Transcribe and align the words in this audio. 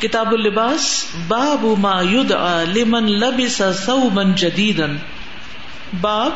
کتاب 0.00 0.32
اللباس، 0.32 1.04
باب 1.28 1.66
ما 1.78 2.02
يدعى 2.02 2.64
لمن 2.66 3.10
لبس 3.10 3.62
ثوبا 3.86 4.22
جديدا 4.22 4.86
باب 6.00 6.30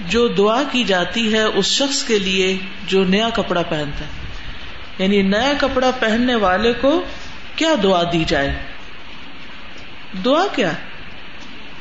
جو 0.00 0.28
دعا 0.28 0.62
کی 0.72 0.84
جاتی 0.84 1.34
ہے 1.34 1.42
اس 1.42 1.66
شخص 1.66 2.04
کے 2.04 2.18
لیے 2.18 2.58
جو 2.86 3.04
نیا 3.04 3.28
کپڑا 3.34 3.62
پہنتا 3.62 4.04
ہے۔ 4.04 4.10
یعنی 4.98 5.22
نیا 5.22 5.52
کپڑا 5.60 5.90
پہننے 5.98 6.34
والے 6.34 6.72
کو 6.72 7.04
کیا 7.56 7.68
دعا 7.82 8.02
دی 8.12 8.24
جائے؟ 8.26 8.58
دعا 10.24 10.46
کیا؟ 10.54 10.72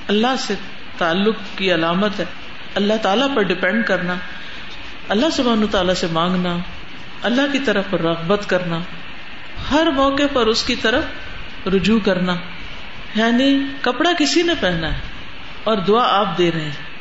اللہ 0.07 0.35
سے 0.39 0.53
تعلق 0.97 1.35
کی 1.55 1.73
علامت 1.73 2.19
ہے۔ 2.19 2.25
اللہ 2.75 2.93
تعالیٰ 3.01 3.35
پر 3.35 3.41
ڈپینڈ 3.41 3.85
کرنا۔ 3.85 4.15
اللہ 5.09 5.25
سبحانہ 5.33 5.65
تعالیٰ 5.71 5.93
سے 5.93 6.07
مانگنا۔ 6.11 6.57
اللہ 7.23 7.41
کی 7.51 7.59
طرف 7.59 7.93
رغبت 7.93 8.49
کرنا۔ 8.49 8.79
ہر 9.71 9.87
موقع 9.95 10.23
پر 10.33 10.47
اس 10.47 10.63
کی 10.63 10.75
طرف 10.75 11.03
رجوع 11.67 11.99
کرنا 12.05 12.35
یعنی 13.15 13.59
کپڑا 13.81 14.11
کسی 14.19 14.41
نے 14.41 14.53
پہنا 14.59 14.93
ہے 14.93 14.99
اور 15.63 15.77
دعا 15.77 16.19
آپ 16.19 16.37
دے 16.37 16.51
رہے 16.51 16.61
ہیں۔ 16.61 16.93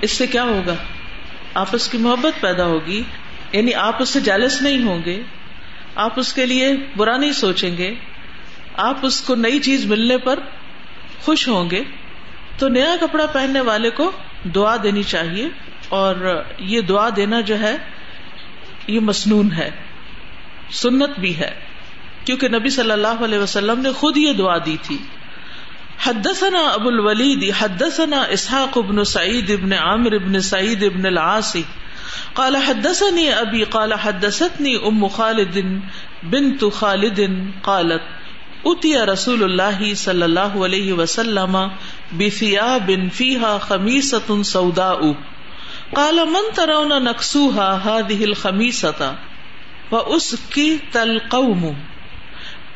اس 0.00 0.10
سے 0.10 0.26
کیا 0.26 0.42
ہوگا؟ 0.42 0.74
آپس 1.54 1.88
کی 1.88 1.98
محبت 1.98 2.40
پیدا 2.40 2.64
ہوگی 2.64 3.02
یعنی 3.52 3.74
آپ 3.74 4.02
اس 4.02 4.08
سے 4.08 4.20
جالس 4.20 4.62
نہیں 4.62 4.82
ہوں 4.82 4.98
گے، 5.04 5.22
آپ 5.94 6.20
اس 6.20 6.32
کے 6.32 6.46
لیے 6.46 6.76
برا 6.96 7.16
نہیں 7.16 7.32
سوچیں 7.32 7.76
گے، 7.76 7.94
آپ 8.76 8.98
اس 9.02 9.20
کو 9.20 9.34
نئی 9.34 9.58
چیز 9.58 9.84
ملنے 9.84 10.18
پر 10.18 10.38
خوش 11.20 11.48
ہوں 11.48 11.70
گے۔ 11.70 11.82
تو 12.58 12.68
نیا 12.68 12.96
کپڑا 13.00 13.26
پہننے 13.26 13.60
والے 13.60 13.90
کو 13.90 14.12
دعا 14.54 14.76
دینی 14.82 15.02
چاہیے 15.02 15.48
اور 15.88 16.42
یہ 16.58 16.80
دعا 16.80 17.08
دینا 17.16 17.40
جو 17.40 17.60
ہے، 17.60 17.76
یہ 18.86 19.00
مسنون 19.00 19.52
ہے، 19.52 19.70
سنت 20.70 21.18
بھی 21.18 21.38
ہے۔ 21.38 21.69
کیونکہ 22.24 22.48
نبی 22.48 22.70
صلی 22.70 22.90
اللہ 22.90 23.24
علیہ 23.24 23.38
وسلم 23.38 23.80
نے 23.80 23.92
خود 23.92 24.16
یہ 24.16 24.32
دعا 24.32 24.58
دی 24.58 24.76
تھی۔ 24.82 24.98
حدثنا 26.06 26.68
ابو 26.68 26.88
الولید، 26.88 27.52
حدثنا 27.58 28.22
اسحاق 28.22 28.78
ابن 28.78 29.04
سعید 29.04 29.50
ابن 29.50 29.72
عامر 29.72 30.12
ابن 30.12 30.40
سعید 30.40 30.84
ابن 30.84 31.06
العاصی۔ 31.06 31.62
قال 32.32 32.56
حدثني 32.56 33.32
ابي 33.32 33.64
قال 33.64 33.92
حدثتني 33.92 34.74
ام 34.74 35.06
خالد 35.06 35.58
بنت 36.22 36.64
خالد 36.72 37.20
قالت 37.62 38.00
اتي 38.64 38.96
رسول 38.96 39.42
الله 39.42 39.94
صلى 39.94 40.22
الله 40.22 40.64
عليه 40.64 40.92
وسلم 40.92 41.58
بثياب 42.18 42.90
فيها 43.12 43.58
خميسة 43.58 44.42
سوداء۔ 44.42 45.00
قال 45.94 46.14
من 46.14 46.54
ترون 46.54 47.02
نكسوها 47.02 47.80
هذه 47.84 48.24
الخميسة 48.24 49.12
فأسكت 49.90 50.96
القوم۔ 50.96 51.72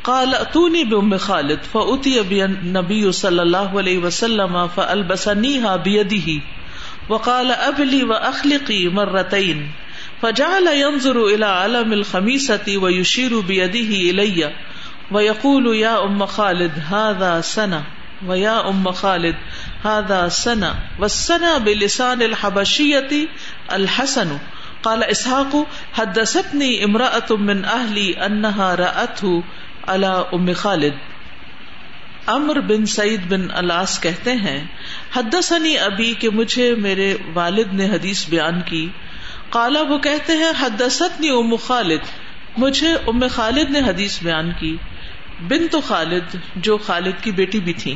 قال 0.05 0.35
اتوني 0.35 0.85
بام 0.85 1.19
خالد 1.19 1.63
فاتي 1.63 2.21
النبي 2.45 3.13
صلى 3.13 3.43
الله 3.43 3.79
عليه 3.79 3.99
وسلم 3.99 4.69
فالبسنيها 4.69 5.77
بيده 5.77 6.43
وقال 7.09 7.51
ابلي 7.51 8.05
واخلقي 8.05 8.89
مرتين 8.89 9.71
فجعل 10.23 10.67
ينظر 10.67 11.27
الى 11.27 11.47
علم 11.47 11.93
الخميسه 11.93 12.77
ويشير 12.77 13.41
بيده 13.41 14.11
الي 14.11 14.53
ويقول 15.11 15.77
يا 15.77 16.05
ام 16.05 16.27
خالد 16.27 16.73
هذا 16.91 17.41
سنه 17.41 17.85
ويا 18.27 18.69
ام 18.69 18.93
خالد 18.93 19.35
هذا 19.85 20.29
سنه 20.29 20.75
والسنه 20.99 21.59
بلسان 21.59 22.23
الحبشيه 22.23 23.29
الحسن 23.73 24.39
قال، 24.83 25.05
اسحاق 25.05 25.67
حدثتني 25.93 26.85
امراه 26.85 27.37
من 27.37 27.65
اهلي 27.65 28.27
انها 28.27 28.75
راته 28.75 29.43
اللہ 29.87 30.23
ام 30.33 30.47
خالد۔ 30.57 30.93
امر 32.27 32.61
بن 32.61 32.87
سعید 32.87 33.21
بن 33.29 33.47
الاس 33.51 34.01
کہتے 34.01 34.33
ہیں، 34.33 34.65
حدثنی 35.17 35.79
ابھی 35.79 36.15
کہ 36.19 36.31
مجھے 36.31 36.75
میرے 36.75 37.17
والد 37.35 37.75
نے 37.75 37.91
حدیث 37.91 38.29
بیان 38.29 38.61
کی۔ 38.61 38.89
کالا 39.51 39.83
وہ 39.83 39.99
کہتے 39.99 40.33
ہیں، 40.33 40.53
حدثتنی 40.61 41.29
ام 41.29 41.57
خالد۔ 41.57 42.01
مجھے 42.57 42.95
ام 43.07 43.25
خالد 43.31 43.71
نے 43.71 43.79
حدیث 43.79 44.23
بیان 44.23 44.51
کی۔ 44.59 44.77
بن 45.49 45.69
تو 45.69 45.81
خالد، 45.81 46.37
جو 46.57 46.79
خالد 46.79 47.23
کی 47.23 47.33
بیٹی 47.33 47.61
بھی 47.61 47.73
تھی۔ 47.73 47.95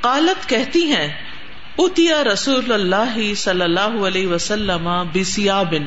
قالت، 0.00 0.48
کہتی 0.48 0.84
ہیں 0.84 1.08
اتیا 1.78 2.24
رسول 2.24 2.72
اللہ 2.72 3.34
صلی 3.34 3.62
اللہ 3.62 4.06
علیہ 4.06 4.26
وسلم 4.26 4.88
بن 5.70 5.82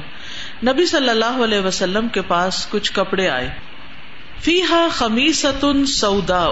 نبی 0.67 0.85
صلی 0.85 1.09
اللہ 1.09 1.43
علیہ 1.43 1.59
وسلم 1.59 2.07
کے 2.07 2.21
پاس 2.21 2.67
کچھ 2.69 2.93
کپڑے 2.93 3.29
آئے۔ 3.29 3.49
فی 4.41 4.61
ہا 4.69 4.87
خمیستن 4.91 5.85
سودا 5.85 6.49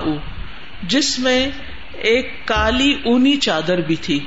جس 0.83 1.19
میں 1.19 1.51
ایک 1.91 2.47
کالی 2.47 3.01
اونی 3.05 3.35
چادر 3.35 3.77
بھی 3.77 3.95
تھی، 3.95 4.19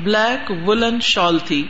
بلیک 0.00 0.68
ولن 0.68 1.00
شال 1.00 1.38
تھی۔ 1.38 1.66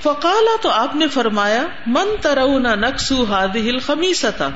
فقالا 0.00 0.56
تو 0.60 0.70
آپ 0.70 0.96
نے 0.96 1.08
فرمایا، 1.08 1.62
من 1.86 2.08
ترونا 2.20 2.74
نقصو 2.74 3.24
ہاد 3.24 3.56
ہل 3.56 3.78
خمیستا 3.78 4.48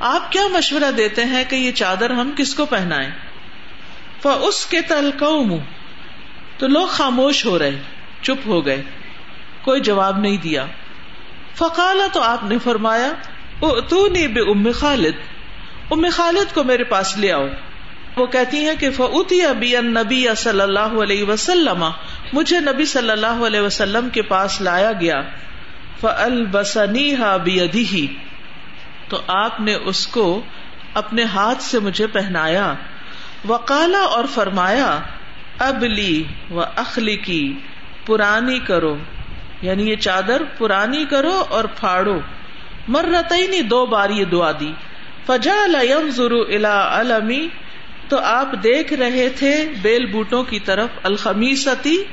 آپ 0.00 0.32
کیا 0.32 0.46
مشورہ 0.52 0.90
دیتے 0.90 1.24
ہیں 1.24 1.44
کہ 1.48 1.56
یہ 1.56 1.72
چادر 1.72 2.10
ہم 2.10 2.30
کس 2.36 2.54
کو 2.54 2.66
پہنائے 2.66 3.10
اس 4.22 4.66
کے 4.66 4.80
تل 4.80 5.10
تو 6.58 6.68
لوگ 6.68 6.86
خاموش 6.86 7.46
ہو 7.46 7.58
رہے، 7.58 7.80
چپ 8.22 8.46
ہو 8.46 8.66
گئے، 8.66 8.82
کوئی 9.62 9.80
جواب 9.80 10.18
نہیں 10.18 10.36
دیا۔ 10.36 10.66
فقالا 11.54 12.06
تو 12.12 12.22
آپ 12.22 12.44
نے 12.44 12.58
فرمایا 12.58 13.12
تو 13.70 14.08
نہیں 14.08 14.26
بے 14.26 14.40
ام 14.40 14.68
خالد۔ 14.74 15.14
ام 15.90 16.06
خالد 16.12 16.54
کو 16.54 16.64
میرے 16.64 16.84
پاس 16.84 17.16
لے 17.16 17.32
آؤ۔ 17.32 17.46
وہ 18.16 18.26
کہتی 18.26 18.56
ہیں 18.56 18.74
کہ 18.76 18.90
فوتی 18.90 19.42
ابی 19.42 19.72
نبی 19.80 20.26
صلی 20.36 20.60
اللہ 20.60 21.02
علیہ 21.02 21.24
وسلم۔ 21.24 21.84
مجھے 22.32 22.60
نبی 22.60 22.84
صلی 22.84 23.10
اللہ 23.10 23.46
علیہ 23.46 23.60
وسلم 23.60 24.08
کے 24.08 24.22
پاس 24.22 24.60
لایا 24.60 24.92
گیا۔ 25.00 25.22
فل 26.00 26.46
بسنی 26.46 27.14
ہا 27.14 27.36
تو 29.08 29.20
آپ 29.26 29.60
نے 29.60 29.74
اس 29.74 30.06
کو 30.06 30.42
اپنے 30.94 31.24
ہاتھ 31.24 31.62
سے 31.62 31.78
مجھے 31.78 32.06
پہنایا۔ 32.06 32.74
وکالا 33.48 33.98
اور 33.98 34.24
فرمایا 34.34 34.98
اب 35.58 35.84
لی 35.84 36.22
و 36.50 36.60
اخلی 36.60 37.16
کی 37.16 37.58
پرانی 38.06 38.58
کرو۔ 38.58 38.96
یعنی 39.62 39.90
یہ 39.90 39.96
چادر 39.96 40.42
پرانی 40.58 41.04
کرو 41.10 41.44
اور 41.48 41.64
پھاڑو۔ 41.64 42.20
مرتعینی 42.88 43.62
دو 43.62 43.86
بار 43.86 44.10
یہ 44.10 44.24
دعا 44.24 44.52
دی۔ 44.60 44.72
فجا 45.26 45.54
الا 46.48 47.00
علمی، 47.00 47.48
تو 48.08 48.18
آپ 48.18 48.52
دیکھ 48.52 48.92
رہے 48.92 49.28
تھے 49.28 49.72
بیل 49.82 50.06
بوٹوں 50.06 50.42
کی 50.42 50.60
طرف 50.60 50.88
الخمیستی 51.02 52.04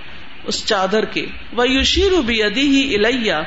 اس 0.44 0.66
چادر 0.66 1.06
کے۔ 1.06 1.25
وہ 1.53 1.69
یوشیر 1.69 2.22
بھی 2.22 2.44
ادی 2.44 2.62
ہی 2.62 3.06
الیا 3.06 3.41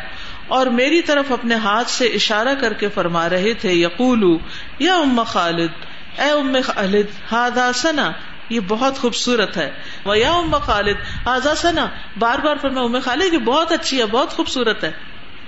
اور 0.49 0.67
میری 0.67 1.03
طرف 1.03 1.33
اپنے 1.33 1.55
ہاتھ 1.55 1.91
سے 1.91 2.05
اشارہ 2.05 2.55
کر 2.61 2.73
کے 2.73 2.89
فرما 2.89 3.29
رہے 3.29 3.55
تھے 3.55 3.73
یقول 3.73 4.39
یا 4.79 4.95
ام 4.95 5.23
خالد، 5.27 5.71
اے 6.19 6.31
ام 6.31 6.57
خالد 6.65 7.33
ہاد 7.33 7.75
سنا، 7.75 8.11
یہ 8.49 8.61
بہت 8.69 8.99
خوبصورت 8.99 9.57
ہے۔ 9.57 9.71
وہ 10.05 10.19
یا 10.19 10.33
ام 10.33 10.57
خالد 10.57 10.97
ہاضا 11.27 11.55
سنا، 11.55 11.87
بار 12.19 12.39
بار 12.39 12.57
فرما 12.63 12.81
ام 12.81 12.97
خالد، 13.05 13.33
یہ 13.33 13.39
بہت 13.39 13.73
اچھی 13.73 13.99
ہے، 13.99 14.07
بہت 14.07 14.31
خوبصورت 14.31 14.85
ہے۔ 14.85 14.93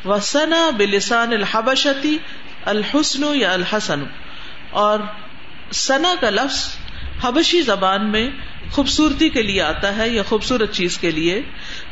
وسنا 0.04 0.70
بلسان 0.70 1.32
الحبشتی 1.32 2.18
الحسن 2.64 3.24
یا 3.34 3.52
الحسن۔ 3.52 4.04
اور 4.70 4.98
سنا 5.72 6.14
کا 6.20 6.30
لفظ 6.30 6.76
حبشی 7.24 7.62
زبان 7.62 8.10
میں 8.10 8.30
خوبصورتی 8.70 9.28
کے 9.28 9.42
لیے 9.42 9.62
آتا 9.62 9.96
ہے 9.96 10.08
یا 10.08 10.22
خوبصورت 10.22 10.72
چیز 10.72 10.98
کے 10.98 11.10
لیے۔ 11.10 11.42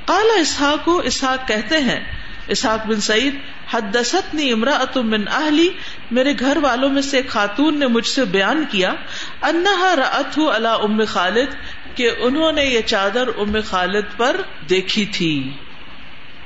کالا 0.05 0.41
اسحاق 0.41 0.85
کو 0.85 0.99
اسحاق 0.99 1.49
کہتے 1.49 1.79
ہیں، 1.79 2.01
اسحاق 2.47 2.87
بن 2.87 3.01
سعید 3.01 3.35
حدست 3.73 4.35
نی 4.35 4.53
امراۃ 4.53 4.97
من 4.97 5.29
اہلی، 5.29 5.69
میرے 6.11 6.33
گھر 6.41 6.57
والوں 6.57 6.91
میں 6.91 7.03
سے 7.03 7.17
ایک 7.17 7.29
خاتون 7.29 7.79
نے 7.79 7.87
مجھ 7.87 8.07
سے 8.07 8.25
بیان 8.25 8.65
کیا، 8.71 8.95
انہا 9.43 9.97
رأت 9.97 10.39
اللہ 10.39 10.69
ام 10.69 11.01
خالد، 11.09 11.55
کہ 11.95 12.11
انہوں 12.19 12.53
نے 12.53 12.65
یہ 12.65 12.81
چادر 12.81 13.29
ام 13.39 13.57
خالد 13.67 14.17
پر 14.17 14.41
دیکھی 14.71 15.07
تھی، 15.07 15.53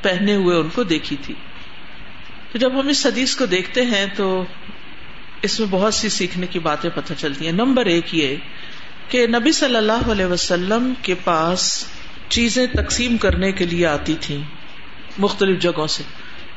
پہنے 0.03 0.35
ہوئے 0.35 0.57
ان 0.57 0.69
کو 0.69 0.83
دیکھی 0.83 1.17
تھی۔ 1.17 1.35
تو 2.57 2.61
جب 2.61 2.81
ہم 2.81 2.89
اس 2.89 3.07
حدیث 3.07 3.37
کو 3.37 3.47
دیکھتے 3.47 3.83
ہیں 3.83 4.07
تو 4.17 4.45
اس 5.43 5.61
میں 5.61 5.69
بہت 5.71 5.95
سی 5.95 6.09
سیکھنے 6.09 6.47
کی 6.47 6.59
باتیں 6.59 6.91
پتہ 6.95 7.13
چلتی 7.17 7.45
ہیں۔ 7.45 7.53
نمبر 7.53 7.87
ایک 7.87 8.15
یہ 8.15 8.37
کہ 9.09 9.27
نبی 9.27 9.53
صلی 9.53 9.77
اللہ 9.77 10.11
علیہ 10.13 10.25
وسلم 10.25 10.93
کے 11.03 11.15
پاس 11.25 11.87
چیزیں 12.29 12.67
تقسیم 12.67 13.17
کرنے 13.17 13.53
کے 13.53 13.67
لیے 13.67 13.87
آتی 13.87 14.15
تھی 14.21 14.43
مختلف 15.19 15.59
جگہوں 15.59 15.87
سے۔ 15.87 16.03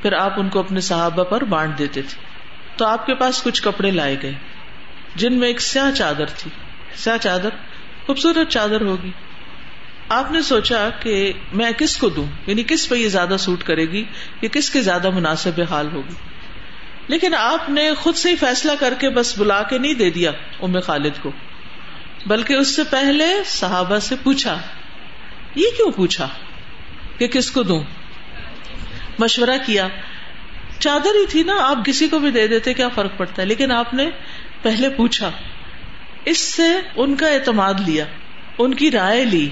پھر 0.02 0.14
آپ 0.14 0.40
ان 0.40 0.50
کو 0.50 0.60
اپنے 0.60 0.82
صحابہ 0.82 1.24
پر 1.24 1.44
بانٹ 1.44 1.78
دیتے 1.78 2.02
تھے۔ 2.02 2.22
تو 2.78 2.86
آپ 2.86 3.06
کے 3.06 3.16
پاس 3.16 3.44
کچھ 3.44 3.64
کپڑے 3.64 3.92
لائے 3.92 4.16
گئے، 4.24 4.34
جن 5.16 5.34
میں 5.34 5.48
ایک 5.48 5.62
سیاہ 5.62 5.92
چادر 5.92 6.26
تھی۔ 6.26 6.52
سیاہ 6.96 7.18
چادر، 7.18 7.50
خوبصورت 8.06 8.50
چادر 8.50 8.82
ہوگی۔ 8.82 9.12
آپ 10.10 10.32
نے 10.32 10.42
سوچا 10.42 10.90
کہ 10.90 11.34
میں 11.54 11.72
کس 11.72 11.98
کو 11.98 12.10
دوں؟ 12.10 12.26
یعنی 12.48 12.64
کس 12.64 12.90
پہ 12.90 12.96
یہ 12.96 13.10
زیادہ 13.10 13.36
سوٹ 13.40 13.64
کرے 13.64 13.86
گی؟ 13.86 14.04
یا 14.42 14.50
کس 14.52 14.70
کے 14.70 14.82
زیادہ 14.82 15.10
مناسب 15.10 15.62
حال 15.70 15.88
ہوگی؟ 15.94 16.14
لیکن 17.08 17.34
آپ 17.34 17.70
نے 17.70 17.94
خود 17.94 18.16
سے 18.16 18.30
ہی 18.30 18.36
فیصلہ 18.36 18.72
کر 18.80 18.94
کے 19.00 19.10
بس 19.10 19.38
بلا 19.40 19.64
کے 19.64 19.78
نہیں 19.78 19.94
دے 19.94 20.10
دیا 20.10 20.32
ام 20.62 20.80
خالد 20.80 21.22
کو، 21.22 21.32
بلکہ 22.26 22.54
اس 22.54 22.76
سے 22.76 22.84
پہلے 22.84 23.26
صحابہ 23.46 24.00
سے 24.00 24.16
پوچھا، 24.24 24.58
یہ 25.56 25.66
کیوں 25.78 25.92
پوچھا 25.92 26.28
کہ 27.18 27.28
کس 27.28 27.52
کو 27.52 27.64
دوں؟ 27.64 27.84
مشورہ 29.20 29.58
کیا، 29.66 29.88
چادر 30.80 31.16
ہی 31.16 31.26
تھی 31.26 31.44
نا، 31.44 31.56
آپ 31.60 31.86
کسی 31.86 32.08
کو 32.08 32.20
بھی 32.20 32.32
دے 32.32 32.48
دیتے، 32.48 32.74
کیا 32.74 32.90
فرق 32.90 33.18
پڑتا 33.18 33.42
ہے؟ 33.42 33.48
لیکن 33.48 33.72
آپ 33.72 33.94
نے 33.94 34.10
پہلے 34.62 34.90
پوچھا، 34.90 35.32
اس 36.26 36.38
سے 36.38 36.70
ان 36.96 37.16
کا 37.16 37.28
اعتماد 37.28 37.74
لیا، 37.88 38.06
ان 38.58 38.74
کی 38.74 38.92
رائے 38.92 39.26
لی 39.26 39.50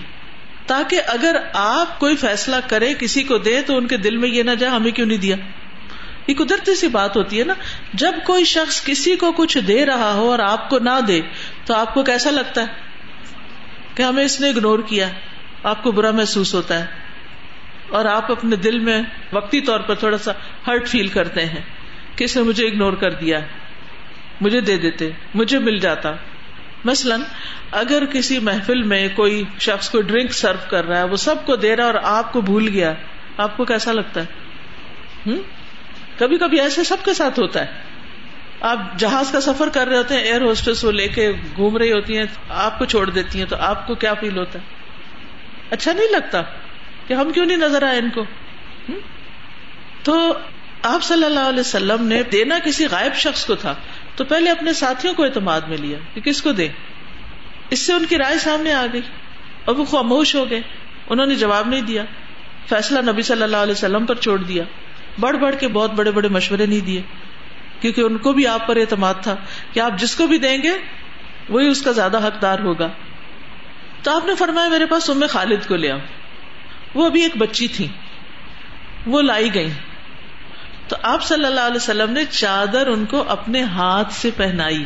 تاکہ 0.67 1.01
اگر 1.07 1.35
آپ 1.53 1.99
کوئی 1.99 2.15
فیصلہ 2.15 2.55
کرے، 2.67 2.93
کسی 2.93 3.23
کو 3.23 3.37
دے، 3.37 3.61
تو 3.61 3.77
ان 3.77 3.87
کے 3.87 3.97
دل 3.97 4.17
میں 4.17 4.29
یہ 4.29 4.43
نہ 4.43 4.51
جائے، 4.51 4.73
ہمیں 4.73 4.91
کیوں 4.91 5.07
نہیں 5.07 5.17
دیا؟ 5.17 5.35
یہ 6.27 6.35
قدرتی 6.35 6.75
سی 6.75 6.87
بات 6.87 7.17
ہوتی 7.17 7.39
ہے 7.39 7.43
نا۔ 7.43 7.53
جب 7.93 8.11
کوئی 8.23 8.43
شخص 8.43 8.85
کسی 8.85 9.15
کو 9.15 9.31
کچھ 9.31 9.57
دے 9.57 9.85
رہا 9.85 10.13
ہو 10.13 10.31
اور 10.31 10.39
آپ 10.39 10.69
کو 10.69 10.79
نہ 10.79 10.99
دے، 11.07 11.21
تو 11.65 11.73
آپ 11.73 11.93
کو 11.93 12.03
کیسا 12.03 12.31
لگتا 12.31 12.61
ہے؟ 12.61 12.67
کہ 13.95 14.03
ہمیں 14.03 14.23
اس 14.23 14.41
نے 14.41 14.49
اگنور 14.49 14.79
کیا 14.79 15.09
آپ 15.63 15.83
کو 15.83 15.91
برا 15.91 16.11
محسوس 16.11 16.53
ہوتا 16.53 16.79
ہے۔ 16.79 16.85
اور 17.89 18.05
آپ 18.05 18.31
اپنے 18.31 18.55
دل 18.55 18.79
میں 18.79 19.01
وقتی 19.33 19.61
طور 19.61 19.79
پر 19.79 19.95
تھوڑا 19.95 20.17
سا 20.17 20.31
ہرٹ 20.67 20.87
فیل 20.87 21.07
کرتے 21.07 21.45
ہیں 21.45 21.61
کہ 22.15 22.23
اس 22.23 22.37
نے 22.37 22.43
مجھے 22.43 22.67
اگنور 22.67 22.93
کر 22.93 23.11
دیا 23.11 23.39
مجھے 24.41 24.61
دے 24.61 24.77
دیتے، 24.77 25.09
مجھے 25.33 25.59
مل 25.59 25.77
جاتا۔ 25.77 26.13
مثلاً 26.85 27.21
اگر 27.71 28.05
کسی 28.05 28.39
محفل 28.39 28.83
میں 28.83 29.09
کوئی 29.15 29.43
شخص 29.59 29.89
کو 29.89 30.01
ڈرنک 30.01 30.33
سرو 30.33 30.69
کر 30.69 30.85
رہا 30.85 30.97
ہے، 30.97 31.03
وہ 31.03 31.15
سب 31.15 31.45
کو 31.45 31.55
دے 31.55 31.75
رہا 31.75 31.83
ہے 31.83 31.89
اور 31.89 31.99
آپ 32.03 32.33
کو 32.33 32.41
بھول 32.41 32.67
گیا، 32.67 32.93
آپ 33.37 33.57
کو 33.57 33.65
کیسا 33.65 33.91
لگتا 33.91 34.21
ہے؟ 34.21 34.25
کبھی 36.17 36.37
کبھی 36.37 36.59
ایسے 36.59 36.83
سب 36.83 36.97
کے 37.05 37.13
ساتھ 37.13 37.39
ہوتا 37.39 37.61
ہے۔ 37.61 37.71
آپ 38.61 38.77
جہاز 38.97 39.31
کا 39.31 39.41
سفر 39.41 39.69
کر 39.69 39.87
رہے 39.87 39.97
ہوتے 39.97 40.15
ہیں، 40.15 40.21
ایئر 40.21 40.41
ہوسٹس 40.41 40.83
وہ 40.83 40.91
لے 40.91 41.07
کے 41.07 41.31
گھوم 41.55 41.77
رہی 41.77 41.91
ہوتی 41.91 42.17
ہیں، 42.17 42.25
آپ 42.49 42.79
کو 42.79 42.85
چھوڑ 42.85 43.09
دیتی 43.09 43.39
ہیں، 43.39 43.45
تو 43.45 43.55
آپ 43.59 43.87
کو 43.87 43.95
کیا 43.95 44.13
فیل 44.13 44.37
ہوتا 44.37 44.59
ہے؟ 44.59 44.63
اچھا 45.69 45.93
نہیں 45.93 46.11
لگتا 46.11 46.41
کہ 47.07 47.13
ہم 47.13 47.31
کیوں 47.31 47.45
نہیں 47.45 47.57
نظر 47.57 47.83
آئے 47.83 47.99
ان 47.99 48.09
کو؟ 48.09 48.23
تو 50.03 50.33
آپ 50.83 51.03
صلی 51.03 51.25
اللہ 51.25 51.39
علیہ 51.39 51.59
وسلم 51.59 52.07
نے 52.07 52.23
دینا 52.23 52.59
کسی 52.59 52.85
غائب 52.85 53.13
شخص 53.13 53.45
کو 53.45 53.55
تھا 53.55 53.75
تو 54.17 54.23
پہلے 54.23 54.51
اپنے 54.51 54.73
ساتھیوں 54.73 55.13
کو 55.13 55.23
اعتماد 55.23 55.61
میں 55.61 55.77
لیا 55.77 55.97
کہ 56.13 56.21
کس 56.21 56.41
کو 56.41 56.51
دے؟ 56.51 56.67
اس 57.69 57.79
سے 57.79 57.93
ان 57.93 58.05
کی 58.05 58.17
رائے 58.17 58.37
سامنے 58.37 58.73
آ 58.73 58.85
گئی 58.93 59.01
اور 59.65 59.75
وہ 59.75 59.85
خاموش 59.85 60.35
ہو 60.35 60.49
گئے۔ 60.49 60.61
انہوں 61.09 61.25
نے 61.25 61.35
جواب 61.35 61.67
نہیں 61.67 61.81
دیا۔ 61.81 62.05
فیصلہ 62.69 63.11
نبی 63.11 63.21
صلی 63.21 63.43
اللہ 63.43 63.57
علیہ 63.57 63.71
وسلم 63.71 64.05
پر 64.05 64.15
چھوڑ 64.15 64.37
دیا۔ 64.37 64.63
بڑھ 65.19 65.37
بڑھ 65.37 65.55
کے 65.59 65.67
بہت 65.67 65.91
بڑے 65.91 66.11
بڑے 66.11 66.27
مشورے 66.27 66.65
نہیں 66.65 66.79
دیے۔ 66.79 67.01
کیونکہ 67.79 68.01
ان 68.01 68.17
کو 68.17 68.33
بھی 68.33 68.47
آپ 68.47 68.67
پر 68.67 68.75
اعتماد 68.75 69.13
تھا 69.21 69.35
کہ 69.73 69.79
آپ 69.79 69.91
جس 69.99 70.15
کو 70.15 70.27
بھی 70.27 70.37
دیں 70.37 70.57
گے، 70.63 70.71
وہی 71.49 71.67
اس 71.67 71.81
کا 71.81 71.91
زیادہ 71.91 72.27
حقدار 72.27 72.59
ہوگا۔ 72.59 72.89
تو 74.03 74.15
آپ 74.15 74.25
نے 74.25 74.35
فرمایا، 74.35 74.69
میرے 74.69 74.85
پاس 74.85 75.09
ام 75.09 75.23
خالد 75.29 75.67
کو 75.67 75.75
لیا 75.75 75.97
وہ 76.93 77.05
ابھی 77.05 77.21
ایک 77.21 77.37
بچی 77.37 77.67
تھی 77.67 77.87
وہ 79.05 79.21
لائی 79.21 79.53
گئی 79.53 79.69
تو 80.87 80.95
آپ 81.01 81.23
صلی 81.23 81.45
اللہ 81.45 81.59
علیہ 81.59 81.75
وسلم 81.75 82.11
نے 82.11 82.25
چادر 82.25 82.87
ان 82.87 83.05
کو 83.05 83.23
اپنے 83.27 83.63
ہاتھ 83.63 84.13
سے 84.13 84.29
پہنائی۔ 84.37 84.85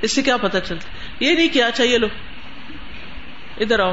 اس 0.00 0.12
سے 0.12 0.22
کیا 0.22 0.36
پتا 0.36 0.60
چلتا؟ 0.60 0.88
یہ 1.24 1.34
نہیں 1.34 1.48
کیا 1.48 1.66
اچھا 1.66 1.84
چاہیے 1.84 1.98
لو۔ 1.98 2.06
ادھر 3.60 3.80
آؤ۔ 3.80 3.92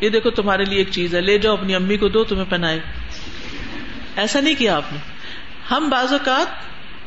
یہ 0.00 0.08
دیکھو 0.08 0.30
تمہارے 0.30 0.64
لیے 0.64 0.78
ایک 0.78 0.90
چیز 0.90 1.14
ہے۔ 1.14 1.20
لے 1.20 1.38
جاؤ، 1.38 1.52
اپنی 1.52 1.74
امی 1.74 1.96
کو 1.96 2.08
دو، 2.08 2.24
تمہیں 2.24 2.44
پہنائے 2.48 2.80
ایسا 4.16 4.40
نہیں 4.40 4.54
کیا 4.58 4.76
آپ 4.76 4.92
نے۔ 4.92 4.98
ہم 5.70 5.88
بعض 5.88 6.12
اوقات 6.12 6.46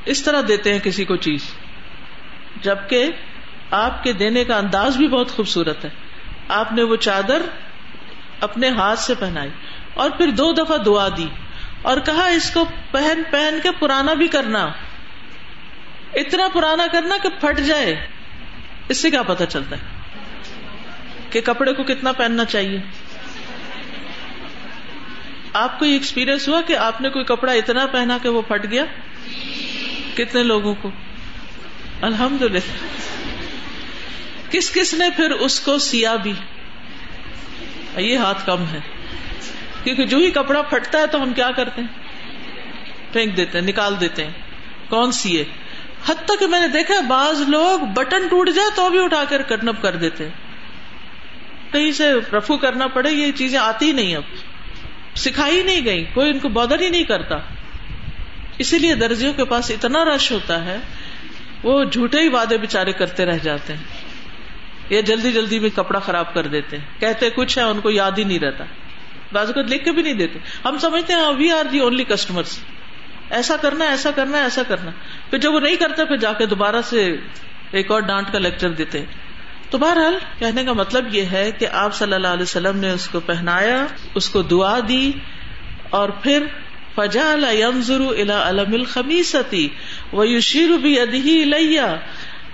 اس 0.06 0.24
طرح 0.24 0.42
دیتے 0.48 0.74
ہیں 0.74 0.80
کسی 0.80 1.06
کو 1.06 1.16
چیز، 1.16 1.54
جبکہ 2.62 3.12
آپ 3.72 4.04
کے 4.04 4.14
دینے 4.14 4.44
کا 4.44 4.58
انداز 4.58 4.98
بھی 4.98 5.08
بہت 5.08 5.32
خوبصورت 5.32 5.86
ہے۔ 5.86 5.90
آپ 6.48 6.72
نے 6.72 6.84
وہ 6.84 6.96
چادر 6.96 7.42
اپنے 8.40 8.70
ہاتھ 8.70 9.00
سے 9.00 9.16
پہنائی 9.16 9.50
اور 9.94 10.10
پھر 10.10 10.28
دو 10.28 10.54
دفعہ 10.54 10.78
دعا 10.78 11.08
دی۔ 11.18 11.28
اور 11.82 11.98
کہا 11.98 12.26
اس 12.26 12.52
کو 12.52 12.66
پہن 12.92 13.22
پہن 13.32 13.60
کے 13.64 13.70
پرانا 13.80 14.14
بھی 14.14 14.28
کرنا، 14.28 14.70
اتنا 16.14 16.48
پرانا 16.54 16.88
کرنا 16.92 17.18
کہ 17.24 17.30
پھٹ 17.30 17.60
جائے۔ 17.60 18.08
اس 18.90 18.98
سے 18.98 19.12
کیا 19.12 19.24
پتا 19.24 19.46
چلتا 19.46 19.76
ہے 19.76 19.82
کہ 21.30 21.42
کپڑے 21.42 21.74
کو 21.74 21.84
کتنا 21.84 22.12
پہننا 22.12 22.46
چاہیے۔ 22.46 22.78
آپ 25.54 25.80
کو 25.80 25.86
یہ 25.86 25.94
ایکسپیرئنس 25.94 26.48
ہوا 26.48 26.62
کہ 26.62 26.78
آپ 26.78 27.02
نے 27.02 27.10
کوئی 27.10 27.26
کپڑا 27.26 27.54
اتنا 27.54 27.86
پہنا 27.86 28.18
کہ 28.24 28.30
وہ 28.30 28.42
پھٹ 28.42 28.66
گیا؟ 28.72 28.86
کتنے 30.16 30.44
لوگوں 30.44 30.76
کو؟ 30.82 30.92
الحمد 32.02 32.42
للہ 32.42 32.60
کس 34.50 34.74
کس 34.74 34.94
نے 34.94 35.10
پھر 35.16 35.32
اس 35.32 35.60
کو 35.60 35.78
سیا 35.78 36.16
بھی؟ 36.16 36.34
یہ 37.98 38.18
ہاتھ 38.18 38.46
کم 38.46 38.66
ہے۔ 38.72 38.80
کیونکہ 39.84 40.06
جو 40.06 40.18
ہی 40.18 40.32
کپڑا 40.32 40.62
پھٹتا 40.62 41.00
ہے 41.00 41.08
تو 41.08 41.24
ہم 41.24 41.34
کیا 41.34 41.52
کرتے 41.52 41.82
ہیں؟ 41.82 41.88
پھینک 43.14 43.38
دیتے 43.38 43.60
ہیں، 43.60 43.68
نکال 43.68 44.00
دیتے 44.00 44.24
ہیں۔ 44.24 44.32
کون 44.90 45.12
سی 45.12 45.42
حتیٰ 46.10 46.40
کہ 46.40 46.48
میں 46.48 46.60
نے 46.60 46.68
دیکھا 46.68 47.00
بعض 47.08 47.42
لوگ 47.50 47.80
بٹن 47.80 48.28
ٹوٹ 48.28 48.50
جائے 48.50 48.70
تو 48.76 48.90
بھی 48.90 49.04
اٹھا 49.04 49.24
کر 49.30 49.42
کرنپ 49.42 49.82
کر 49.82 49.96
دیتے 49.96 50.30
کہیں 51.72 51.92
سے 51.92 52.14
رفو 52.34 52.58
کرنا 52.58 52.88
پڑے، 52.88 53.12
یہ 53.12 53.32
چیزیں 53.32 53.60
آتی 53.60 53.86
ہی 53.86 53.92
نہیں 53.92 54.16
اب۔ 54.16 54.24
سکھائی 55.16 55.64
نہیں 55.64 55.86
گئی، 55.86 56.06
کوئی 56.14 56.30
ان 56.30 56.40
کو 56.40 56.50
بادر 56.50 56.82
ہی 56.82 56.90
نہیں 56.90 57.04
کرتا۔ 57.04 57.36
اسی 58.58 58.80
لیے 58.80 58.96
درجیوں 58.96 59.34
کے 59.34 59.46
پاس 59.46 59.72
اتنا 59.72 60.06
رش 60.06 60.32
ہوتا 60.32 60.66
ہے، 60.66 60.78
وہ 61.64 61.84
جھوٹے 61.84 62.20
ہی 62.22 62.28
وعدے 62.28 62.58
بےچارے 62.58 62.92
کرتے 62.92 63.26
رہ 63.26 63.38
جاتے 63.38 63.74
ہیں۔ 63.74 63.84
یا 64.90 65.02
جلدی 65.02 65.32
جلدی 65.32 65.60
میں 65.60 65.70
کپڑا 65.76 66.00
خراب 66.00 66.34
کر 66.34 66.48
دیتے 66.48 66.78
ہیں۔ 66.78 66.86
کہتے 67.00 67.30
کچھ 67.30 67.58
ہے، 67.58 67.64
ان 67.64 67.82
کو 67.82 67.90
یاد 67.90 68.12
ہی 68.18 68.24
نہیں 68.24 68.40
رہتا۔ 68.40 68.64
بازو 69.34 69.54
کو 69.54 69.62
لکھ 69.62 69.86
کے 69.86 69.92
بھی 69.92 70.02
نہیں 70.02 70.14
دیتے۔ 70.14 70.40
ہم 70.66 70.78
سمجھتے 70.78 71.14
ہیں 71.14 71.34
we 71.38 71.52
are 71.52 71.66
the 71.72 71.80
only 71.80 72.04
customer 72.04 72.44
ایسا 73.30 73.58
کرنا 73.58 73.86
ایسا 73.86 74.12
کرنا 74.12 74.38
ایسا 74.38 74.64
کرنا۔ 74.68 74.92
پھر 75.30 75.38
جب 75.38 75.54
وہ 75.54 75.60
نہیں 75.60 75.76
کرتا 75.76 76.06
پھر 76.06 76.18
جا 76.18 76.34
کے 76.34 76.46
دوبارہ 76.46 76.82
سے 76.86 77.18
ایک 77.72 77.92
اور 77.92 78.02
ڈانٹ 78.02 78.32
کا 78.32 78.40
لیکچر 78.40 78.70
دیتے۔ 78.70 79.06
تو 79.70 79.78
بہرحال 79.78 80.18
کہنے 80.40 80.64
کا 80.64 80.74
مطلب 80.74 81.16
یہ 81.16 81.22
ہے 81.22 81.52
کہ 81.52 81.68
آپ 81.68 81.96
صلی 81.96 82.14
اللہ 82.14 82.28
علیہ 82.28 82.44
وسلم 82.44 82.78
نے 82.78 82.92
اس 82.92 83.08
کو 83.08 83.20
پہنایا، 83.20 83.86
اس 84.16 84.30
کو 84.30 84.42
دعا 84.42 84.80
دی 84.88 85.12
اور 85.90 86.10
پھر 86.10 86.46
فجا 86.96 87.36
ضرو 87.76 88.10
الا 88.10 88.50
علم 88.50 88.74
الخمیستی 88.74 89.68
وہ 90.12 90.28
یوشیر 90.28 90.70
بھی 90.78 91.00
ادھی 91.00 91.44
لیا 91.44 91.96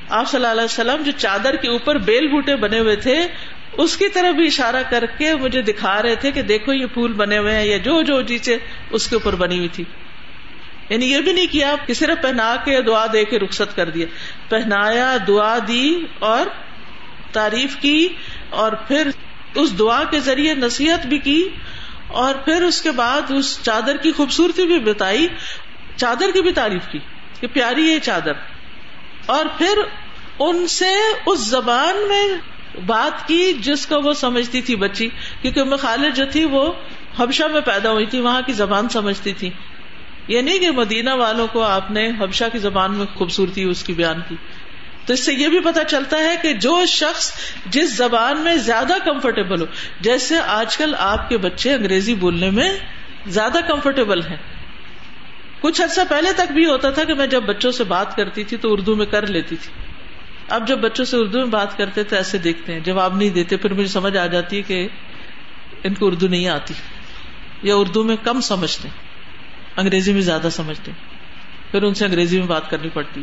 آپ 0.09 0.27
صلی 0.27 0.39
اللہ 0.39 0.51
علیہ 0.51 0.63
وسلم 0.63 1.03
جو 1.03 1.11
چادر 1.17 1.55
کے 1.55 1.67
اوپر 1.69 1.97
بیل 1.97 2.27
بوٹے 2.27 2.55
بنے 2.55 2.79
ہوئے 2.79 2.95
تھے 2.95 3.27
اس 3.73 3.97
کی 3.97 4.09
طرف 4.09 4.35
بھی 4.35 4.47
اشارہ 4.47 4.83
کر 4.89 5.05
کے 5.17 5.35
مجھے 5.35 5.61
دکھا 5.61 6.01
رہے 6.01 6.15
تھے 6.15 6.31
کہ 6.31 6.41
دیکھو 6.41 6.73
یہ 6.73 6.85
پھول 6.93 7.13
بنے 7.13 7.37
ہوئے 7.37 7.55
ہیں 7.55 7.65
یا 7.65 7.77
جو 7.77 8.01
جو 8.01 8.21
چیزیں 8.21 8.57
اس 8.89 9.07
کے 9.07 9.15
اوپر 9.15 9.35
بنی 9.35 9.57
ہوئی 9.57 9.67
تھی۔ 9.67 9.83
یعنی 10.89 11.11
یہ 11.11 11.21
بھی 11.21 11.31
نہیں 11.31 11.47
کیا 11.51 11.75
کہ 11.85 11.93
صرف 11.93 12.21
پہنا 12.21 12.55
کے 12.55 12.81
دعا 12.81 13.05
دے 13.13 13.25
کے 13.25 13.39
رخصت 13.39 13.75
کر 13.75 13.89
دیا 13.89 14.05
پہنایا، 14.49 15.17
دعا 15.27 15.57
دی 15.67 16.05
اور 16.19 16.45
تعریف 17.31 17.75
کی 17.75 18.07
اور 18.49 18.71
پھر 18.71 19.09
اس 19.55 19.79
دعا 19.79 20.03
کے 20.03 20.19
ذریعے 20.19 20.53
نصیحت 20.53 21.05
بھی 21.05 21.17
کی 21.17 21.49
اور 22.07 22.35
پھر 22.35 22.61
اس 22.61 22.81
کے 22.81 22.91
بعد 22.91 23.21
اس 23.29 23.61
چادر 23.61 23.97
کی 23.97 24.11
خوبصورتی 24.11 24.65
بھی 24.65 24.79
بتائی۔ 24.79 25.27
چادر 25.95 26.31
کی 26.33 26.41
بھی 26.41 26.51
تعریف 26.51 26.81
کی 26.91 26.99
کہ 27.39 27.47
پیاری 27.47 27.93
ہے 27.93 27.99
چادر۔ 27.99 28.31
اور 29.25 29.45
پھر 29.57 29.79
ان 30.39 30.67
سے 30.67 30.95
اس 31.25 31.39
زبان 31.39 32.07
میں 32.07 32.27
بات 32.85 33.27
کی 33.27 33.53
جس 33.53 33.87
کو 33.87 34.01
وہ 34.01 34.13
سمجھتی 34.13 34.61
تھی 34.61 34.75
بچی، 34.75 35.07
کیونکہ 35.41 35.63
میں 35.63 35.77
خالد 35.77 36.15
جو 36.15 36.25
تھی 36.31 36.45
وہ 36.45 36.73
حبشہ 37.17 37.43
میں 37.43 37.61
پیدا 37.61 37.91
ہوئی 37.91 38.05
تھی، 38.05 38.19
وہاں 38.19 38.41
کی 38.45 38.53
زبان 38.53 38.89
سمجھتی 38.89 39.33
تھی۔ 39.33 39.49
یہ 40.27 40.41
نہیں 40.41 40.59
کہ 40.59 40.71
مدینہ 40.71 41.09
والوں 41.09 41.47
کو 41.47 41.61
آپ 41.61 41.91
نے 41.91 42.11
حبشہ 42.19 42.43
کی 42.51 42.57
زبان 42.57 42.93
میں 42.93 43.05
خوبصورتی، 43.15 43.63
اس 43.63 43.83
کی 43.83 43.93
بیان 43.93 44.21
کی۔ 44.29 44.35
تو 45.05 45.13
اس 45.13 45.25
سے 45.25 45.33
یہ 45.33 45.47
بھی 45.47 45.59
پتا 45.59 45.83
چلتا 45.83 46.17
ہے 46.17 46.35
کہ 46.41 46.53
جو 46.53 46.85
شخص 46.87 47.33
جس 47.65 47.97
زبان 47.97 48.39
میں 48.39 48.55
زیادہ 48.55 48.93
کمفرٹیبل 49.05 49.61
ہو، 49.61 49.65
جیسے 50.01 50.35
آج 50.39 50.77
کل 50.77 50.95
آپ 50.97 51.29
کے 51.29 51.37
بچے 51.37 51.73
انگریزی 51.73 52.15
بولنے 52.15 52.49
میں 52.49 52.71
زیادہ 53.27 53.57
کمفرٹیبل 53.67 54.23
ہیں۔ 54.23 54.37
کچھ 55.61 55.81
عرصہ 55.81 56.01
پہلے 56.09 56.31
تک 56.31 56.51
بھی 56.51 56.65
ہوتا 56.65 56.89
تھا 56.89 57.03
کہ 57.03 57.13
میں 57.13 57.27
جب 57.27 57.43
بچوں 57.43 57.71
سے 57.71 57.83
بات 57.83 58.15
کرتی 58.15 58.43
تھی 58.43 58.57
تو 58.57 58.73
اردو 58.73 58.95
میں 58.95 59.05
کر 59.05 59.27
لیتی 59.27 59.55
تھی۔ 59.55 59.86
اب 60.49 60.67
جب 60.67 60.79
بچوں 60.79 61.05
سے 61.05 61.17
اردو 61.17 61.37
میں 61.37 61.47
بات 61.47 61.77
کرتے 61.77 62.03
تو 62.03 62.15
ایسے 62.15 62.37
دیکھتے 62.37 62.73
ہیں، 62.73 62.79
جواب 62.79 63.17
نہیں 63.17 63.29
دیتے، 63.29 63.57
پھر 63.57 63.73
مجھے 63.73 63.87
سمجھ 63.87 64.17
آ 64.17 64.25
جاتی 64.25 64.57
ہے 64.57 64.61
کہ 64.61 64.87
ان 65.83 65.93
کو 65.93 66.07
اردو 66.07 66.27
نہیں 66.27 66.47
آتی، 66.47 66.73
یا 67.63 67.75
اردو 67.75 68.03
میں 68.03 68.15
کم 68.23 68.41
سمجھتے، 68.41 68.87
انگریزی 69.77 70.13
میں 70.13 70.21
زیادہ 70.21 70.47
سمجھتے، 70.51 70.91
پھر 71.71 71.83
ان 71.83 71.93
سے 71.93 72.05
انگریزی 72.05 72.39
میں 72.39 72.47
بات 72.47 72.69
کرنی 72.69 72.89
پڑتی۔ 72.89 73.21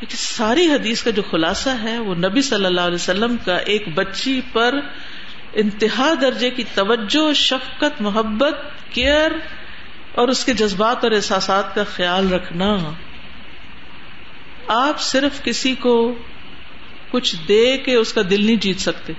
لیکن 0.00 0.16
ساری 0.16 0.66
حدیث 0.66 1.02
کا 1.02 1.10
جو 1.10 1.22
خلاصہ 1.30 1.70
ہے، 1.82 1.98
وہ 1.98 2.14
نبی 2.14 2.42
صلی 2.42 2.64
اللہ 2.64 2.80
علیہ 2.80 2.94
وسلم 2.94 3.36
کا 3.44 3.56
ایک 3.56 3.88
بچی 3.94 4.40
پر 4.52 4.74
انتہا 5.52 6.12
درجے 6.20 6.50
کی 6.50 6.64
توجہ، 6.74 7.32
شفقت، 7.32 8.02
محبت، 8.02 8.54
کیئر 8.90 9.32
اور 10.12 10.28
اس 10.28 10.44
کے 10.44 10.52
جذبات 10.52 11.04
اور 11.04 11.12
احساسات 11.12 11.74
کا 11.74 11.84
خیال 11.84 12.32
رکھنا 12.32 12.76
آپ 14.68 15.00
صرف 15.00 15.42
کسی 15.42 15.74
کو 15.74 16.14
کچھ 17.10 17.36
دے 17.48 17.78
کے 17.78 17.94
اس 17.94 18.12
کا 18.12 18.20
دل 18.30 18.46
نہیں 18.46 18.56
جیت 18.56 18.80
سکتے۔ 18.80 19.12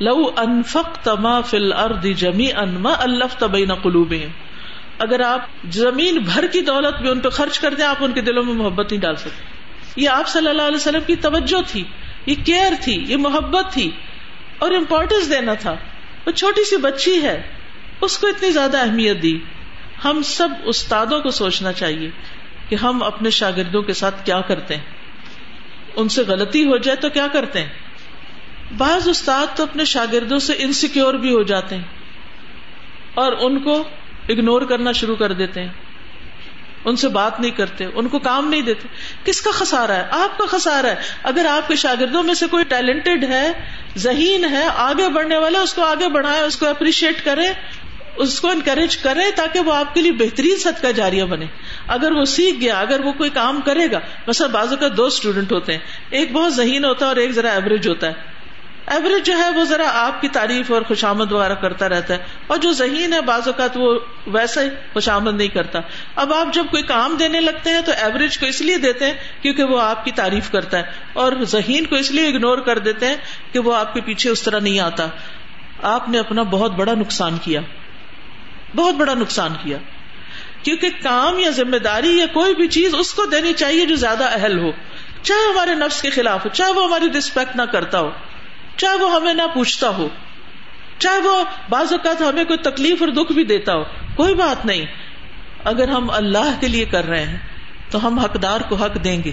لو 0.00 0.30
انفق 0.36 1.04
تما 1.04 1.40
فل 1.40 1.72
ارد 1.72 2.06
جمی 2.16 2.52
انما 2.52 2.92
الف 2.98 3.36
تبین 3.36 3.74
قلوب 3.74 4.14
اگر 4.98 5.20
آپ 5.20 5.46
زمین 5.70 6.18
بھر 6.18 6.46
کی 6.46 6.60
دولت 6.60 7.00
بھی 7.00 7.10
ان 7.10 7.20
پہ 7.20 7.28
خرچ 7.28 7.58
کر 7.58 7.74
دیں، 7.74 7.84
آپ 7.84 7.96
ان 8.00 8.12
کے 8.12 8.20
دلوں 8.20 8.44
میں 8.44 8.54
محبت 8.54 8.92
نہیں 8.92 9.00
ڈال 9.00 9.16
سکتے۔ 9.16 9.42
یہ 9.96 10.08
آپ 10.08 10.28
صلی 10.28 10.48
اللہ 10.48 10.62
علیہ 10.62 10.76
وسلم 10.76 11.00
کی 11.06 11.16
توجہ 11.16 11.62
تھی، 11.66 11.84
یہ 12.26 12.34
کیئر 12.44 12.72
تھی، 12.80 13.04
یہ 13.08 13.16
محبت 13.16 13.72
تھی۔ 13.72 13.90
اور 14.58 14.70
امپورٹینس 14.70 15.30
دینا 15.30 15.54
تھا۔ 15.54 15.74
وہ 16.26 16.30
چھوٹی 16.30 16.64
سی 16.64 16.76
بچی 16.76 17.22
ہے، 17.22 17.42
اس 18.00 18.18
کو 18.18 18.26
اتنی 18.26 18.50
زیادہ 18.50 18.78
اہمیت 18.78 19.22
دی۔ 19.22 19.38
ہم 20.04 20.22
سب 20.24 20.48
استادوں 20.64 21.20
کو 21.20 21.30
سوچنا 21.30 21.72
چاہیے۔ 21.72 22.10
کہ 22.72 22.76
ہم 22.76 23.02
اپنے 23.02 23.30
شاگردوں 23.30 23.82
کے 23.82 23.92
ساتھ 23.92 24.26
کیا 24.26 24.40
کرتے 24.40 24.76
ہیں؟ 24.76 24.82
ان 25.96 26.08
سے 26.08 26.22
غلطی 26.22 26.64
ہو 26.64 26.76
جائے 26.76 26.96
تو 26.96 27.08
کیا 27.08 27.26
کرتے 27.26 27.62
ہیں؟ 27.62 27.68
بعض 28.76 29.08
استاد 29.08 29.46
تو 29.56 29.62
اپنے 29.62 29.84
شاگردوں 29.84 30.38
سے 30.38 30.52
انسیکیور 30.58 31.14
بھی 31.14 31.34
ہو 31.34 31.42
جاتے 31.42 31.74
ہیں 31.74 31.82
اور 33.14 33.32
ان 33.32 33.62
کو 33.62 33.84
اگنور 34.28 34.62
کرنا 34.62 34.92
شروع 34.92 35.16
کر 35.16 35.32
دیتے 35.32 35.60
ہیں۔ 35.60 35.68
ان 36.84 36.96
سے 36.96 37.08
بات 37.08 37.40
نہیں 37.40 37.50
کرتے، 37.50 37.84
ان 37.94 38.08
کو 38.08 38.18
کام 38.18 38.48
نہیں 38.48 38.62
دیتے۔ 38.62 38.88
کس 39.24 39.40
کا 39.40 39.50
خسارا 39.54 39.94
ہے؟ 39.94 40.04
آپ 40.10 40.38
کا 40.38 40.44
خسارا 40.50 40.88
ہے۔ 40.88 40.96
اگر 41.22 41.46
آپ 41.46 41.68
کے 41.68 41.76
شاگردوں 41.76 42.22
میں 42.22 42.34
سے 42.34 42.46
کوئی 42.46 42.64
ٹیلنٹڈ 42.64 43.24
ہے، 43.28 43.52
ذہین 43.96 44.44
ہے، 44.44 44.68
آگے 44.76 45.08
بڑھنے 45.08 45.38
والا، 45.38 45.60
اس 45.60 45.74
کو 45.74 45.82
آگے 45.82 46.08
بڑھائے، 46.08 46.40
اس 46.40 46.56
کو 46.56 46.66
اپریشیٹ 46.66 47.24
کرے 47.24 47.46
اس 48.16 48.40
کو 48.40 48.48
انکریج 48.48 48.96
کرے 48.96 49.30
تاکہ 49.36 49.60
وہ 49.60 49.74
آپ 49.74 49.94
کے 49.94 50.00
لیے 50.00 50.12
بہترین 50.12 50.56
صدقہ 50.56 50.92
جاریہ 50.92 51.24
بنے۔ 51.24 51.46
اگر 51.88 52.12
وہ 52.12 52.24
سیکھ 52.24 52.60
گیا، 52.60 52.80
اگر 52.80 53.00
وہ 53.04 53.12
کوئی 53.12 53.30
کام 53.30 53.60
کرے 53.60 53.90
گا، 53.92 53.98
مثلا 54.26 54.46
بازو 54.46 54.76
کا 54.76 54.86
دو 54.96 55.04
اسٹوڈنٹ 55.04 55.52
ہوتے 55.52 55.72
ہیں۔ 55.72 55.78
ایک 56.10 56.32
بہت 56.32 56.54
ذہین 56.54 56.84
ہوتا 56.84 57.04
ہے 57.04 57.08
اور 57.08 57.16
ایک 57.16 57.30
ذرا 57.30 57.50
ایوریج 57.50 57.88
ہوتا 57.88 58.06
ہے۔ 58.06 58.12
ایوریج 58.86 59.26
جو 59.26 59.38
ہے 59.38 59.50
وہ 59.50 59.64
ذرا 59.64 59.90
آپ 59.94 60.20
کی 60.20 60.28
تعریف 60.28 60.70
اور 60.70 60.82
خوشامد 60.82 61.32
وغیرہ 61.32 61.54
کرتا 61.54 61.88
رہتا 61.88 62.14
ہے۔ 62.14 62.18
اور 62.46 62.58
جو 62.58 62.72
ذہین 62.72 63.12
ہے، 63.12 63.20
بعض 63.20 63.46
اوقات 63.46 63.70
وہ 63.74 63.98
ویسا 64.26 64.62
ہی 64.62 64.68
خوشامد 64.92 65.34
نہیں 65.34 65.48
کرتا۔ 65.48 65.78
اب 66.16 66.34
آپ 66.34 66.54
جب 66.54 66.64
کوئی 66.70 66.82
کام 66.82 67.16
دینے 67.18 67.40
لگتے 67.40 67.70
ہیں 67.70 67.80
تو 67.80 67.92
ایوریج 67.92 68.38
کو 68.38 68.46
اس 68.46 68.60
لیے 68.60 68.78
دیتے 68.78 69.06
ہیں 69.06 69.14
کیونکہ 69.42 69.64
وہ 69.64 69.80
آپ 69.80 70.04
کی 70.04 70.10
تعریف 70.10 70.50
کرتا 70.50 70.78
ہے۔ 70.78 70.82
اور 71.12 71.32
ذہین 71.42 71.86
کو 71.86 71.96
اس 71.96 72.10
لیے 72.10 72.28
اگنور 72.28 72.58
کر 72.58 72.78
دیتے 72.78 73.06
ہیں 73.06 73.16
کہ 73.52 73.58
وہ 73.58 73.74
آپ 73.74 73.94
کے 73.94 74.00
پیچھے 74.00 74.30
اس 74.30 74.42
طرح 74.42 74.60
نہیں 74.60 74.80
آتا۔ 74.80 75.06
آپ 75.82 76.08
نے 76.08 76.18
اپنا 76.18 76.42
بہت 76.42 76.72
بڑا 76.72 76.94
نقصان 76.94 77.38
کیا۔ 77.42 77.60
بہت 78.76 78.94
بڑا 78.94 79.14
نقصان 79.14 79.52
کیا۔ 79.62 79.78
کیونکہ 80.62 80.88
کام 81.02 81.38
یا 81.38 81.50
ذمہ 81.50 81.76
داری 81.76 82.18
یا 82.18 82.26
کوئی 82.26 82.54
بھی 82.54 82.68
چیز 82.68 82.94
اس 82.98 83.14
کو 83.14 83.26
دینی 83.26 83.52
چاہیے 83.52 83.86
جو 83.86 83.96
زیادہ 83.96 84.24
اہل 84.24 84.58
ہو۔ 84.58 84.70
چاہے 85.22 85.52
ہمارے 85.52 85.74
نفس 85.74 86.02
کے 86.02 86.10
خلاف 86.10 86.44
ہو، 86.44 86.50
چاہے 86.50 86.72
وہ 86.72 86.84
ہماری 86.84 87.06
ریسپیکٹ 87.14 87.56
نہ 87.56 87.62
کرتا 87.62 88.00
ہو، 88.00 88.10
چاہے 88.76 88.96
وہ 88.96 89.14
ہمیں 89.14 89.34
نہ 89.34 89.42
پوچھتا 89.54 89.88
ہو۔ 89.88 90.08
چاہے 90.98 91.18
وہ 91.18 91.44
بعض 91.68 91.92
اوقات 91.92 92.22
ہمیں 92.22 92.44
کوئی 92.44 92.58
تکلیف 92.58 93.02
اور 93.02 93.08
دکھ 93.08 93.32
بھی 93.32 93.44
دیتا 93.44 93.74
ہو، 93.74 93.82
کوئی 94.14 94.34
بات 94.34 94.66
نہیں۔ 94.66 94.86
اگر 95.64 95.88
ہم 95.88 96.10
اللہ 96.10 96.60
کے 96.60 96.68
لیے 96.68 96.84
کر 96.84 97.04
رہے 97.04 97.26
ہیں، 97.26 97.38
تو 97.90 98.06
ہم 98.06 98.18
حقدار 98.18 98.60
کو 98.60 98.74
حق 98.74 99.04
دیں 99.04 99.22
گے۔ 99.24 99.32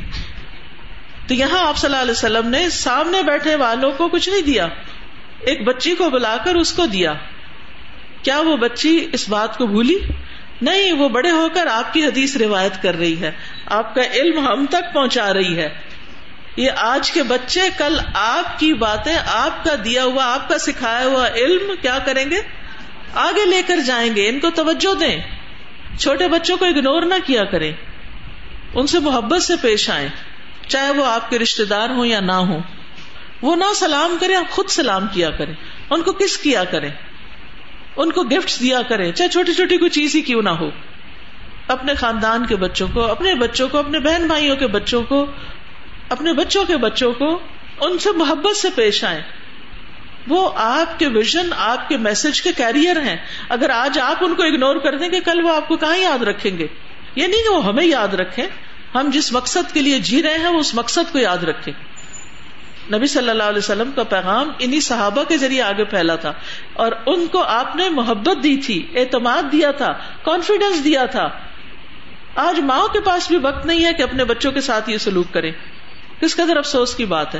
تو 1.27 1.33
یہاں 1.33 1.67
آپ 1.67 1.77
صلی 1.77 1.89
اللہ 1.89 2.01
علیہ 2.01 2.11
وسلم 2.11 2.49
نے 2.49 2.69
سامنے 2.69 3.23
بیٹھے 3.23 3.55
والوں 3.55 3.91
کو 3.91 4.07
کچھ 4.07 4.29
نہیں 4.29 4.41
دیا۔ 4.41 4.67
ایک 5.39 5.63
بچی 5.63 5.95
کو 5.95 6.09
بلا 6.09 6.37
کر 6.45 6.55
اس 6.55 6.73
کو 6.73 6.85
دیا۔ 6.85 7.13
کیا 8.23 8.39
وہ 8.39 8.57
بچی 8.57 9.09
اس 9.13 9.29
بات 9.29 9.57
کو 9.57 9.67
بھولی؟ 9.67 9.99
نہیں، 10.61 10.91
وہ 10.91 11.09
بڑے 11.09 11.31
ہو 11.31 11.47
کر 11.53 11.67
آپ 11.67 11.93
کی 11.93 12.05
حدیث 12.05 12.37
روایت 12.37 12.81
کر 12.81 12.95
رہی 12.95 13.21
ہے۔ 13.21 13.31
آپ 13.65 13.95
کا 13.95 14.01
علم 14.13 14.47
ہم 14.47 14.65
تک 14.65 14.93
پہنچا 14.93 15.33
رہی 15.33 15.57
ہے۔ 15.57 15.69
یہ 16.55 16.71
آج 16.77 17.11
کے 17.11 17.23
بچے 17.23 17.61
کل 17.77 17.99
آپ 18.13 18.59
کی 18.59 18.73
باتیں 18.73 19.17
آپ 19.27 19.63
کا 19.63 19.75
دیا 19.85 20.03
ہوا، 20.03 20.33
آپ 20.33 20.49
کا 20.49 20.57
سکھایا 20.57 21.05
ہوا 21.05 21.27
علم 21.27 21.71
کیا 21.81 21.99
کریں 21.99 22.29
گے؟ 22.29 22.41
آگے 23.13 23.45
لے 23.45 23.61
کر 23.67 23.77
جائیں 23.77 24.15
گے، 24.15 24.29
ان 24.29 24.39
کو 24.39 24.49
توجہ 24.49 24.99
دیں۔ 24.99 25.21
چھوٹے 25.99 26.27
بچوں 26.27 26.57
کو 26.57 26.65
اگنور 26.65 27.01
نہ 27.01 27.13
کیا 27.25 27.43
کریں۔ 27.43 27.71
ان 28.73 28.87
سے 28.87 28.99
محبت 28.99 29.43
سے 29.43 29.53
پیش 29.61 29.89
آئیں۔ 29.89 30.07
چاہے 30.67 30.91
وہ 30.91 31.05
آپ 31.05 31.29
کے 31.29 31.39
رشتے 31.39 31.65
دار 31.65 31.89
ہوں 31.89 32.05
یا 32.05 32.19
نہ 32.19 32.31
ہوں۔ 32.31 32.59
وہ 33.41 33.55
نہ 33.55 33.73
سلام 33.75 34.17
کرے 34.19 34.35
آپ 34.35 34.51
خود 34.51 34.67
سلام 34.69 35.07
کیا 35.13 35.29
کریں۔ 35.29 35.53
ان 35.89 36.01
کو 36.01 36.11
کس 36.11 36.37
کیا 36.37 36.63
کریں؟ 36.63 36.89
ان 37.99 38.11
کو 38.11 38.23
گفٹ 38.23 38.59
دیا 38.59 38.81
کریں 38.81 39.11
چاہے 39.11 39.29
چھوٹی 39.29 39.53
چھوٹی 39.53 39.77
کوئی 39.77 39.91
چیز 39.91 40.15
ہی 40.15 40.21
کیوں 40.21 40.41
نہ 40.41 40.49
ہو۔ 40.49 40.69
اپنے 41.67 41.95
خاندان 41.95 42.45
کے 42.45 42.55
بچوں 42.55 42.87
کو، 42.93 43.03
اپنے 43.03 43.35
بچوں 43.35 43.69
کو، 43.69 43.77
اپنے 43.77 43.99
بہن 43.99 44.27
بھائیوں 44.27 44.55
کے 44.55 44.67
بچوں 44.67 45.03
کو، 45.03 45.25
اپنے 46.09 46.33
بچوں 46.33 46.65
کے 46.65 46.77
بچوں 46.77 47.13
کو 47.13 47.39
ان 47.81 47.99
سے 47.99 48.09
محبت 48.15 48.57
سے 48.57 48.67
پیش 48.75 49.03
آئے 49.03 49.21
وہ 50.27 50.51
آپ 50.55 50.99
کے 50.99 51.07
ویژن 51.07 51.49
آپ 51.57 51.89
کے 51.89 51.97
میسج 51.97 52.41
کے 52.41 52.49
کیریئر 52.57 53.01
ہیں۔ 53.01 53.17
اگر 53.49 53.69
آج 53.69 53.99
آپ 53.99 54.17
ان 54.21 54.35
کو 54.35 54.43
اگنور 54.43 54.75
کر 54.75 54.97
دیں 54.97 55.09
گے، 55.11 55.19
کل 55.19 55.39
وہ 55.43 55.55
آپ 55.55 55.67
کو 55.67 55.77
کہاں 55.77 55.97
یاد 55.97 56.23
رکھیں 56.23 56.57
گے؟ 56.57 56.67
یہ 57.15 57.27
نہیں 57.27 57.43
کہ 57.43 57.53
وہ 57.53 57.65
ہمیں 57.65 57.85
یاد 57.85 58.07
رکھیں، 58.07 58.45
ہم 58.95 59.09
جس 59.13 59.33
مقصد 59.33 59.73
کے 59.73 59.81
لیے 59.81 59.99
جی 59.99 60.23
رہے 60.23 60.37
ہیں، 60.37 60.47
وہ 60.47 60.59
اس 60.59 60.75
مقصد 60.75 61.11
کو 61.11 61.19
یاد 61.19 61.37
رکھیں۔ 61.37 61.73
نبی 62.93 63.07
صلی 63.07 63.29
اللہ 63.29 63.43
علیہ 63.43 63.57
وسلم 63.57 63.91
کا 63.95 64.03
پیغام 64.03 64.51
انہیں 64.59 64.79
صحابہ 64.79 65.23
کے 65.23 65.37
ذریعے 65.37 65.61
آگے 65.61 65.83
پھیلا 65.83 66.15
تھا 66.15 66.33
اور 66.73 66.91
ان 67.05 67.27
کو 67.27 67.43
آپ 67.43 67.75
نے 67.75 67.89
محبت 67.89 68.43
دی 68.43 68.57
تھی، 68.57 68.87
اعتماد 68.95 69.43
دیا 69.51 69.71
تھا 69.71 69.93
کانفیڈینس 70.23 70.83
دیا 70.83 71.05
تھا۔ 71.05 71.29
آج 72.35 72.59
ماں 72.59 72.87
کے 72.87 73.01
پاس 73.01 73.27
بھی 73.27 73.37
وقت 73.37 73.65
نہیں 73.65 73.85
ہے 73.85 73.93
کہ 73.93 74.03
اپنے 74.03 74.25
بچوں 74.25 74.51
کے 74.51 74.61
ساتھ 74.61 74.89
یہ 74.89 74.97
سلوک 74.97 75.25
کریں۔ 75.31 75.51
کس 76.21 76.35
قدر 76.35 76.57
افسوس 76.57 76.95
کی 76.95 77.05
بات 77.05 77.35
ہے۔ 77.35 77.39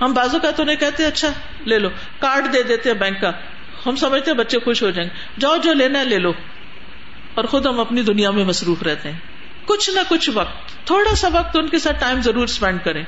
ہم 0.00 0.12
بازو 0.12 0.38
کا 0.38 0.50
تو 0.50 0.64
نہیں 0.64 0.76
کہتے 0.76 1.06
اچھا 1.06 1.28
لے 1.66 1.78
لو، 1.78 1.88
کارڈ 2.18 2.52
دے 2.52 2.62
دیتے 2.62 2.90
ہیں 2.90 2.98
بینک 2.98 3.20
کا۔ 3.20 3.30
ہم 3.86 3.96
سمجھتے 3.96 4.30
ہیں 4.30 4.38
بچے 4.38 4.58
خوش 4.58 4.82
ہو 4.82 4.90
جائیں 4.90 5.10
گے۔ 5.10 5.40
جاؤ، 5.40 5.56
جو 5.56 5.72
لینا 5.72 5.98
ہے 5.98 6.04
لے 6.04 6.18
لو۔ 6.18 6.32
اور 7.34 7.44
خود 7.44 7.66
ہم 7.66 7.80
اپنی 7.80 8.02
دنیا 8.02 8.30
میں 8.30 8.44
مصروف 8.44 8.82
رہتے 8.82 9.10
ہیں۔ 9.10 9.18
کچھ 9.64 9.90
نہ 9.90 10.00
کچھ 10.08 10.30
وقت، 10.34 10.86
تھوڑا 10.86 11.14
سا 11.14 11.28
وقت 11.32 11.56
ان 11.56 11.68
کے 11.68 11.78
ساتھ 11.78 12.00
ٹائم 12.00 12.22
ضرور 12.22 12.44
اسپینڈ 12.44 12.78
کریں۔ 12.84 13.04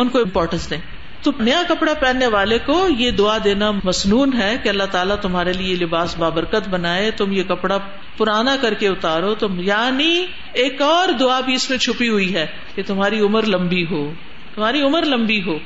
ان 0.00 0.08
کو 0.08 0.18
امپورٹینس 0.18 0.70
دیں۔ 0.70 0.78
تو 1.22 1.30
نیا 1.38 1.62
کپڑا 1.68 1.94
پہننے 1.94 2.26
والے 2.26 2.58
کو 2.58 2.88
یہ 2.98 3.10
دعا 3.10 3.38
دینا 3.44 3.70
مصنون 3.84 4.32
ہے 4.32 4.56
کہ 4.62 4.68
اللہ 4.68 4.82
تعالیٰ 4.90 5.16
تمہارے 5.16 5.52
لیے 5.52 5.74
لباس 5.74 6.16
بابرکت 6.18 6.68
بنائے، 6.68 7.10
تم 7.10 7.32
یہ 7.32 7.42
کپڑا 7.42 7.78
پرانا 8.16 8.56
کر 8.60 8.74
کے 8.74 8.88
اتارو، 8.88 9.34
تم 9.34 9.60
یعنی 9.60 10.26
ایک 10.52 10.82
اور 10.82 11.08
دعا 11.08 11.40
بھی 11.40 11.54
اس 11.54 11.70
میں 11.70 11.78
چھپی 11.78 12.08
ہوئی 12.08 12.34
ہے 12.34 12.46
کہ 12.74 12.82
تمہاری 12.86 13.20
عمر 13.20 13.42
لمبی 13.46 13.86
ہو۔ 13.90 14.12
تمہاری 14.54 14.82
عمر 14.82 15.02
لمبی 15.02 15.42
ہو۔ 15.42 15.58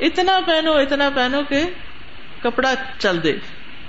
اتنا 0.00 0.40
پہنو 0.46 0.72
اتنا 0.72 1.10
پہنو 1.14 1.40
کہ 1.48 1.62
کپڑا 2.42 2.74
چل 2.98 3.22
دے۔ 3.22 3.36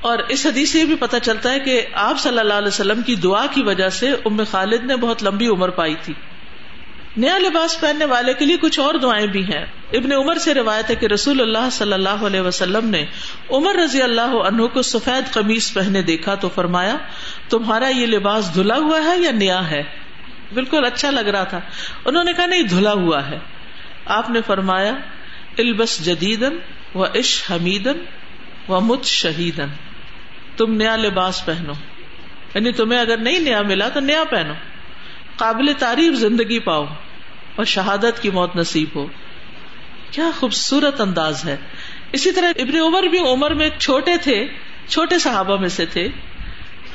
اور 0.02 0.18
اس 0.30 0.46
حدیث 0.46 0.72
سے 0.72 0.80
یہ 0.80 0.86
بھی 0.86 0.96
پتا 1.00 1.20
چلتا 1.20 1.54
ہے 1.54 1.60
کہ 1.60 1.82
آپ 1.94 2.20
صلی 2.20 2.40
اللہ 2.40 2.54
علیہ 2.54 2.68
وسلم 2.68 3.02
کی 3.02 3.16
دعا 3.16 3.46
کی 3.52 3.64
وجہ 3.64 3.90
سے 3.90 4.10
ام 4.26 4.42
خالد 4.52 4.86
نے 4.86 4.96
بہت 4.96 5.24
لمبی 5.24 5.48
عمر 5.48 5.70
پائی 5.70 5.96
تھی۔ 6.02 6.14
نیا 7.18 7.38
لباس 7.38 7.82
پہننے 7.82 8.06
والے 8.06 8.34
کے 8.34 8.46
لیے 8.46 8.58
کچھ 8.58 8.80
اور 8.80 8.96
دعائیں 8.96 9.28
بھی 9.28 9.44
ہیں۔ 9.44 9.66
ابن 9.94 10.12
عمر 10.12 10.36
سے 10.36 10.54
روایت 10.54 10.90
ہے 10.90 10.96
کہ 10.96 11.06
رسول 11.06 11.42
اللہ 11.42 11.70
صلی 11.72 11.94
اللہ 11.94 12.10
علیہ 12.10 12.42
وسلم 12.42 12.90
نے 12.90 13.06
عمر 13.52 13.76
رضی 13.76 14.02
اللہ 14.02 14.22
عنہ 14.22 14.66
کو 14.66 14.82
سفید 14.82 15.34
قمیص 15.34 15.74
پہنے 15.74 16.02
دیکھا 16.02 16.36
تو 16.36 16.50
فرمایا، 16.50 16.98
تمہارا 17.50 17.88
یہ 17.88 18.06
لباس 18.06 18.56
دھلا 18.56 18.78
ہوا 18.78 19.00
ہے 19.04 19.20
یا 19.20 19.32
نیا 19.32 19.72
ہے؟ 19.72 19.84
بالکل 20.54 20.86
اچھا 20.86 21.12
لگ 21.12 21.20
رہا 21.20 21.44
تھا۔ 21.44 21.60
انہوں 22.06 22.24
نے 22.24 22.34
کہا، 22.34 22.46
نہیں، 22.46 22.64
دھلا 22.64 22.94
ہوا 22.94 23.30
ہے۔ 23.30 23.40
آپ 24.06 24.30
نے 24.30 24.40
فرمایا، 24.48 24.94
البس 25.58 26.06
جدیدن 26.06 26.58
و 26.96 27.04
عش 27.04 27.44
حمیدن 27.52 28.04
و 28.68 28.80
مت 28.80 29.04
شہیدن 29.04 29.68
تم 30.58 30.74
نیا 30.74 30.96
لباس 30.96 31.46
پہنو۔ 31.46 31.74
یعنی 32.56 32.72
تمہیں 32.72 33.00
اگر 33.00 33.18
نہیں 33.18 33.40
نیا 33.40 33.62
ملا 33.62 33.90
تو 33.90 34.00
نیا 34.00 34.24
پہنو۔ 34.30 34.54
قابل 35.42 35.74
تعریف 35.80 36.14
زندگی 36.14 36.60
پاؤ 36.60 36.86
اور 37.56 37.64
شہادت 37.66 38.22
کی 38.22 38.30
موت 38.30 38.56
نصیب 38.56 38.90
ہو۔ 38.96 39.08
کیا 40.12 40.32
خوبصورت 40.40 41.02
انداز 41.02 41.46
ہے۔ 41.46 41.58
اسی 42.12 42.32
طرح 42.32 42.52
ابن 42.56 42.80
عمر 42.80 43.04
بھی 43.04 43.20
عمر 43.20 43.52
میں 43.52 43.70
چھوٹے 43.78 44.18
تھے، 44.18 44.48
چھوٹے 44.88 45.20
صحابہ 45.20 45.58
میں 45.58 45.70
سے 45.70 45.86
تھے۔ 45.86 46.08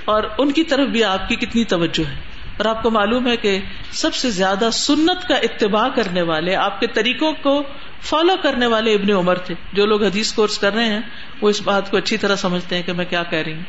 اور 0.04 0.22
ان 0.38 0.52
کی 0.52 0.64
طرف 0.64 0.88
بھی 0.88 1.04
آپ 1.04 1.28
کی 1.28 1.36
کتنی 1.36 1.64
توجہ 1.64 2.10
ہے۔ 2.10 2.14
اور 2.56 2.64
آپ 2.64 2.82
کو 2.82 2.90
معلوم 2.90 3.26
ہے 3.26 3.36
کہ 3.36 3.60
سب 3.90 4.14
سے 4.14 4.30
زیادہ 4.30 4.68
سنت 4.72 5.28
کا 5.28 5.34
اتباع 5.34 5.88
کرنے 5.88 6.22
والے، 6.22 6.56
آپ 6.56 6.80
کے 6.80 6.86
طریقوں 6.86 7.32
کو 7.32 7.62
فالو 8.02 8.34
کرنے 8.42 8.66
والے 8.66 8.94
ابن 8.94 9.10
عمر 9.10 9.38
تھے۔ 9.38 9.54
جو 9.72 9.86
لوگ 9.86 10.04
حدیث 10.04 10.32
کورس 10.32 10.58
کر 10.58 10.74
رہے 10.74 10.84
ہیں، 10.84 11.00
وہ 11.40 11.48
اس 11.48 11.62
بات 11.62 11.90
کو 11.90 11.96
اچھی 11.96 12.16
طرح 12.16 12.36
سمجھتے 12.36 12.76
ہیں 12.76 12.82
کہ 12.82 12.92
میں 12.92 13.04
کیا 13.04 13.22
کہہ 13.22 13.38
رہی 13.38 13.54
ہوں۔ 13.54 13.62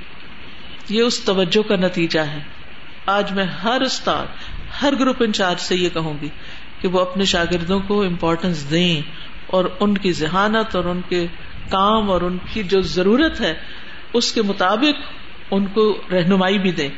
یہ 0.89 1.01
اس 1.01 1.19
توجہ 1.19 1.69
کا 1.69 1.75
نتیجہ 1.75 2.19
ہے۔ 2.19 2.39
آج 3.05 3.31
میں 3.31 3.45
ہر 3.45 3.81
استاد 3.81 4.25
ہر 4.81 4.93
گروپ 4.99 5.15
انچارج 5.19 5.59
سے 5.59 5.75
یہ 5.75 5.89
کہوں 5.89 6.13
گی 6.21 6.29
کہ 6.81 6.87
وہ 6.87 6.99
اپنے 6.99 7.23
شاگردوں 7.23 7.79
کو 7.79 8.03
امپورٹینس 8.03 8.71
دیں 8.71 9.01
اور 9.47 9.65
ان 9.79 9.97
کی 9.97 10.11
ذہانت 10.11 10.75
اور 10.75 10.85
ان 10.85 11.01
کے 11.09 11.27
کام 11.69 12.11
اور 12.11 12.21
ان 12.21 12.37
کی 12.53 12.63
جو 12.63 12.81
ضرورت 12.81 13.41
ہے، 13.41 13.53
اس 14.13 14.33
کے 14.33 14.41
مطابق 14.41 15.01
ان 15.51 15.65
کو 15.65 16.01
رہنمائی 16.11 16.59
بھی 16.59 16.71
دیں 16.71 16.89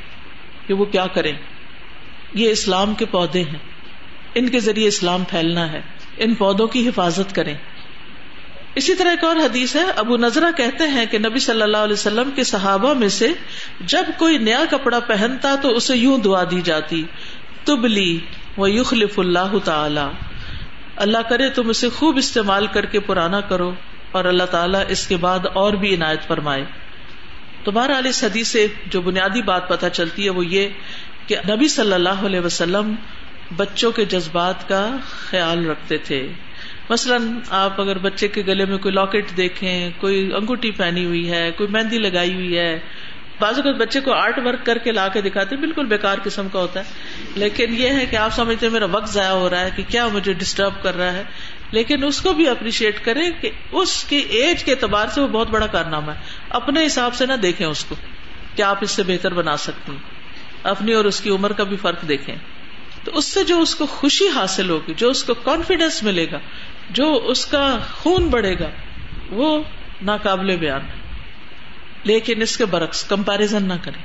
کہ 0.67 0.73
وہ 0.73 0.85
کیا 0.85 1.07
کریں۔ 1.07 1.33
یہ 2.33 2.49
اسلام 2.49 2.93
کے 2.93 3.05
پودے 3.05 3.43
ہیں۔ 3.43 3.59
ان 4.35 4.49
کے 4.49 4.59
ذریعے 4.59 4.87
اسلام 4.87 5.23
پھیلنا 5.23 5.71
ہے۔ 5.71 5.81
ان 6.17 6.33
پودوں 6.33 6.67
کی 6.67 6.87
حفاظت 6.87 7.35
کریں۔ 7.35 7.53
اسی 8.75 8.95
طرح 8.95 9.09
ایک 9.09 9.23
اور 9.23 9.35
حدیث 9.35 9.75
ہے، 9.75 9.83
ابو 9.95 10.17
نظرا 10.17 10.51
کہتے 10.57 10.83
ہیں 10.83 11.05
کہ 11.05 11.19
نبی 11.19 11.39
صلی 11.39 11.61
اللہ 11.61 11.77
علیہ 11.77 11.93
وسلم 11.93 12.29
کے 12.35 12.43
صحابہ 12.43 12.93
میں 12.93 13.09
سے 13.09 13.27
جب 13.79 14.03
کوئی 14.17 14.37
نیا 14.37 14.63
کپڑا 14.69 14.99
پہنتا 14.99 15.55
تو 15.61 15.69
اسے 15.69 15.97
یوں 15.97 16.17
دعا 16.17 16.43
دی 16.51 16.61
جاتی 16.61 17.03
تبلی 17.65 18.19
و 18.57 18.67
یخلف 18.67 19.19
اللہ 19.19 19.57
تعالی۔ 19.63 20.07
اللہ 20.95 21.17
کرے 21.29 21.49
تم 21.49 21.69
اسے 21.69 21.89
خوب 21.89 22.17
استعمال 22.17 22.67
کر 22.67 22.85
کے 22.85 22.99
پرانا 22.99 23.41
کرو 23.41 23.73
اور 24.11 24.25
اللہ 24.25 24.43
تعالیٰ 24.43 24.83
اس 24.87 25.07
کے 25.07 25.17
بعد 25.17 25.39
اور 25.53 25.73
بھی 25.73 25.95
عنایت 25.95 26.27
فرمائے۔ 26.27 26.65
تو 27.63 27.71
بہرحال 27.71 28.05
اس 28.05 28.23
حدیث 28.23 28.47
سے 28.47 28.67
جو 28.87 29.01
بنیادی 29.01 29.41
بات 29.41 29.69
پتہ 29.69 29.85
چلتی 29.93 30.25
ہے 30.25 30.29
وہ 30.29 30.45
یہ 30.45 30.67
کہ 31.27 31.35
نبی 31.49 31.67
صلی 31.67 31.93
اللہ 31.93 32.25
علیہ 32.25 32.39
وسلم 32.39 32.95
بچوں 33.57 33.91
کے 33.91 34.05
جذبات 34.05 34.69
کا 34.69 34.97
خیال 35.09 35.69
رکھتے 35.69 35.97
تھے۔ 35.97 36.27
مثلاً 36.89 37.39
آپ 37.49 37.81
اگر 37.81 37.97
بچے 37.97 38.27
کے 38.27 38.43
گلے 38.47 38.65
میں 38.65 38.77
کوئی 38.77 38.93
لاکٹ 38.93 39.37
دیکھیں، 39.37 39.89
کوئی 39.97 40.33
انگوٹی 40.33 40.71
پہنی 40.71 41.05
ہوئی 41.05 41.31
ہے، 41.31 41.51
کوئی 41.51 41.69
مہندی 41.69 41.97
لگائی 41.97 42.33
ہوئی 42.33 42.57
ہے 42.57 42.79
بعض 43.39 43.55
اوقات 43.55 43.75
بچے 43.75 43.99
کو 43.99 44.13
آرٹ 44.13 44.39
ورک 44.45 44.65
کر 44.65 44.77
کے 44.77 44.91
لا 44.91 45.07
کے 45.07 45.21
دکھاتے 45.21 45.55
بالکل 45.55 45.85
بےکار 45.85 46.17
قسم 46.23 46.47
کا 46.49 46.59
ہوتا 46.59 46.79
ہے۔ 46.79 46.85
لیکن 47.35 47.75
یہ 47.77 47.89
ہے 47.89 48.05
کہ 48.05 48.15
آپ 48.15 48.33
سمجھتے 48.33 48.69
میرا 48.69 48.85
وقت 48.85 49.09
ضائع 49.09 49.29
ہو 49.29 49.49
رہا 49.49 49.59
ہے 49.59 49.69
کہ 49.75 49.83
کیا 49.87 50.07
مجھے 50.07 50.33
ڈسٹرب 50.33 50.73
کر 50.81 50.97
رہا 50.97 51.13
ہے۔ 51.13 51.23
لیکن 51.71 52.03
اس 52.03 52.21
کو 52.21 52.33
بھی 52.33 52.47
اپریشیٹ 52.47 53.05
کرے 53.05 53.31
کہ 53.41 53.49
اس 53.71 54.03
کی 54.03 54.15
ایج 54.15 54.63
کے 54.63 54.71
اعتبار 54.71 55.07
سے 55.07 55.21
وہ 55.21 55.27
بہت 55.27 55.47
بڑا 55.47 55.67
کارنامہ 55.67 56.11
ہے۔ 56.11 56.19
اپنے 56.49 56.85
حساب 56.85 57.13
سے 57.15 57.25
نہ 57.25 57.33
دیکھیں 57.33 57.67
اس 57.67 57.85
کو 57.85 57.95
کہ 58.55 58.61
آپ 58.61 58.77
اس 58.81 58.91
سے 58.91 59.03
بہتر 59.03 59.33
بنا 59.33 59.57
سکتی 59.57 59.91
اپنی 60.63 60.93
اور 60.93 61.05
اس 61.05 61.21
کی 61.21 61.29
عمر 61.29 61.53
کا 61.53 61.63
بھی 61.63 61.77
فرق 61.77 62.07
دیکھیں۔ 62.07 62.35
تو 63.03 63.11
اس 63.17 63.25
سے 63.25 63.43
جو 63.43 63.61
اس 63.61 63.75
کو 63.75 63.85
خوشی 63.85 64.27
حاصل 64.27 64.69
ہوگی، 64.69 64.93
جو 64.93 65.09
اس 65.09 65.23
کو 65.23 65.33
کانفیڈینس 65.33 66.03
ملے 66.03 66.27
گا، 66.31 66.39
جو 66.89 67.25
اس 67.25 67.45
کا 67.45 67.77
خون 67.91 68.27
بڑھے 68.27 68.59
گا، 68.59 68.69
وہ 69.29 69.63
ناقابل 70.01 70.55
بیان۔ 70.55 70.81
ہے 70.81 70.98
لیکن 72.03 72.41
اس 72.41 72.57
کے 72.57 72.65
برعکس 72.65 73.03
کمپیرزن 73.03 73.63
نہ 73.63 73.73
کرے 73.83 74.03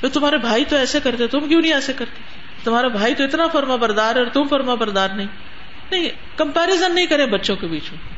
تو 0.00 0.08
تمہارے 0.08 0.38
بھائی 0.38 0.64
تو 0.64 0.76
ایسے 0.76 1.00
کرتے، 1.00 1.26
تم 1.26 1.48
کیوں 1.48 1.60
نہیں 1.60 1.72
ایسے 1.72 1.92
کرتے؟ 1.92 2.22
تمہارا 2.64 2.88
بھائی 2.88 3.14
تو 3.14 3.24
اتنا 3.24 3.46
فرما 3.46 3.76
بردار 3.76 4.14
ہے 4.14 4.20
اور 4.20 4.28
تم 4.28 4.46
فرما 4.50 4.74
بردار 4.74 5.08
نہیں۔ 5.08 5.26
نہیں 5.90 6.08
کمپیرزن 6.36 6.94
نہیں 6.94 7.06
کرے 7.06 7.26
بچوں 7.26 7.56
کے 7.56 7.66
بیچ 7.66 7.92
میں۔ 7.92 8.14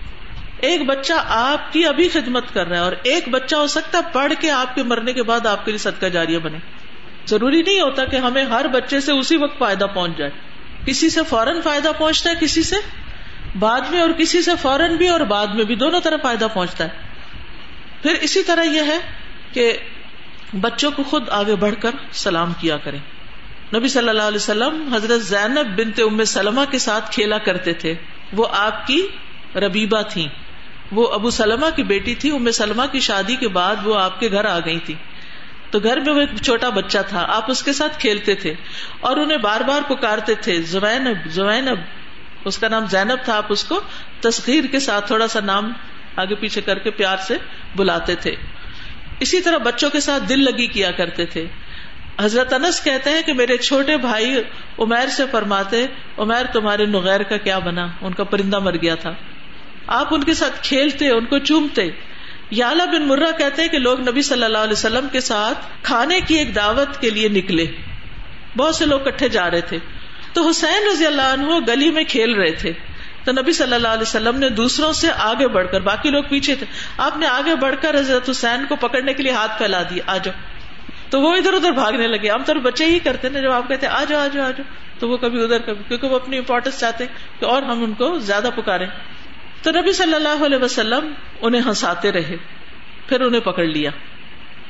ایک 0.59 0.87
بچہ 0.87 1.13
آپ 1.27 1.73
کی 1.73 1.87
ابھی 1.87 2.09
خدمت 2.09 2.55
کر 2.55 2.67
رہا 2.67 2.77
ہے 2.77 2.81
اور 2.81 2.93
ایک 3.03 3.29
بچہ 3.29 3.57
ہو 3.57 3.67
سکتا 3.67 3.99
ہے 3.99 4.03
پڑھ 4.13 4.33
کے 4.41 4.51
آپ 4.51 4.75
کے 4.75 4.83
مرنے 4.83 5.13
کے 5.13 5.23
بعد 5.23 5.47
آپ 5.47 5.65
کے 5.65 5.71
لیے 5.71 5.79
صدقہ 5.79 6.07
جاریہ 6.07 6.39
بنے۔ 6.39 6.59
ضروری 7.27 7.63
نہیں 7.63 7.81
ہوتا 7.81 8.05
کہ 8.05 8.17
ہمیں 8.17 8.45
ہر 8.45 8.67
بچے 8.69 9.01
سے 9.01 9.13
اسی 9.13 9.37
وقت 9.37 9.59
فائدہ 9.59 9.85
پہنچ 9.95 10.19
جائے۔ 10.19 10.31
کسی 10.87 11.11
سے 11.11 11.21
فوراً 11.29 11.61
فائدہ 11.61 11.89
پہنچتا 11.99 12.31
ہے، 12.31 12.35
کسی 12.41 12.63
سے 12.63 12.77
بعد 13.59 13.81
میں 13.91 14.01
اور 14.01 14.11
کسی 14.11 14.43
سے 14.43 14.51
فوراً 14.63 14.97
بھی 14.97 15.09
اور 15.09 15.21
بعد 15.21 15.47
میں 15.47 15.65
بھی، 15.65 15.75
دونوں 15.75 16.01
طرح 16.01 16.17
فائدہ 16.23 16.47
پہنچتا 16.55 16.85
ہے۔ 16.85 17.06
پھر 18.07 18.15
اسی 18.21 18.43
طرح 18.43 18.63
یہ 18.63 18.81
ہے 18.81 18.99
کہ 19.53 19.77
بچوں 20.61 20.91
کو 20.91 21.03
خود 21.03 21.29
آگے 21.29 21.57
بڑھ 21.57 21.75
کر 21.81 21.91
سلام 22.13 22.53
کیا 22.61 22.77
کریں۔ 22.77 22.99
نبی 23.75 23.89
صلی 23.89 24.09
اللہ 24.09 24.23
علیہ 24.23 24.37
وسلم 24.37 24.95
حضرت 24.95 25.23
زینب 25.23 25.79
بنتے 25.79 26.03
ام 26.03 26.25
سلمہ 26.25 26.61
کے 26.71 26.79
ساتھ 26.79 27.13
کھیلا 27.13 27.39
کرتے 27.39 27.73
تھے۔ 27.73 27.95
وہ 28.33 28.47
آپ 28.53 28.87
کی 28.87 29.07
ربیبا 29.55 30.03
تھی 30.03 30.29
وہ 30.93 31.13
ابو 31.13 31.31
سلمہ 31.31 31.67
کی 31.77 31.83
بیٹی 31.83 32.15
تھی۔ 32.15 32.31
ام 32.31 32.51
سلمہ 32.51 32.83
کی 32.93 33.01
شادی 33.01 33.37
کے 33.37 33.49
بعد 33.49 33.77
وہ 33.85 34.01
آپ 34.01 34.21
کے 34.21 34.31
گھر 34.31 34.45
آ 34.45 34.59
گئی 34.59 34.79
تھی۔ 34.79 34.95
تو 35.71 35.81
گھر 35.81 36.01
میں 36.01 36.13
وہ 36.13 36.21
ایک 36.21 36.43
چھوٹا 36.43 36.69
بچہ 36.69 36.99
تھا۔ 37.09 37.27
آپ 37.29 37.51
اس 37.51 37.63
کے 37.63 37.73
ساتھ 37.73 37.99
کھیلتے 37.99 38.35
تھے 38.35 38.55
اور 39.01 39.17
انہیں 39.17 39.39
بار 39.39 39.61
بار 39.61 39.81
پکارتے 39.91 40.35
تھے۔ 40.35 40.63
زوینب 40.63 41.29
زوینب، 41.29 41.79
اس 42.45 42.59
کا 42.59 42.69
نام 42.69 42.87
زینب 42.87 43.25
تھا۔ 43.25 43.37
آپ 43.37 43.47
اس 43.49 43.65
کو 43.65 43.81
تصغیر 44.21 44.65
کے 44.65 44.81
ساتھ 44.81 45.07
تھوڑا 45.07 45.29
سا 45.29 45.41
نام 45.41 45.73
آگے 46.17 46.35
پیچھے 46.35 46.61
کر 46.61 46.79
کے 46.79 46.91
پیار 46.91 47.17
سے 47.17 47.37
بلاتے 47.77 48.15
تھے۔ 48.15 48.35
اسی 49.21 49.41
طرح 49.41 49.59
بچوں 49.59 49.91
کے 49.91 50.01
ساتھ 50.01 50.23
دل 50.29 50.45
لگی 50.45 50.67
کیا 50.67 50.91
کرتے 50.91 51.27
تھے۔ 51.27 51.47
حضرت 52.21 52.53
انس 52.53 52.85
کہتے 52.85 53.11
ہیں 53.11 53.23
کہ 53.23 53.33
میرے 53.33 53.57
چھوٹے 53.57 53.97
بھائی 53.97 54.35
عمیر 54.79 55.07
سے 55.07 55.23
فرماتے، 55.31 55.87
عمیر، 56.19 56.47
تمہارے 56.47 56.87
نغیر 56.87 57.23
کا 57.23 57.37
کیا 57.37 57.59
بنا؟ 57.59 57.87
ان 58.01 58.13
کا 58.13 58.25
پرندہ 58.25 58.59
مر 58.59 58.75
گیا 58.83 58.95
تھا۔ 58.95 59.15
آپ 59.87 60.15
ان 60.15 60.25
کے 60.25 60.35
ساتھ 60.35 60.63
کھیلتے، 60.63 61.09
ان 61.11 61.25
کو 61.25 61.39
چومتے۔ 61.39 61.91
یالا 62.51 62.85
بن 62.85 63.09
مرہ 63.09 63.39
کہتے 63.39 63.63
ہیں 63.63 63.69
کہ 63.69 63.79
لوگ 63.79 64.01
نبی 64.01 64.23
صلی 64.23 64.45
اللہ 64.45 64.59
علیہ 64.59 64.73
وسلم 64.73 65.07
کے 65.13 65.21
ساتھ 65.21 65.59
کھانے 65.83 66.21
کی 66.21 66.35
ایک 66.35 66.57
دعوت 66.57 67.01
کے 67.01 67.11
لیے 67.11 67.29
نکلے۔ 67.29 67.67
بہت 68.57 68.75
سے 68.75 68.87
لوگ 68.87 69.01
کٹھے 69.01 69.29
جا 69.29 69.51
رہے 69.51 69.61
تھے۔ 69.61 69.79
تو 70.33 70.49
حسین 70.49 70.89
رضی 70.93 71.07
اللہ 71.07 71.23
عنہ 71.23 71.51
گلی 71.69 71.91
میں 71.91 72.05
کھیل 72.05 72.35
رہے 72.35 72.51
تھے۔ 72.51 72.73
تو 73.27 73.33
نبی 73.33 73.53
صلی 73.53 73.75
اللہ 73.75 73.89
علیہ 73.89 74.03
وسلم 74.03 74.39
نے 74.39 74.49
دوسروں 74.49 74.93
سے 74.93 75.09
آگے 75.19 75.49
بڑھ 75.49 75.67
کر، 75.71 75.81
باقی 75.81 76.11
لوگ 76.11 76.25
پیچھے 76.25 76.55
تھے، 76.55 76.67
آپ 76.99 77.17
نے 77.17 77.27
آگے 77.27 77.55
بڑھ 77.55 77.75
کر 77.81 77.99
حضرت 77.99 78.31
حسین 78.31 78.67
کو 78.67 78.77
پکڑنے 78.77 79.15
کے 79.15 79.23
لیے 79.23 79.33
ہاتھ 79.33 79.59
پھیلا 79.59 79.83
دیا 79.83 80.03
آ 80.07 80.17
جاؤ۔ 80.17 80.35
تو 81.11 81.21
وہ 81.21 81.37
ادھر 81.37 81.53
ادھر 81.53 81.71
بھاگنے 81.71 82.07
لگے۔ 82.07 82.31
ہم 82.31 82.43
تو 82.43 82.55
بچے 82.55 82.85
ہی 82.85 82.99
کرتے 82.99 83.29
نا، 83.29 83.41
جب 83.41 83.53
آپ 83.53 83.69
کہتے 83.69 83.87
آ 83.87 84.05
جاؤ 84.05 84.21
آ 84.21 84.27
جاؤ 84.27 84.47
آ 84.47 84.51
جاؤ۔ 84.51 84.73
تو 84.99 85.09
وہ 85.09 85.17
کبھی 85.17 85.43
ادھر، 85.43 85.59
کبھی، 85.59 85.85
کیونکہ 85.89 86.07
وہ 86.07 86.17
اپنی 86.17 86.39
امپورٹینس 86.39 86.81
چاہتے 86.81 87.05
ہیں 87.05 87.41
کہ 87.41 87.45
اور 87.45 87.63
ہم 87.63 87.85
ان 87.85 87.95
کو 87.95 88.19
زیادہ 88.19 88.49
پکارے 88.57 88.87
تو 89.63 89.71
نبی 89.71 89.93
صلی 89.93 90.15
اللہ 90.15 90.45
علیہ 90.47 90.59
وسلم 90.59 91.13
انہیں 91.41 91.63
ہنساتے 91.67 92.13
رہے، 92.13 92.37
پھر 93.07 93.21
انہیں 93.21 93.41
پکڑ 93.41 93.65
لیا۔ 93.65 93.91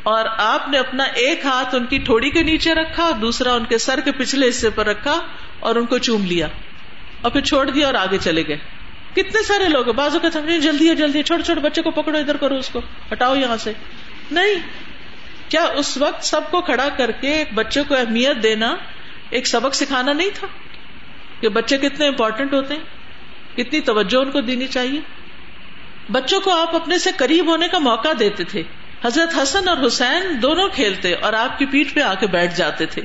اور 0.03 0.25
آپ 0.38 0.69
نے 0.69 0.79
اپنا 0.79 1.05
ایک 1.05 1.47
ہاتھ 1.47 1.75
ان 1.75 1.87
کی 1.87 1.99
ٹھوڑی 1.99 2.31
کے 2.31 2.42
نیچے 2.42 2.75
رکھا، 2.75 3.11
دوسرا 3.21 3.53
ان 3.53 3.64
کے 3.64 3.79
سر 3.79 4.01
کے 4.05 4.12
پچھلے 4.12 4.49
حصے 4.49 4.71
پر 4.71 4.87
رکھا 4.87 5.21
اور 5.61 5.77
ان 5.77 5.87
کو 5.87 5.99
چوم 5.99 6.27
لیا۔ 6.27 6.47
اور 7.20 7.31
پھر 7.31 7.40
چھوڑ 7.40 7.70
دیا 7.70 7.87
اور 7.87 7.94
آگے 7.94 8.18
چلے 8.18 8.42
گئے۔ 8.48 8.59
کتنے 9.12 9.42
سارے 9.42 9.68
لوگ 9.68 9.85
بازو 9.85 10.18
کا 10.18 10.29
جلدی 10.62 10.88
ہے، 10.90 10.94
جلدی 10.94 11.22
چھوٹے 11.22 11.42
چھوٹے 11.42 11.61
بچے 11.61 11.83
کو 11.83 11.90
پکڑو، 11.90 12.18
ادھر 12.18 12.37
کرو 12.37 12.55
اس 12.55 12.68
کو، 12.68 12.81
ہٹاؤ 13.12 13.37
یہاں 13.37 13.57
سے۔ 13.57 13.72
نہیں، 14.31 14.55
کیا 15.48 15.62
اس 15.62 15.96
وقت 15.96 16.24
سب 16.24 16.40
کو 16.50 16.61
کھڑا 16.61 16.88
کر 16.88 17.11
کے 17.11 17.33
ایک 17.33 17.48
بچے 17.55 17.83
کو 17.83 17.94
اہمیت 17.94 18.42
دینا 18.42 18.76
ایک 19.31 19.46
سبق 19.46 19.74
سکھانا 19.74 20.12
نہیں 20.12 20.31
تھا؟ 20.35 20.46
کہ 21.40 21.48
بچے 21.48 21.79
کتنے 21.79 22.07
امپورٹینٹ 22.09 22.55
ہوتے 22.55 22.74
ہیں، 22.74 22.81
کتنی 23.57 23.81
توجہ 23.81 24.16
ان 24.16 24.31
کو 24.31 24.40
دینی 24.40 24.66
چاہیے۔ 24.66 25.00
بچوں 26.12 26.40
کو 26.40 26.50
آپ 26.61 26.74
اپنے 26.74 26.98
سے 26.98 27.11
قریب 27.16 27.46
ہونے 27.46 27.68
کا 27.68 27.79
موقع 27.79 28.09
دیتے 28.18 28.44
تھے۔ 28.44 28.62
حضرت 29.05 29.42
حسن 29.42 29.68
اور 29.68 29.87
حسین 29.87 30.42
دونوں 30.42 30.68
کھیلتے 30.68 31.14
اور 31.14 31.33
آپ 31.33 31.59
کی 31.59 31.66
پیٹ 31.66 31.94
پہ 31.94 32.00
آ 32.00 32.14
کے 32.14 32.26
بیٹھ 32.26 32.57
جاتے 32.57 32.87
تھے۔ 32.87 33.02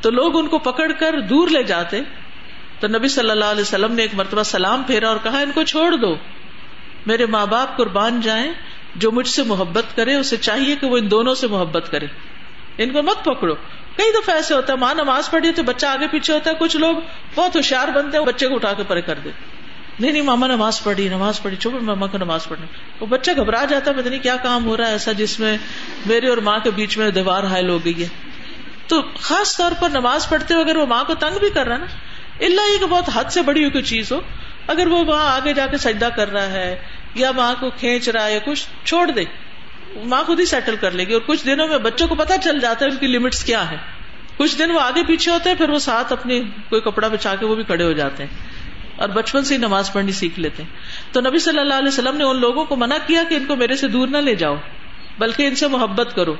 تو 0.00 0.10
لوگ 0.10 0.38
ان 0.38 0.46
کو 0.46 0.58
پکڑ 0.58 0.92
کر 0.92 1.20
دور 1.20 1.48
لے 1.48 1.62
جاتے۔ 1.62 2.00
تو 2.84 2.88
نبی 2.88 3.08
صلی 3.08 3.30
اللہ 3.30 3.44
علیہ 3.44 3.62
وسلم 3.62 3.94
نے 3.94 4.02
ایک 4.02 4.14
مرتبہ 4.14 4.42
سلام 4.42 4.82
پھیرا 4.82 5.08
اور 5.08 5.16
کہا، 5.22 5.38
ان 5.38 5.52
کو 5.52 5.62
چھوڑ 5.62 5.96
دو۔ 5.96 6.16
میرے 7.06 7.26
ماں 7.26 7.46
باپ 7.46 7.76
قربان 7.76 8.20
جائیں، 8.20 8.52
جو 8.94 9.12
مجھ 9.12 9.28
سے 9.28 9.42
محبت 9.42 9.96
کرے، 9.96 10.14
اسے 10.14 10.36
چاہیے 10.36 10.76
کہ 10.76 10.86
وہ 10.86 10.96
ان 10.96 11.10
دونوں 11.10 11.34
سے 11.34 11.46
محبت 11.46 11.90
کرے۔ 11.90 12.06
ان 12.78 12.92
کو 12.92 13.02
مت 13.02 13.24
پکڑو۔ 13.24 13.54
کئی 13.96 14.12
دفعہ 14.12 14.34
ایسے 14.34 14.54
ہوتا 14.54 14.72
ہے، 14.72 14.78
ماں 14.78 14.94
نماز 14.94 15.30
پڑھی 15.30 15.52
تو 15.52 15.62
بچہ 15.62 15.86
آگے 15.86 16.06
پیچھے 16.08 16.34
ہوتا 16.34 16.50
ہے، 16.50 16.54
کچھ 16.58 16.76
لوگ 16.76 16.96
بہت 17.34 17.56
ہوشیار 17.56 17.88
بنتے 17.88 18.18
ہیں 18.18 18.24
بچے 18.24 18.48
کو 18.48 18.54
اٹھا 18.54 18.72
کے 18.72 18.82
پرے 18.88 19.00
کر 19.00 19.18
دے۔ 19.24 19.30
نہیں 20.00 20.12
نہیں، 20.12 20.22
ماما 20.22 20.46
نماز 20.46 20.82
پڑھی 20.82 21.08
نماز 21.08 21.42
پڑھی 21.42 21.56
چوپ 21.56 21.74
ماما 21.74 22.06
کو 22.06 22.18
نماز 22.18 22.48
پڑھنی 22.48 22.66
وہ 23.00 23.06
بچہ 23.06 23.30
گھبرا 23.36 23.64
جاتا 23.64 23.90
ہے، 23.90 24.00
پتہ 24.00 24.08
نہیں 24.08 24.20
کیا 24.20 24.36
کام 24.36 24.64
ہو 24.64 24.76
رہا 24.76 24.86
ہے، 24.86 24.92
ایسا 24.92 25.12
جس 25.12 25.40
میں 25.40 25.58
میرے 26.06 26.28
اور 26.28 26.38
ماں 26.38 26.58
کے 26.58 26.70
بیچ 26.70 26.98
میں 26.98 27.10
دیوار 27.10 27.44
حائل 27.44 27.68
ہو 27.68 27.84
گئی 27.84 28.02
ہے۔ 28.02 28.08
تو 28.86 29.02
خاص 29.20 29.56
طور 29.56 29.72
پر 29.80 29.88
نماز 29.90 30.28
پڑھتے 30.28 30.54
ہوئے 30.54 30.64
اگر 30.64 30.76
وہ 30.76 30.86
ماں 30.86 31.04
کو 31.04 31.14
تنگ 31.14 31.38
بھی 31.38 31.50
کر 31.50 31.66
رہا 31.66 31.74
ہے 31.74 31.80
نا 31.80 31.86
اللہ 32.40 32.72
یہ 32.74 32.78
کہ 32.78 32.86
بہت 32.86 33.10
حد 33.14 33.24
سے 33.30 33.42
بڑی 33.42 33.60
ہوئی 33.60 33.70
کوئی 33.70 33.84
چیز 33.84 34.12
ہو، 34.12 34.20
اگر 34.66 34.86
وہ 34.86 35.04
وہاں 35.04 35.34
آگے 35.34 35.52
جا 35.52 35.66
کے 35.66 35.78
سجدہ 35.78 36.08
کر 36.16 36.30
رہا 36.32 36.46
ہے 36.46 36.78
یا 37.14 37.30
ماں 37.30 37.54
کو 37.60 37.70
کھینچ 37.70 38.08
رہا 38.08 38.26
ہے 38.26 38.32
یا 38.32 38.38
کچھ، 38.44 38.66
چھوڑ 38.84 39.10
دے۔ 39.10 39.24
ماں 40.04 40.24
خود 40.24 40.40
ہی 40.40 40.44
سیٹل 40.44 40.76
کر 40.80 40.90
لے 40.90 41.04
گی۔ 41.04 41.12
اور 41.12 41.20
کچھ 41.26 41.46
دنوں 41.46 41.68
میں 41.68 41.78
بچوں 41.78 42.08
کو 42.08 42.14
پتا 42.14 42.38
چل 42.38 42.58
جاتا 42.58 42.84
ہے 42.84 42.90
ان 42.90 42.96
کی 42.96 43.06
لمٹس 43.06 43.44
کیا 43.44 43.70
ہے 43.70 43.76
کچھ 44.36 44.58
دن 44.58 44.70
وہ 44.70 44.80
آگے 44.80 45.02
پیچھے 45.02 45.32
ہوتے 45.32 45.50
ہیں، 45.50 45.56
پھر 45.56 45.68
وہ 45.68 45.78
ساتھ 45.78 46.12
اپنی 46.12 46.42
کوئی 46.68 46.80
کپڑا 46.80 47.08
بچا 47.08 47.34
کے 47.34 47.46
وہ 47.46 47.54
بھی 47.54 47.64
کھڑے 47.64 47.84
ہو 47.84 47.92
جاتے 47.92 48.24
ہیں۔ 48.24 48.30
اور 48.96 49.08
بچپن 49.08 49.44
سے 49.44 49.54
ہی 49.54 49.58
نماز 49.58 49.92
پڑھنی 49.92 50.12
سیکھ 50.12 50.40
لیتے 50.40 50.62
ہیں۔ 50.62 50.70
تو 51.12 51.20
نبی 51.20 51.38
صلی 51.38 51.58
اللہ 51.58 51.74
علیہ 51.74 51.88
وسلم 51.88 52.16
نے 52.16 52.24
ان 52.24 52.40
لوگوں 52.40 52.64
کو 52.64 52.76
منع 52.76 52.96
کیا 53.06 53.22
کہ 53.28 53.34
ان 53.34 53.44
کو 53.44 53.56
میرے 53.56 53.76
سے 53.76 53.88
دور 53.88 54.08
نہ 54.08 54.16
لے 54.16 54.34
جاؤ، 54.34 54.56
بلکہ 55.18 55.46
ان 55.46 55.54
سے 55.54 55.68
محبت 55.68 56.14
کرو۔ 56.14 56.34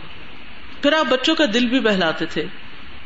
پھر 0.82 0.92
آپ 0.92 1.04
بچوں 1.08 1.34
کا 1.34 1.44
دل 1.54 1.66
بھی 1.66 1.80
بہلاتے 1.80 2.26
تھے۔ 2.26 2.44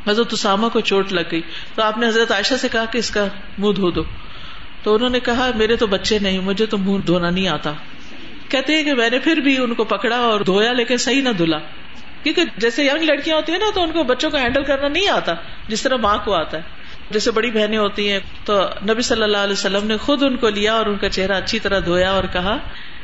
حضرت 0.07 0.33
اسامہ 0.33 0.67
کو 0.67 0.79
چوٹ 0.79 1.13
لگ 1.13 1.21
گئی۔ 1.31 1.41
تو 1.75 1.81
آپ 1.81 1.97
نے 1.97 2.07
حضرت 2.07 2.31
عائشہ 2.31 2.53
سے 2.53 2.67
کہا 2.69 2.85
کہ 2.85 2.97
اس 2.97 3.11
کا 3.11 3.27
منہ 3.57 3.73
دھو 3.73 3.91
دو۔ 3.91 4.03
تو 4.83 4.95
انہوں 4.95 5.09
نے 5.09 5.19
کہا، 5.19 5.51
میرے 5.55 5.75
تو 5.75 5.87
بچے 5.87 6.19
نہیں، 6.19 6.39
مجھے 6.39 6.65
تو 6.65 6.77
منہ 6.77 6.97
دھونا 6.97 7.29
نہیں 7.29 7.47
آتا۔ 7.47 7.73
کہتے 8.49 8.75
ہیں 8.75 8.83
کہ 8.83 8.93
میں 8.93 9.09
نے 9.09 9.19
پھر 9.19 9.37
بھی 9.37 9.57
ان 9.57 9.73
کو 9.73 9.83
پکڑا 9.83 10.15
اور 10.15 10.41
دھویا، 10.41 10.71
لیکن 10.73 10.97
صحیح 10.97 11.21
نہ 11.21 11.29
دھلا۔ 11.29 11.57
کیونکہ 12.23 12.43
جیسے 12.57 12.83
ینگ 12.85 13.03
لڑکیاں 13.03 13.35
ہوتی 13.35 13.51
ہیں 13.51 13.59
نا، 13.59 13.65
تو 13.75 13.81
ان 13.81 13.91
کو 13.91 14.03
بچوں 14.03 14.29
کو 14.29 14.37
ہینڈل 14.37 14.63
کرنا 14.63 14.87
نہیں 14.87 15.07
آتا، 15.07 15.33
جس 15.67 15.81
طرح 15.81 15.95
ماں 15.95 16.17
کو 16.17 16.33
آتا 16.33 16.57
ہے۔ 16.57 16.61
جیسے 17.11 17.31
بڑی 17.31 17.51
بہنیں 17.51 17.77
ہوتی 17.77 18.11
ہیں، 18.11 18.19
تو 18.45 18.61
نبی 18.89 19.01
صلی 19.01 19.23
اللہ 19.23 19.37
علیہ 19.37 19.53
وسلم 19.53 19.87
نے 19.87 19.97
خود 19.97 20.23
ان 20.23 20.37
کو 20.37 20.49
لیا 20.49 20.73
اور 20.73 20.85
ان 20.85 20.97
کا 20.97 21.09
چہرہ 21.09 21.33
اچھی 21.33 21.59
طرح 21.59 21.79
دھویا 21.85 22.11
اور 22.11 22.23
کہا 22.33 22.57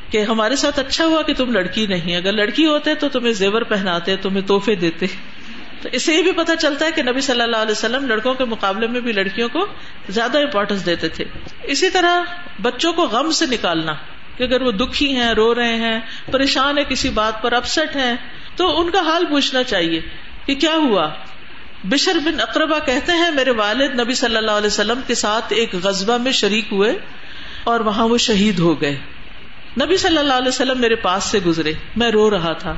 کہ 0.09 0.21
ہمارے 0.21 0.55
ساتھ 0.55 0.79
اچھا 0.79 1.05
ہوا 1.05 1.21
کہ 1.21 1.33
تم 1.33 1.51
لڑکی 1.51 1.87
نہیں، 1.87 2.15
اگر 2.15 2.31
لڑکی 2.31 2.65
ہوتے 2.65 2.95
تو 2.95 3.09
تمہیں 3.09 3.33
زیور 3.33 3.61
پہناتے، 3.61 4.15
تمہیں 4.15 4.47
توحفے 4.47 4.75
دیتے۔ 4.75 5.05
تو 5.81 5.89
اس 5.91 6.03
سے 6.03 6.13
یہ 6.13 6.21
بھی 6.21 6.31
پتا 6.31 6.55
چلتا 6.55 6.85
ہے 6.85 6.91
کہ 6.91 7.03
نبی 7.03 7.21
صلی 7.21 7.41
اللہ 7.41 7.57
علیہ 7.57 7.71
وسلم 7.71 8.07
لڑکوں 8.07 8.33
کے 8.33 8.45
مقابلے 8.45 8.87
میں 8.87 9.01
بھی 9.01 9.11
لڑکیوں 9.11 9.49
کو 9.49 9.65
زیادہ 10.09 10.37
امپورٹینس 10.37 10.85
دیتے 10.85 11.09
تھے۔ 11.09 11.25
اسی 11.63 11.89
طرح 11.89 12.21
بچوں 12.61 12.93
کو 12.93 13.03
غم 13.03 13.31
سے 13.31 13.45
نکالنا، 13.45 13.93
کہ 14.37 14.43
اگر 14.43 14.61
وہ 14.61 14.71
دکھی 14.71 15.15
ہیں، 15.15 15.33
رو 15.33 15.55
رہے 15.55 15.75
ہیں، 15.75 15.99
پریشان 16.31 16.77
ہے 16.77 16.83
کسی 16.83 17.09
بات 17.09 17.41
پر 17.41 17.51
اپسٹ 17.51 17.95
ہیں، 17.95 18.15
تو 18.55 18.81
ان 18.81 18.91
کا 18.91 18.99
حال 18.99 19.25
پوچھنا 19.25 19.63
چاہیے 19.63 20.01
کہ 20.45 20.55
کیا 20.55 20.75
ہوا؟ 20.75 21.09
بشر 21.83 22.17
بن 22.25 22.41
اقربا 22.41 22.79
کہتے 22.79 23.11
ہیں، 23.11 23.31
میرے 23.31 23.51
والد 23.51 23.99
نبی 23.99 24.13
صلی 24.13 24.37
اللہ 24.37 24.51
علیہ 24.51 24.67
وسلم 24.67 24.99
کے 25.07 25.15
ساتھ 25.15 25.53
ایک 25.53 25.75
غزبہ 25.83 26.17
میں 26.17 26.31
شریک 26.31 26.65
ہوئے 26.71 26.97
اور 27.63 27.79
وہاں 27.79 28.07
وہ 28.07 28.17
شہید 28.17 28.59
ہو 28.59 28.81
گئے۔ 28.81 28.97
نبی 29.81 29.97
صلی 29.97 30.17
اللہ 30.17 30.33
علیہ 30.33 30.47
وسلم 30.47 30.81
میرے 30.81 30.95
پاس 30.95 31.23
سے 31.23 31.39
گزرے، 31.45 31.73
میں 31.95 32.11
رو 32.11 32.29
رہا 32.29 32.53
تھا۔ 32.53 32.75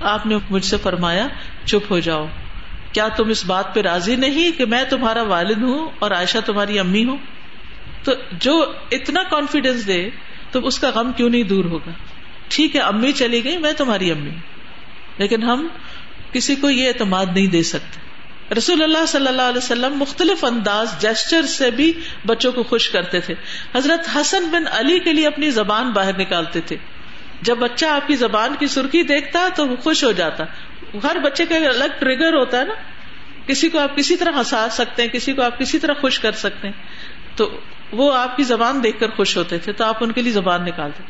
آپ 0.00 0.26
نے 0.26 0.36
مجھ 0.50 0.64
سے 0.64 0.76
فرمایا، 0.76 1.28
چپ 1.64 1.92
ہو 1.92 1.98
جاؤ۔ 1.98 2.26
کیا 2.92 3.08
تم 3.08 3.28
اس 3.28 3.44
بات 3.44 3.74
پہ 3.74 3.80
راضی 3.80 4.16
نہیں 4.16 4.58
کہ 4.58 4.64
میں 4.64 4.84
تمہارا 4.84 5.22
والد 5.22 5.62
ہوں 5.62 5.88
اور 5.98 6.10
عائشہ 6.10 6.38
تمہاری 6.46 6.78
امی 6.78 7.04
ہوں؟ 7.04 7.16
تو 8.04 8.12
جو 8.32 8.72
اتنا 8.90 9.22
کانفیڈینس 9.22 9.86
دے 9.86 10.10
تو 10.50 10.66
اس 10.66 10.78
کا 10.78 10.90
غم 10.94 11.12
کیوں 11.12 11.30
نہیں 11.30 11.42
دور 11.42 11.64
ہوگا؟ 11.64 11.90
ٹھیک 12.48 12.76
ہے، 12.76 12.80
امی 12.80 13.12
چلی 13.12 13.44
گئی، 13.44 13.58
میں 13.58 13.72
تمہاری 13.72 14.10
امی۔ 14.10 14.30
لیکن 15.18 15.42
ہم 15.42 15.68
کسی 16.32 16.54
کو 16.54 16.70
یہ 16.70 16.88
اعتماد 16.88 17.26
نہیں 17.26 17.46
دے 17.46 17.62
سکتے۔ 17.62 18.08
رسول 18.54 18.82
اللہ 18.82 19.06
صلی 19.08 19.26
اللہ 19.26 19.42
علیہ 19.42 19.58
وسلم 19.58 19.94
مختلف 19.94 20.44
انداز 20.44 21.00
جیسچر 21.00 21.42
سے 21.42 21.70
بھی 21.70 21.92
بچوں 22.26 22.52
کو 22.52 22.62
خوش 22.62 22.90
کرتے 22.90 23.20
تھے۔ 23.20 23.34
حضرت 23.74 24.16
حسن 24.16 24.48
بن 24.50 24.64
علی 24.70 24.98
کے 24.98 25.12
لیے 25.12 25.26
اپنی 25.26 25.50
زبان 25.50 25.90
باہر 25.90 26.18
نکالتے 26.18 26.60
تھے۔ 26.60 26.76
جب 27.42 27.56
بچہ 27.58 27.86
آپ 27.86 28.06
کی 28.06 28.16
زبان 28.16 28.54
کی 28.58 28.66
سرخی 28.66 29.02
دیکھتا 29.02 29.48
تو 29.56 29.68
وہ 29.68 29.76
خوش 29.76 30.04
ہو 30.04 30.12
جاتا 30.12 30.44
ہر 31.04 31.16
بچے 31.18 31.46
کا 31.46 31.56
الگ 31.56 31.84
ٹریگر 31.98 32.34
ہوتا 32.34 32.58
ہے 32.58 32.64
نا 32.64 32.74
کسی 33.46 33.68
کو 33.68 33.78
آپ 33.78 33.96
کسی 33.96 34.16
طرح 34.16 34.30
ہنسا 34.30 34.68
سکتے 34.70 35.02
ہیں، 35.02 35.08
کسی 35.08 35.32
کو 35.32 35.42
آپ 35.42 35.58
کسی 35.58 35.78
طرح 35.78 35.92
خوش 36.00 36.20
کر 36.20 36.32
سکتے 36.32 36.68
ہیں۔ 36.68 36.84
تو 37.36 37.60
وہ 37.92 38.14
آپ 38.14 38.36
کی 38.36 38.42
زبان 38.42 38.82
دیکھ 38.82 39.00
کر 39.00 39.10
خوش 39.10 39.36
ہوتے 39.36 39.58
تھے، 39.58 39.72
تو 39.72 39.84
آپ 39.84 39.96
ان 40.00 40.12
کے 40.12 40.22
لیے 40.22 40.32
زبان 40.32 40.64
نکالتے۔ 40.64 41.02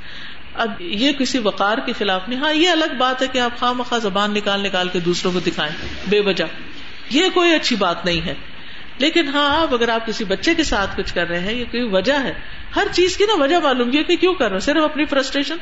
اب 0.54 0.70
یہ 0.80 1.12
کسی 1.12 1.38
وقار 1.38 1.78
کے 1.78 1.92
خلاف 1.98 2.28
نہیں 2.28 2.40
ہاں 2.40 2.52
یہ 2.52 2.68
الگ 2.68 2.94
بات 2.98 3.22
ہے 3.22 3.26
کہ 3.32 3.38
آپ 3.38 3.58
خواہ 3.58 3.72
مخواہ 3.72 4.00
زبان 4.00 4.34
نکال 4.34 4.60
نکال 4.60 4.88
کے 4.88 5.00
دوسروں 5.00 5.32
کو 5.32 5.40
دکھائیں، 5.40 5.72
بے 6.08 6.20
وجہ۔ 6.20 6.44
یہ 7.10 7.24
کوئی 7.34 7.54
اچھی 7.54 7.76
بات 7.76 8.04
نہیں 8.04 8.20
ہے۔ 8.20 8.34
لیکن 8.98 9.28
ہاں 9.28 9.62
اب 9.62 9.74
اگر 9.74 9.88
آپ 9.88 10.06
کسی 10.06 10.24
بچے 10.24 10.54
کے 10.54 10.64
ساتھ 10.64 10.96
کچھ 10.96 11.14
کر 11.14 11.28
رہے 11.28 11.40
ہیں، 11.40 11.52
یہ 11.52 11.64
کوئی 11.64 11.82
وجہ 11.82 12.18
ہے۔ 12.24 12.32
ہر 12.76 12.86
چیز 12.92 13.16
کی 13.16 13.24
نا 13.24 13.42
وجہ 13.42 13.56
معلوم 13.62 13.90
کی 13.90 14.16
کیوں 14.16 14.34
کر 14.34 14.50
رہے 14.50 14.60
صرف 14.60 14.84
اپنی 14.84 15.04
فرسٹریشن 15.04 15.56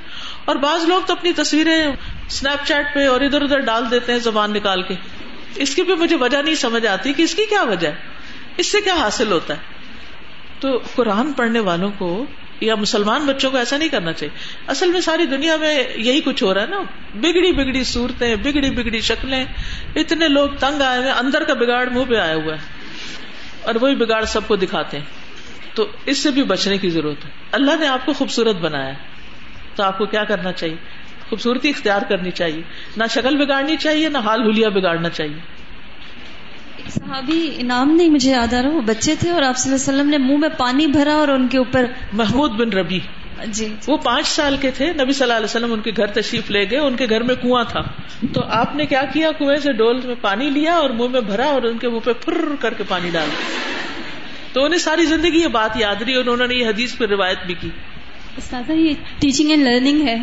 اور 0.45 0.57
بعض 0.57 0.85
لوگ 0.85 1.03
تو 1.07 1.13
اپنی 1.13 1.33
تصویریں 1.33 1.87
اسنیپ 2.27 2.67
چیٹ 2.67 2.95
پہ 2.95 3.09
اور 3.09 3.21
ادھر 3.21 3.43
ادھر 3.43 3.59
ڈال 3.59 3.85
دیتے 3.91 4.13
ہیں 4.13 4.19
زبان 4.19 4.53
نکال 4.53 4.83
کے۔ 4.83 4.95
اس 5.57 5.75
کی 5.75 5.83
بھی 5.83 5.95
مجھے 5.95 6.17
وجہ 6.17 6.43
نہیں 6.43 6.55
سمجھ 6.55 6.87
آتی 6.87 7.13
کہ 7.13 7.23
اس 7.23 7.35
کی 7.35 7.45
کیا 7.45 7.63
وجہ 7.63 7.89
ہے۔ 7.89 7.95
اس 8.57 8.73
سے 8.73 8.81
کیا 8.81 8.95
حاصل 8.95 9.33
ہوتا 9.33 9.55
ہے؟ 9.55 9.59
تو 10.61 10.81
قرآن 10.95 11.33
پڑھنے 11.33 11.61
والوں 11.61 11.91
کو 11.99 12.25
یا 12.61 12.75
مسلمان 12.75 13.27
بچوں 13.27 13.51
کو 13.51 13.57
ایسا 13.57 13.77
نہیں 13.77 13.89
کرنا 13.89 14.13
چاہیے۔ 14.13 14.39
اصل 14.67 14.93
میں 14.93 15.01
ساری 15.01 15.27
دنیا 15.27 15.57
میں 15.57 15.85
یہی 15.97 16.21
کچھ 16.21 16.43
ہو 16.43 16.55
رہا 16.55 16.61
ہے 16.61 16.67
نا۔ 16.67 16.83
بگڑی 17.15 17.53
بگڑی 17.53 17.85
صورتیں، 17.85 18.37
بگڑی 18.37 18.71
بگڑی 18.71 19.01
شکلیں۔ 19.01 19.45
اتنے 19.97 20.29
لوگ 20.29 20.49
تنگ 20.59 20.83
آئے 20.83 20.99
ہوئے 20.99 21.11
اندر 21.11 21.45
کا 21.45 21.55
بگاڑ 21.55 21.89
منہ 21.89 22.05
پہ 22.09 22.17
آیا 22.17 22.35
ہوا 22.35 22.55
ہے۔ 22.55 22.76
اور 23.67 23.75
وہی 23.81 23.95
بگاڑ 23.95 24.25
سب 24.25 24.41
کو 24.47 24.57
دکھاتے 24.57 24.99
ہیں۔ 24.99 25.05
تو 25.75 25.87
اس 26.07 26.19
سے 26.19 26.31
بھی 26.31 26.43
بچنے 26.43 26.79
کی 26.79 26.91
ضرورت 26.91 27.25
ہے۔ 27.25 27.31
اللہ 27.53 27.71
نے 27.81 27.87
آپ 27.87 28.07
کو 28.07 28.13
خوبصورت 28.13 28.57
بنایا 28.57 28.93
تو 29.75 29.83
آپ 29.83 29.99
کو 29.99 30.07
کیا 30.07 30.25
کرنا 30.25 30.53
چاہیے؟ 30.53 30.77
خوبصورتی 31.29 31.71
اختیار 31.71 32.03
کرنی 32.09 32.31
چاہیے۔ 32.31 32.63
نہ 32.97 33.05
شکل 33.11 33.45
بگاڑنی 33.45 33.77
چاہیے 33.77 34.09
نہ 34.09 34.19
حال 34.19 34.43
ہولیا 34.43 34.69
بگاڑنا 34.69 35.09
چاہیے۔ 35.09 35.57
صحابی 36.89 37.57
انعام 37.59 37.91
نہیں 37.91 38.09
مجھے 38.09 38.31
یاد 38.31 38.55
آ 38.55 38.63
رہا 38.63 38.71
وہ 38.71 38.81
بچے 38.81 39.15
تھے 39.19 39.31
اور 39.31 39.43
آپ 39.43 39.57
صلی 39.57 39.73
اللہ 39.73 39.91
علیہ 39.91 40.01
وسلم 40.01 40.11
نے 40.11 40.19
منہ 40.19 40.39
میں 40.39 40.49
پانی 40.49 40.87
بھرا 40.87 41.15
اور 41.15 41.29
ان 41.29 41.49
کے 41.49 41.59
اوپر 41.59 41.85
محمود 42.13 42.51
بن 42.51 42.69
ربی 42.69 43.01
جی۔ 43.45 43.75
وہ 43.87 43.97
پانچ 43.97 44.27
سال 44.27 44.57
کے 44.61 44.71
تھے 44.71 44.93
نبی 44.93 45.13
صلی 45.13 45.23
اللہ 45.23 45.35
علیہ 45.35 45.45
وسلم 45.45 45.73
ان 45.73 45.81
کے 45.81 45.91
گھر 45.97 46.07
تشریف 46.07 46.51
لے 46.51 46.71
گئے 46.71 46.79
ان 46.79 46.97
کے 46.97 47.07
گھر 47.11 47.23
میں 47.23 47.35
کنواں 47.35 47.65
تھا۔ 47.69 47.81
تو 48.33 48.41
آپ 48.45 48.77
نے 48.77 48.87
کیا 48.87 49.03
کیا؟ 49.13 49.31
کنویں 49.39 49.57
سے 49.57 49.73
ڈول 49.73 50.01
میں 50.05 50.15
پانی 50.21 50.51
لیا 50.51 50.75
اور 50.75 50.91
منہ 50.91 51.09
میں 51.09 51.21
بھرا 51.21 51.47
اور 51.47 51.63
ان 51.63 51.79
کے 51.79 51.89
منہ 51.89 51.99
پہ 51.99 52.13
پھر 52.13 52.45
کر 52.61 52.75
کے 52.75 52.83
پانی 52.89 53.11
ڈال۔ 53.11 53.29
تو 54.53 54.65
انہیں 54.65 54.79
ساری 54.79 55.05
زندگی 55.05 55.41
یہ 55.43 55.49
بات 55.49 55.77
یاد 55.77 56.03
رہی 56.03 56.15
اور 56.15 56.25
انہوں 56.27 56.47
نے 56.47 56.55
یہ 56.55 56.67
حدیث 56.67 56.97
پہ 56.97 57.07
روایت 57.07 57.39
بھی 57.47 57.55
کی۔ 57.61 57.71
استاذہ 58.37 58.73
یہ 58.73 58.95
ٹیچنگ 59.19 59.51
اینڈ 59.51 59.63
لرننگ 59.63 60.09
ہے۔ 60.09 60.17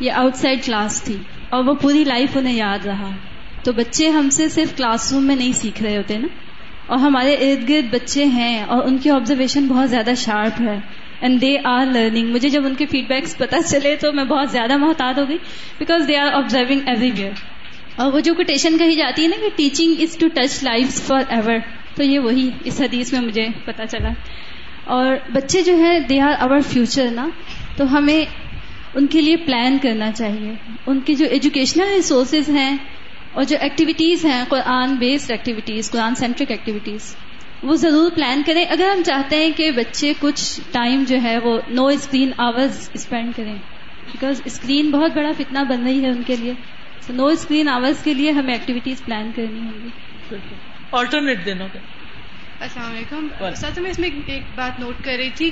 یہ 0.00 0.12
آؤٹ 0.12 0.36
سائڈ 0.36 0.64
کلاس 0.64 1.02
تھی 1.02 1.16
اور 1.48 1.64
وہ 1.64 1.74
پوری 1.74 2.04
لائف 2.04 2.36
انہیں 2.36 2.56
یاد 2.56 2.86
رہا۔ 2.86 3.10
تو 3.64 3.72
بچے 3.72 4.08
ہم 4.08 4.30
سے 4.30 4.48
صرف 4.48 4.76
کلاس 4.76 5.12
روم 5.12 5.26
میں 5.26 5.36
نہیں 5.36 5.52
سیکھ 5.52 5.82
رہے 5.82 5.96
ہوتے 5.96 6.18
نا۔ 6.18 6.26
اور 6.86 6.98
ہمارے 6.98 7.34
ارد 7.34 7.68
گرد 7.68 7.94
بچے 7.94 8.24
ہیں 8.24 8.62
اور 8.62 8.84
ان 8.84 8.98
کی 8.98 9.10
آبزرویشن 9.10 9.66
بہت 9.66 9.90
زیادہ 9.90 10.10
شارپ 10.16 10.60
ہے۔ 10.60 10.78
اینڈ 11.20 11.40
دے 11.40 11.56
آر 11.64 11.86
لرننگ 11.86 12.32
مجھے 12.32 12.48
جب 12.48 12.66
ان 12.66 12.74
کے 12.74 12.86
فیڈ 12.86 13.08
بیکس 13.08 13.36
پتا 13.38 13.62
چلے 13.62 13.96
تو 13.96 14.12
میں 14.12 14.24
بہت 14.24 14.50
زیادہ 14.50 14.76
محتاط 14.76 15.18
ہو 15.18 15.28
گئی 15.28 15.38
because 15.78 16.08
they 16.08 16.16
are 16.16 16.32
observing 16.32 16.80
everywhere 17.10 17.32
اور 17.96 18.12
وہ 18.12 18.20
جو 18.20 18.34
کوٹیشن 18.34 18.78
کہی 18.78 18.94
جاتی 18.94 19.22
ہے 19.22 19.28
نا 19.28 19.36
کہ 19.42 19.48
teaching 19.56 20.00
is 20.00 20.16
to 20.18 20.28
touch 20.34 20.62
life 20.64 21.00
forever 21.28 21.58
تو 21.94 22.02
یہ 22.02 22.18
وہی 22.18 22.50
اس 22.64 22.80
حدیث 22.80 23.12
میں 23.12 23.20
مجھے 23.20 23.46
پتا 23.64 23.86
چلا. 23.86 24.08
اور 24.84 25.14
بچے 25.32 25.62
جو 25.62 25.76
ہے 25.76 25.98
دے 26.00 26.20
آر 26.20 26.34
اوور 26.40 26.60
فیوچر 26.60 27.10
نا. 27.10 27.28
تو 27.76 27.98
ہمیں 27.98 28.24
ان 28.94 29.06
کے 29.06 29.20
لیے 29.20 29.36
پلان 29.36 29.78
کرنا 29.82 30.12
چاہیے. 30.12 30.52
ان 30.86 31.00
کی 31.00 31.14
جو 31.14 31.26
ایجوکیشنل 31.30 31.88
ریسورسز 31.94 32.48
ہیں 32.50 32.76
اور 33.32 33.44
جو 33.44 33.56
ایکٹیویٹیز 33.60 34.24
ہیں 34.24 34.44
Quran 34.48 34.94
based 34.94 35.30
activities 35.30 35.90
Quran 35.90 36.14
centric 36.14 36.50
activities 36.50 37.14
وہ 37.66 37.74
ضرور 37.74 38.10
پلان 38.10 38.42
کریں۔ 38.46 38.64
اگر 38.70 38.88
ہم 38.96 39.02
چاہتے 39.02 39.36
ہیں 39.36 39.50
کہ 39.56 39.70
بچے 39.70 40.12
کچھ 40.20 40.60
ٹائم 40.72 41.04
جو 41.08 41.16
ہے 41.22 41.38
وہ 41.38 41.58
نو 41.68 41.86
اسکرین 41.86 42.32
آورز 42.38 42.90
اسپینڈ 42.94 43.36
کریں 43.36 43.56
بیکاز 44.06 44.42
اسکرین 44.44 44.90
بہت 44.90 45.12
بڑا 45.14 45.32
فتنا 45.38 45.62
بن 45.62 45.82
رہی 45.82 46.02
ہے 46.02 46.08
ان 46.08 46.22
کے 46.22 46.36
لیے۔ 46.36 46.54
نو 47.08 47.26
اسکرین 47.26 47.68
آورز 47.68 48.02
کے 48.04 48.14
لیے 48.14 48.30
ہمیں 48.30 48.52
ایکٹیویٹیز 48.54 49.04
پلان 49.04 49.30
کرنی 49.36 49.60
ہوں 49.60 49.84
گی 49.84 50.34
آلٹرنیٹ 50.92 51.44
دینا 51.46 51.66
السلام 52.60 52.90
علیکم۔ 52.90 53.26
ساتھ 53.54 53.78
میں 53.78 53.90
اس 53.90 53.98
میں 53.98 54.08
ایک 54.26 54.42
بات 54.54 54.80
نوٹ 54.80 55.04
کر 55.04 55.16
رہی 55.18 55.30
تھی 55.30 55.50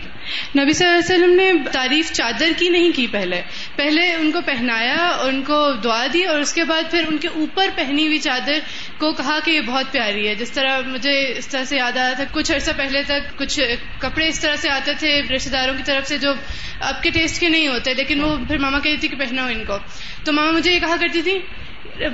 نبی 0.59 0.73
صلی 0.73 0.87
اللہ 0.87 0.99
علیہ 0.99 1.15
وسلم 1.15 1.35
نے 1.37 1.53
تعریف 1.73 2.13
چادر 2.13 2.53
کی 2.59 2.69
نہیں 2.69 2.93
کی 2.93 3.07
پہلے۔ 3.07 3.41
پہلے 3.77 4.15
ان 4.15 4.31
کو 4.33 4.41
پہنایا 4.41 5.09
ان 5.23 5.43
کو 5.43 5.73
دعا 5.85 6.07
دی 6.13 6.25
اور 6.25 6.39
اس 6.39 6.53
کے 6.53 6.65
بعد 6.65 6.91
پھر 6.91 7.05
ان 7.09 7.19
کے 7.19 7.29
اوپر 7.29 7.69
پہنی 7.75 8.07
ہوئی 8.07 8.19
چادر 8.19 8.59
کو 8.99 9.13
کہا 9.13 9.39
کہ 9.45 9.51
یہ 9.51 9.61
بہت 9.61 9.93
پیاری 9.93 10.29
ہے۔ 10.29 10.35
جس 10.35 10.53
طرح 10.53 10.81
مجھے 10.87 11.39
اس 11.39 11.49
طرح 11.49 11.65
سے 11.65 11.77
یاد 11.77 11.97
آ 11.97 12.07
رہا 12.07 12.13
تھا 12.13 12.25
کچھ 12.33 12.53
عرصہ 12.53 12.71
پہلے 12.77 13.03
تک 13.03 13.39
کچھ 13.39 13.61
کپڑے 13.99 14.29
اس 14.29 14.41
طرح 14.41 14.57
سے 14.57 14.71
آتے 14.71 14.93
تھے 14.99 15.23
رشتے 15.35 15.51
داروں 15.51 15.75
کی 15.75 15.83
طرف 15.83 16.09
سے 16.09 16.19
جو 16.19 16.33
آپ 16.81 17.03
کے 17.03 17.11
ٹیسٹ 17.11 17.41
کے 17.41 17.49
نہیں 17.49 17.69
ہوتے 17.69 17.95
لیکن 17.95 18.25
وہ 18.25 18.37
پھر 18.49 18.59
ماما 18.59 18.79
کہتی 18.79 18.97
تھی 18.97 19.09
کہ 19.09 19.17
پہنا 19.17 19.43
ہو 19.43 19.49
ان 19.49 19.65
کو۔ 19.65 19.79
تو 20.25 20.33
ماما 20.33 20.51
مجھے 20.51 20.73
یہ 20.73 20.81
کہا 20.81 20.97
کرتی 21.01 21.23
تھی 21.23 21.39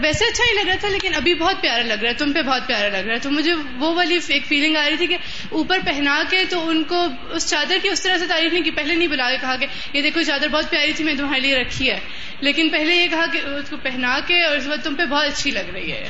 ویسے 0.03 0.25
اچھا 0.25 0.45
ہی 0.45 0.55
لگ 0.55 0.69
رہا 0.69 0.77
تھا 0.81 0.89
لیکن 0.89 1.15
ابھی 1.15 1.35
بہت 1.35 1.61
پیارا 1.61 1.83
لگ 1.83 2.01
رہا 2.03 2.09
ہے 2.09 2.15
تم 2.15 2.33
پہ 2.33 2.43
بہت 2.43 2.67
پیارا 2.67 2.89
لگ 2.89 3.07
رہا 3.07 3.15
ہے۔ 3.15 3.19
تو 3.19 3.31
مجھے 3.31 3.53
وہ 3.79 3.95
والی 3.95 4.19
ایک 4.29 4.47
فیلنگ 4.47 4.77
آ 4.77 4.89
رہی 4.89 4.97
تھی 4.97 5.07
کہ 5.07 5.17
اوپر 5.51 5.79
پہنا 5.85 6.23
کے 6.31 6.45
تو 6.51 6.69
ان 6.69 6.83
کو 6.83 7.07
اس 7.31 7.51
چادر 7.51 7.77
کی 7.83 7.89
اس 7.89 8.03
طرح 8.03 8.19
سے 8.19 8.27
تعریف 8.27 8.53
نہیں 8.53 8.63
کی 8.63 8.71
پہلے 8.71 8.95
نہیں 8.95 9.09
بلا 9.09 9.31
کے 9.31 9.37
کہا 9.41 9.57
کہ 9.57 9.67
یہ 9.93 10.03
دیکھو 10.03 10.23
چادر 10.23 10.49
بہت 10.49 10.71
پیاری 10.71 10.93
تھی 10.93 11.05
میں 11.05 11.15
تمہارے 11.15 11.41
لیے 11.41 11.57
رکھی 11.57 11.91
ہے۔ 11.91 11.99
لیکن 12.41 12.69
پہلے 12.69 12.95
یہ 12.95 13.09
کہا 13.09 13.27
کہ 13.33 13.39
اس 13.39 13.71
کو 13.71 13.77
پہنا 13.83 14.19
کے 14.27 14.45
اور 14.45 14.57
اس 14.57 14.67
وقت 14.67 14.85
تم 14.85 14.95
پہ 14.95 15.05
بہت 15.05 15.25
اچھی 15.25 15.51
لگ 15.51 15.71
رہی 15.75 15.93
ہے۔ 15.93 16.09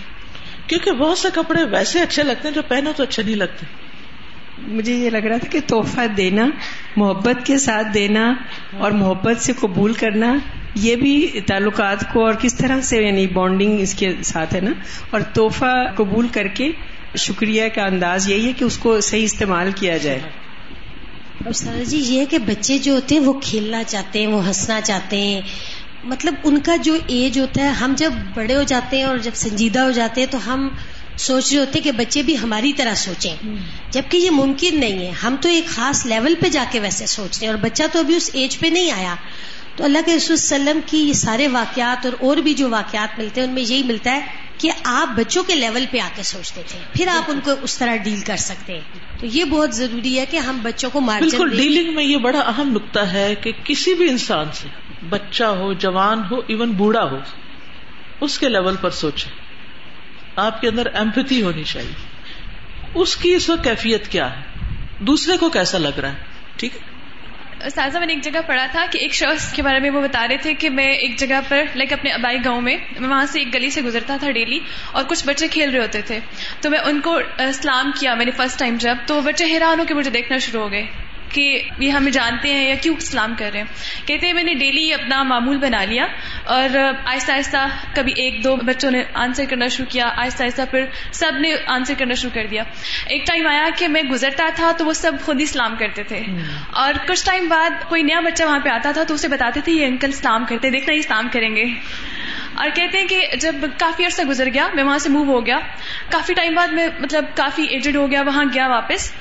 کیونکہ 0.67 0.93
بہت 0.93 1.19
سے 1.19 1.29
کپڑے 1.35 1.65
ویسے 1.65 2.01
اچھے 2.01 2.23
لگتے 2.23 2.49
ہیں 2.49 2.55
جو 2.55 2.63
پہنو 2.63 2.93
تو 2.97 3.03
اچھے 3.03 3.23
نہیں 3.23 3.35
لگتے۔ 3.35 3.67
مجھے 4.59 4.95
یہ 4.95 5.11
لگ 5.11 5.17
رہا 5.17 5.37
تھا 5.37 5.49
کہ 5.49 5.61
تحفہ 5.67 6.07
دینا 6.07 6.47
محبت 6.97 7.47
کے 7.47 7.59
ساتھ 7.59 7.87
دینا 7.95 8.35
اور 8.73 8.91
محبت 8.91 9.41
سے 9.41 9.53
قبول 9.53 9.93
کرنا 9.93 10.35
یہ 10.75 10.97
بھی 10.97 11.41
تعلقات 11.47 12.13
کو 12.13 12.25
اور 12.27 12.35
کس 12.35 12.55
طرح 12.55 12.81
سے 12.81 13.03
یعنی 13.03 13.27
بانڈنگ 13.27 13.81
اس 13.81 13.95
کے 13.95 14.15
ساتھ 14.25 14.55
ہے 14.55 14.61
نا؟ 14.61 14.71
اور 15.11 15.21
تحفہ 15.21 15.91
قبول 15.97 16.29
کر 16.29 16.47
کے 16.49 16.71
شکریہ 17.17 17.69
کا 17.75 17.85
انداز 17.85 18.29
یہی 18.31 18.47
ہے 18.47 18.53
کہ 18.53 18.65
اس 18.65 18.79
کو 18.79 19.01
صحیح 19.01 19.25
استعمال 19.25 19.71
کیا 19.77 19.97
جائے۔ 19.97 20.19
سر 21.55 21.85
جی 21.87 21.99
یہ 21.99 22.21
ہے 22.21 22.25
کہ 22.25 22.39
بچے 22.39 22.79
جو 22.79 22.95
ہوتے 22.95 23.15
ہیں 23.15 23.23
وہ 23.23 23.33
کھیلنا 23.43 23.85
چاہتے 23.85 24.21
ہیں 24.21 24.27
وہ 24.27 24.47
ہنسنا 24.47 24.81
چاہتے 24.81 25.21
ہیں۔ 25.21 25.41
مطلب 26.05 26.35
ان 26.45 26.61
کا 26.61 26.77
جو 26.77 26.97
ایج 27.07 27.39
ہوتا 27.39 27.63
ہے 27.63 27.69
ہم 27.69 27.95
جب 27.97 28.13
بڑے 28.35 28.57
ہو 28.57 28.63
جاتے 28.63 28.97
ہیں 28.97 29.05
اور 29.05 29.19
جب 29.19 29.31
سنجیدہ 29.35 29.79
ہو 29.79 29.91
جاتے 29.91 30.21
ہیں 30.21 30.33
تو 30.33 30.55
ہم 30.55 30.69
سوچ 31.17 31.53
رہے 31.53 31.61
ہوتے 31.61 31.71
ہیں 31.75 31.85
کہ 31.85 31.93
بچے 31.93 32.23
بھی 32.23 32.39
ہماری 32.39 32.73
طرح 32.73 32.95
سوچیں۔ 32.95 33.37
جبکہ 33.91 34.17
یہ 34.17 34.31
ممکن 34.31 34.81
نہیں 34.81 35.07
ہے۔ 35.07 35.11
ہم 35.11 35.37
تو 35.41 35.49
ایک 35.49 35.67
خاص 35.67 36.07
لیول 36.07 36.35
پہ 36.41 36.49
جا 36.49 36.65
کے 36.71 36.81
ویسے 36.81 37.07
سوچ 37.07 37.39
رہے 37.39 37.47
ہیں 37.47 37.55
اور 37.55 37.63
بچہ 37.63 37.83
تو 37.93 37.99
ابھی 37.99 38.15
اس 38.17 38.31
ایج 38.33 38.59
پہ 38.59 38.67
نہیں 38.67 38.91
آیا۔ 38.91 39.15
تو 39.81 39.85
اللہ 39.87 39.99
کے 40.07 40.17
رسول 40.17 40.33
وسلم 40.33 40.81
کی 40.87 40.99
یہ 40.99 41.13
سارے 41.13 41.49
واقعات 41.49 42.07
اور 42.07 42.15
اور 42.21 42.37
بھی 42.37 42.55
جو 42.55 42.71
واقعات 42.71 43.19
ملتے 43.19 43.41
ہیں 43.41 43.49
ان 43.49 43.55
میں 43.55 43.63
یہی 43.63 43.83
ملتا 43.83 44.11
ہے 44.11 44.27
کہ 44.59 44.71
آپ 44.85 45.09
بچوں 45.17 45.43
کے 45.43 45.55
لیول 45.55 45.87
پہ 45.91 45.99
آ 45.99 46.09
کے 46.17 46.23
سوچتے 46.23 46.63
تھے۔ 46.67 46.79
پھر 46.93 47.09
آپ 47.09 47.31
ان 47.31 47.41
کو 47.45 47.51
اس 47.63 47.79
طرح 47.79 47.97
ڈیل 47.97 48.21
کر 48.21 48.37
سکتے 48.37 48.73
ہیں۔ 48.73 48.81
تو 49.21 49.27
یہ 49.27 49.45
بہت 49.45 49.75
ضروری 49.75 50.19
ہے 50.19 50.27
کہ 50.27 50.37
ہم 50.37 50.59
بچوں 50.63 50.91
کو 50.91 51.01
مار 51.01 51.21
بالکل 51.21 51.51
ڈیلنگ 51.57 51.95
میں 51.95 52.05
یہ 52.05 52.17
بڑا 52.17 52.39
اہم 52.39 52.73
نقطہ 52.73 53.01
ہے 53.01 53.35
کہ 53.35 53.53
کسی 53.65 53.95
بھی 53.95 54.09
انسان 54.09 54.47
سے 54.53 54.69
بچہ 55.09 55.45
ہو 55.45 55.73
جوان 55.73 56.23
ہو 56.31 56.37
ایون 56.39 56.71
بوڑھا 56.71 57.05
ہو 57.05 57.19
اس 58.21 58.39
کے 58.39 58.49
لیول 58.49 58.77
پر 58.81 58.91
سوچے 58.91 59.31
آپ 60.37 60.61
کے 60.61 60.69
اندر 60.69 60.87
ایمپتی 60.95 61.43
ہونی 61.43 61.65
چاہیے۔ 61.65 61.93
اس 62.95 63.17
کی 63.17 63.35
اس 63.35 63.51
وقت 63.51 63.65
کیفیت 63.65 64.09
کیا 64.09 64.41
ہے؟ 64.41 64.43
دوسرے 65.01 65.37
کو 65.37 65.49
کیسا 65.49 65.79
لگ 65.79 65.99
رہا 66.01 66.13
ہے؟ 66.13 66.19
ٹھیک 66.57 66.77
ہے؟ 66.77 66.90
سازا 67.69 67.99
میں 67.99 68.07
نے 68.07 68.13
ایک 68.13 68.23
جگہ 68.25 68.41
پڑھا 68.47 68.67
تھا 68.73 68.87
کہ 68.91 68.99
ایک 68.99 69.15
شخص 69.15 69.53
کے 69.53 69.63
بارے 69.63 69.81
میں 69.81 69.91
وہ 69.91 70.01
بتا 70.01 70.29
رہے 70.29 70.37
تھے 70.37 70.55
کہ 70.55 70.71
میں 70.71 70.93
ایک 70.93 71.19
جگہ 71.19 71.41
پر 71.49 71.63
لائک 71.75 71.93
اپنے 71.93 72.11
ابائی 72.11 72.39
گاؤں 72.45 72.61
میں 72.61 72.77
میں 73.01 73.09
وہاں 73.09 73.27
سے 73.27 73.39
ایک 73.39 73.55
گلی 73.55 73.71
سے 73.71 73.83
گزرتا 73.83 74.17
تھا 74.21 74.31
ڈیلی 74.31 74.59
اور 74.93 75.05
کچھ 75.09 75.27
بچے 75.27 75.49
کھیل 75.49 75.71
رہے 75.71 75.81
ہوتے 75.81 76.03
تھے۔ 76.03 76.19
تو 76.61 76.71
میں 76.71 76.79
ان 76.79 77.01
کو 77.01 77.19
سلام 77.55 77.91
کیا 78.01 78.15
میں 78.15 78.25
نے 78.25 78.31
فرسٹ 78.31 78.59
ٹائم 78.59 78.77
جب، 78.81 78.97
تو 79.07 79.21
بچے 79.21 79.45
حیران 79.45 79.81
ہو 79.81 79.85
کے 79.89 79.95
مجھے 79.95 80.11
دیکھنا 80.11 80.39
شروع 80.39 80.63
ہو 80.63 80.71
گئے۔ 80.71 80.87
کہ 81.31 81.63
یہ 81.79 81.91
ہمیں 81.91 82.13
جانتے 82.13 82.55
ہیں 82.55 82.69
یا 82.69 82.75
کیوں 82.75 83.01
سلام 83.01 83.35
کر 83.39 83.51
رہے 83.53 83.61
ہیں۔ 83.61 83.67
کہتے 84.07 84.27
ہیں 84.27 84.35
میں 84.35 84.43
نے 84.43 84.55
ڈیلی 84.55 84.95
اپنا 84.95 85.23
معمول 85.23 85.57
بنا 85.57 85.85
لیا 85.85 86.07
اور 86.45 86.93
آہستہ 87.05 87.33
آہستہ 87.33 87.67
کبھی 87.95 88.13
ایک 88.17 88.45
دو 88.45 88.57
بچوں 88.57 88.91
نے 88.91 89.03
آنسر 89.15 89.45
کرنا 89.51 89.67
شروع 89.67 89.91
کیا 89.91 90.05
آہستہ 90.17 90.43
آہستہ 90.43 90.63
پھر 90.71 90.85
سب 91.13 91.33
نے 91.41 91.55
آنسر 91.67 91.95
کرنا 91.99 92.15
شروع 92.15 92.35
کر 92.35 92.47
دیا۔ 92.51 92.63
ایک 93.07 93.27
ٹائم 93.27 93.47
آیا 93.47 93.69
کہ 93.79 93.89
میں 93.89 94.03
گزرتا 94.03 94.49
تھا 94.57 94.73
تو 94.79 94.87
وہ 94.87 94.93
سب 94.93 95.13
خود 95.25 95.41
ہی 95.41 95.47
سلام 95.47 95.77
کرتے 95.79 96.03
تھے۔ 96.03 96.21
اور 96.73 96.95
کچھ 97.09 97.25
ٹائم 97.25 97.49
بعد 97.49 97.71
کوئی 97.89 98.03
نیا 98.03 98.21
بچہ 98.21 98.45
وہاں 98.45 98.59
پہ 98.59 98.69
آتا 98.69 98.91
تھا 98.91 99.03
تو 99.03 99.15
اسے 99.15 99.29
بتاتے 99.29 99.61
تھے 99.61 99.73
یہ 99.73 99.87
انکل 99.87 100.13
سلام 100.13 100.45
کرتے 100.45 100.71
دیکھنا 100.71 100.95
یہ 100.95 101.03
سلام 101.03 101.29
کریں 101.33 101.57
گے۔ 101.57 101.65
اور 102.61 102.71
کہتے 102.75 102.99
ہیں 102.99 103.07
کہ 103.07 103.27
جب 103.41 103.55
کافی 103.79 104.05
عرصہ 104.05 104.23
گزر 104.23 104.49
گیا 104.55 104.69
میں 104.75 104.85
وہاں 104.85 104.99
سے 104.99 105.09
موو 105.09 105.25
ہو 105.25 105.47
گیا۔ 105.47 105.59
کافی 106.11 106.35
ٹائم 106.35 106.55
بعد 106.55 106.69
میں 106.69 106.89
مطلب 107.01 107.25
کافی 107.35 107.63
ایجڈ 107.63 107.97
ہو 107.97 108.11
گیا 108.11 108.23
وہاں 108.23 108.45
گیا 108.55 108.69
واپس۔ 108.69 109.13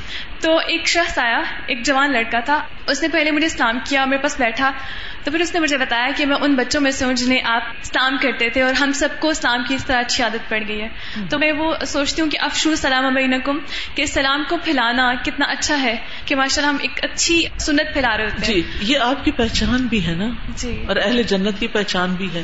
تو 0.42 0.58
ایک 0.58 0.88
شخص 0.88 1.18
آیا 1.18 1.42
ایک 1.68 1.86
جوان 1.86 2.12
لڑکا 2.12 2.40
تھا۔ 2.40 2.62
اس 2.88 3.02
نے 3.02 3.08
پہلے 3.08 3.32
مجھے 3.32 3.48
اسلام 3.48 3.80
کیا 3.90 4.06
میرے 4.06 4.22
پاس 4.22 4.40
بیٹھا۔ 4.40 4.72
تو 5.24 5.32
پھر 5.32 5.40
اس 5.40 5.54
نے 5.54 5.60
مجھے 5.60 5.78
بتایا 5.78 6.08
کہ 6.18 6.26
میں 6.26 6.36
ان 6.42 6.56
بچوں 6.56 6.82
میں 6.82 6.92
سے 6.92 7.06
ہوں 7.06 7.14
جنہیں 7.14 7.40
آپ 7.46 7.62
اسلام 7.82 8.18
کرتے 8.22 8.50
تھے 8.50 8.62
اور 8.62 8.74
ہم 8.74 8.92
سب 8.92 9.10
کو 9.20 9.30
اسلام 9.30 9.64
کی 9.68 9.76
اس 9.76 9.86
طرح 9.86 10.00
اچھی 10.00 10.24
عادت 10.24 10.50
پڑ 10.50 10.60
گئی 10.68 10.82
ہے۔ 10.82 10.88
تو 11.30 11.40
میں 11.40 11.52
وہ 11.52 11.76
سوچتی 11.88 12.22
ہوں 12.22 12.30
کہ 12.30 12.38
افشو 12.42 12.76
سلام 12.76 13.14
بینکم 13.14 13.60
کہ 13.96 14.06
سلام 14.06 14.44
کو 14.50 14.58
پھیلانا 14.58 15.14
کتنا 15.14 15.46
اچھا 15.46 15.82
ہے 15.82 15.96
کہ 16.26 16.36
ماشاء 16.36 16.62
اللہ 16.62 16.72
ہم 16.72 16.78
ایک 16.82 17.00
اچھی 17.04 17.46
سنت 17.60 17.94
پھیلا 17.94 18.18
رہے 18.18 18.26
ہوتے 18.26 18.46
ہیں۔ 18.46 18.54
جی 18.54 18.62
یہ 18.82 19.00
آپ 19.00 19.26
کی 19.26 19.32
پہچان 19.32 19.88
بھی 19.88 20.08
ہے 20.08 20.16
نا؟ 20.16 20.30
جی۔ 20.56 20.84
اور 20.88 20.96
اہل 20.96 21.24
جنت 21.24 21.60
کی 21.60 21.68
پہچان 21.68 22.14
بھی 22.14 22.28
ہے۔ 22.34 22.44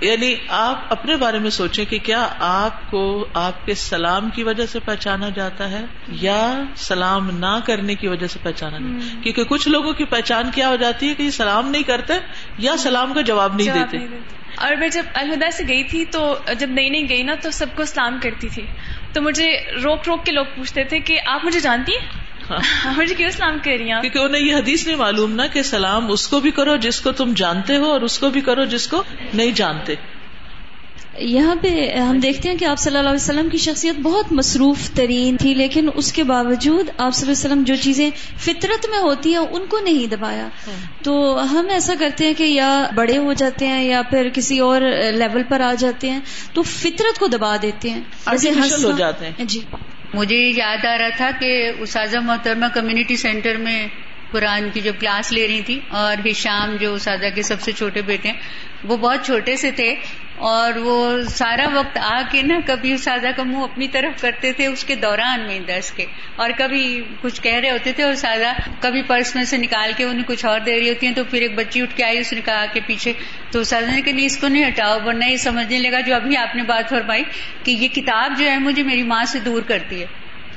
یعنی 0.00 0.34
آپ 0.48 0.84
اپنے 0.88 1.16
بارے 1.16 1.38
میں 1.38 1.50
سوچیں 1.50 1.84
کہ 1.84 1.98
کیا 1.98 2.28
آپ 2.38 2.90
کو 2.90 3.26
آپ 3.34 3.66
کے 3.66 3.74
سلام 3.74 4.30
کی 4.30 4.42
وجہ 4.42 4.66
سے 4.66 4.78
پہچانا 4.80 5.28
جاتا 5.28 5.70
ہے 5.70 5.84
یا 6.08 6.62
سلام 6.76 7.30
نہ 7.38 7.58
کرنے 7.64 7.94
کی 7.94 8.08
وجہ 8.08 8.26
سے 8.26 8.38
پہچانا 8.42 8.78
جاتا 8.78 9.16
ہے؟ 9.16 9.22
کیونکہ 9.22 9.44
کچھ 9.44 9.68
لوگوں 9.68 9.92
کی 9.92 10.04
پہچان 10.04 10.50
کیا 10.54 10.68
ہو 10.68 10.76
جاتی 10.76 11.08
ہے 11.08 11.14
کہ 11.14 11.22
یہ 11.22 11.30
سلام 11.30 11.70
نہیں 11.70 11.82
کرتے 11.82 12.12
یا 12.58 12.76
سلام 12.76 13.12
کا 13.14 13.20
جواب 13.20 13.54
نہیں 13.54 13.68
دیتے۔ 13.74 13.98
اور 14.56 14.76
میں 14.76 14.88
جب 14.88 15.02
الہدا 15.14 15.50
سے 15.50 15.64
گئی 15.68 15.84
تھی 15.84 16.04
تو 16.04 16.38
جب 16.58 16.70
نئی 16.70 16.88
نئی 16.88 17.08
گئی 17.08 17.22
نا 17.22 17.34
تو 17.42 17.50
سب 17.50 17.66
کو 17.74 17.84
سلام 17.84 18.18
کرتی 18.22 18.48
تھی۔ 18.48 18.66
تو 19.12 19.22
مجھے 19.22 19.60
روک 19.84 20.00
روک 20.06 20.26
کے 20.26 20.32
لوگ 20.32 20.44
پوچھتے 20.56 20.84
تھے 20.84 20.98
کہ 20.98 21.20
آپ 21.26 21.44
مجھے 21.44 21.60
جانتی 21.60 21.92
ہیں؟ 21.92 22.17
مجھے 22.96 23.14
کیوں 23.16 23.30
سلام 23.30 23.58
کہہ 23.58 23.72
رہی 23.72 23.92
ہیں 23.92 24.00
کیونکہ 24.00 24.18
انہیں 24.18 24.42
یہ 24.42 24.56
حدیث 24.56 24.86
نہیں 24.86 24.96
معلوم 24.96 25.32
نا 25.32 25.46
کہ 25.46 25.62
سلام 25.62 26.10
اس 26.10 26.28
کو 26.28 26.40
بھی 26.40 26.50
کرو 26.50 26.76
جس 26.76 27.00
کو 27.00 27.12
تم 27.12 27.32
جانتے 27.36 27.76
ہو 27.76 27.84
اور 27.84 28.00
اس 28.00 28.18
کو 28.18 28.30
بھی 28.30 28.40
کرو 28.40 28.64
جس 28.64 28.86
کو 28.86 29.02
نہیں 29.34 29.50
جانتے۔ 29.50 29.94
یہاں 31.18 31.54
پہ 31.62 31.96
ہم 31.98 32.18
دیکھتے 32.18 32.48
ہیں 32.48 32.56
کہ 32.56 32.64
آپ 32.64 32.78
صلی 32.78 32.96
اللہ 32.96 33.08
علیہ 33.08 33.22
وسلم 33.22 33.48
کی 33.48 33.58
شخصیت 33.58 33.98
بہت 33.98 34.32
مصروف 34.32 34.90
ترین 34.94 35.36
تھی 35.36 35.54
لیکن 35.54 35.88
اس 35.94 36.12
کے 36.12 36.22
باوجود 36.22 36.90
آپ 36.96 37.14
صلی 37.14 37.26
اللہ 37.26 37.38
علیہ 37.38 37.46
وسلم 37.46 37.62
جو 37.62 37.74
چیزیں 37.82 38.10
فطرت 38.38 38.86
میں 38.90 38.98
ہوتی 38.98 39.30
ہیں 39.30 39.38
ان 39.38 39.66
کو 39.66 39.78
نہیں 39.80 40.06
دبایا۔ 40.06 40.48
تو 41.02 41.40
ہم 41.50 41.66
ایسا 41.70 41.94
کرتے 41.98 42.26
ہیں 42.26 42.34
کہ 42.34 42.44
یا 42.44 42.86
بڑے 42.94 43.18
ہو 43.18 43.32
جاتے 43.32 43.66
ہیں 43.66 43.84
یا 43.84 44.02
پھر 44.02 44.28
کسی 44.34 44.58
اور 44.58 44.80
لیول 45.12 45.42
پر 45.48 45.60
آ 45.60 45.74
جاتے 45.78 46.10
ہیں 46.10 46.20
تو 46.52 46.62
فطرت 46.62 47.18
کو 47.18 47.26
دبا 47.26 47.56
دیتے 47.62 47.90
ہیں۔ 47.90 48.00
ہو 48.84 48.90
جاتے 48.98 49.26
ہیں۔ 49.26 49.44
جی۔ 49.44 49.60
مجھے 50.14 50.36
یاد 50.36 50.84
آ 50.84 50.98
رہا 50.98 51.08
تھا 51.16 51.30
کہ 51.40 51.72
اساتذہ 51.78 52.18
محترمہ 52.18 52.66
کمیونٹی 52.74 53.16
سینٹر 53.16 53.56
میں 53.56 53.86
قرآن 54.30 54.68
کی 54.74 54.80
جو 54.80 54.92
کلاس 55.00 55.32
لے 55.32 55.48
رہی 55.48 55.60
تھی 55.62 55.80
اور 55.88 56.26
ہشام 56.26 56.76
جو 56.80 56.94
اساتذہ 56.94 57.34
کے 57.34 57.42
سب 57.42 57.60
سے 57.60 57.72
چھوٹے 57.72 58.02
بیٹے 58.02 58.28
ہیں، 58.28 58.36
وہ 58.84 58.96
بہت 58.96 59.26
چھوٹے 59.26 59.56
سے 59.56 59.70
تھے 59.70 59.94
اور 60.38 60.72
وہ 60.76 61.22
سارا 61.22 61.68
وقت 61.74 61.98
آ 62.02 62.20
کے 62.30 62.42
نا 62.42 62.58
کبھی 62.66 62.92
اساتذہ 62.92 63.28
کا 63.36 63.42
منہ 63.42 63.56
اپنی 63.56 63.88
طرف 63.88 64.22
کرتے 64.22 64.52
تھے 64.52 64.66
اس 64.66 64.84
کے 64.84 64.94
دوران 64.94 65.40
میں 65.40 65.58
درس 65.58 65.90
کے 65.90 66.06
اور 66.36 66.50
کبھی 66.58 67.02
کچھ 67.20 67.42
کہہ 67.42 67.54
رہے 67.54 67.70
ہوتے 67.70 67.92
تھے 67.92 68.02
اور 68.04 68.14
سادہ 68.14 68.52
کبھی 68.80 69.02
پرس 69.02 69.36
میں 69.36 69.44
سے 69.44 69.56
نکال 69.56 69.92
کے 69.96 70.04
انہیں 70.04 70.24
کچھ 70.26 70.46
اور 70.46 70.60
دے 70.60 70.80
رہی 70.80 70.88
ہوتی 70.88 71.06
ہیں 71.06 71.14
تو 71.14 71.24
پھر 71.24 71.40
ایک 71.40 71.54
بچی 71.54 71.82
اٹھ 71.82 71.96
کے 71.96 72.04
آئی 72.04 72.18
اس 72.18 72.32
نے 72.32 72.40
کہا 72.44 72.66
کہ 72.72 72.80
پیچھے 72.86 73.12
تو 73.50 73.60
اساتذہ 73.60 73.90
نے 73.90 74.02
کہ 74.02 74.12
نہیں 74.12 74.26
اس 74.26 74.36
کو 74.36 74.48
نہیں 74.48 74.68
ہٹاؤ 74.68 74.98
ورنہ 75.04 75.24
یہ 75.24 75.36
سمجھنے 75.36 75.78
لگا 75.78 76.00
جو 76.00 76.14
ابھی 76.14 76.36
آپ 76.36 76.56
نے 76.56 76.62
بات 76.62 76.90
فرمائی 76.90 77.24
کہ 77.64 77.70
یہ 77.70 77.88
کتاب 77.88 78.32
جو 78.38 78.50
ہے 78.50 78.58
مجھے 78.58 78.82
میری 78.82 79.02
ماں 79.02 79.24
سے 79.24 79.38
دور 79.38 79.62
کرتی 79.62 80.00
ہے۔ 80.00 80.06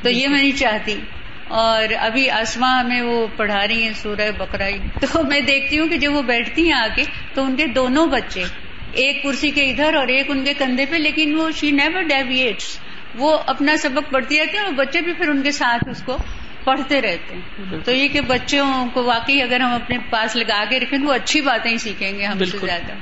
تو 0.02 0.10
یہ 0.10 0.28
میں 0.28 0.42
نہیں 0.42 0.58
چاہتی۔ 0.58 1.00
اور 1.48 1.94
ابھی 2.00 2.30
آسما 2.30 2.82
میں 2.82 3.02
وہ 3.02 3.28
پڑھا 3.38 3.68
رہی 3.68 3.84
ہیں 3.84 3.94
سورہ 3.94 4.32
بکرائی 4.38 4.78
تو 5.02 5.24
میں 5.24 5.40
دیکھتی 5.40 5.80
ہوں 5.80 5.88
کہ 5.88 5.98
جب 5.98 6.14
وہ 6.14 6.22
بیٹھتی 6.22 6.66
ہیں 6.66 6.74
آ 6.74 6.88
کے 6.96 7.04
تو 7.34 7.44
ان 7.44 7.56
کے 7.56 7.68
دونوں 7.68 8.08
بچے 8.08 8.44
ایک 8.94 9.24
کرسی 9.24 9.52
کے 9.52 9.62
ادھر 9.62 9.94
اور 9.94 10.08
ایک 10.08 10.32
ان 10.32 10.46
کے 10.46 10.54
کندھے 10.54 10.86
پہ 10.90 10.96
لیکن 10.96 11.36
وہ 11.36 11.52
شی 11.52 11.72
نیور 11.72 12.02
ڈیویٹس 12.02 12.80
وہ 13.16 13.38
اپنا 13.46 13.78
سبق 13.78 14.12
پڑھتی 14.12 14.40
رہتی 14.40 14.58
ہیں 14.58 14.64
اور 14.64 14.74
بچے 14.74 15.02
بھی 15.02 15.14
پھر 15.14 15.30
ان 15.30 15.42
کے 15.42 15.52
ساتھ 15.52 15.90
اس 15.90 16.04
کو 16.06 16.18
پڑھتے 16.64 17.02
رہتے 17.02 17.36
ہیں۔ 17.36 17.80
تو 17.86 17.92
یہ 17.92 18.08
کہ 18.08 18.22
بچوں 18.22 18.86
کو 18.94 19.04
واقعی 19.04 19.42
اگر 19.42 19.60
ہم 19.60 19.74
اپنے 19.74 19.98
پاس 20.10 20.36
لگا 20.36 20.64
کے 20.70 20.80
رکھیں 20.80 21.00
وہ 21.00 21.14
اچھی 21.14 21.42
باتیں 21.42 21.72
ہی 21.72 21.78
سیکھیں 21.78 22.20
گے 22.20 22.26
ہم 22.26 22.46
سے 22.46 22.58
زیادہ۔ 22.58 22.94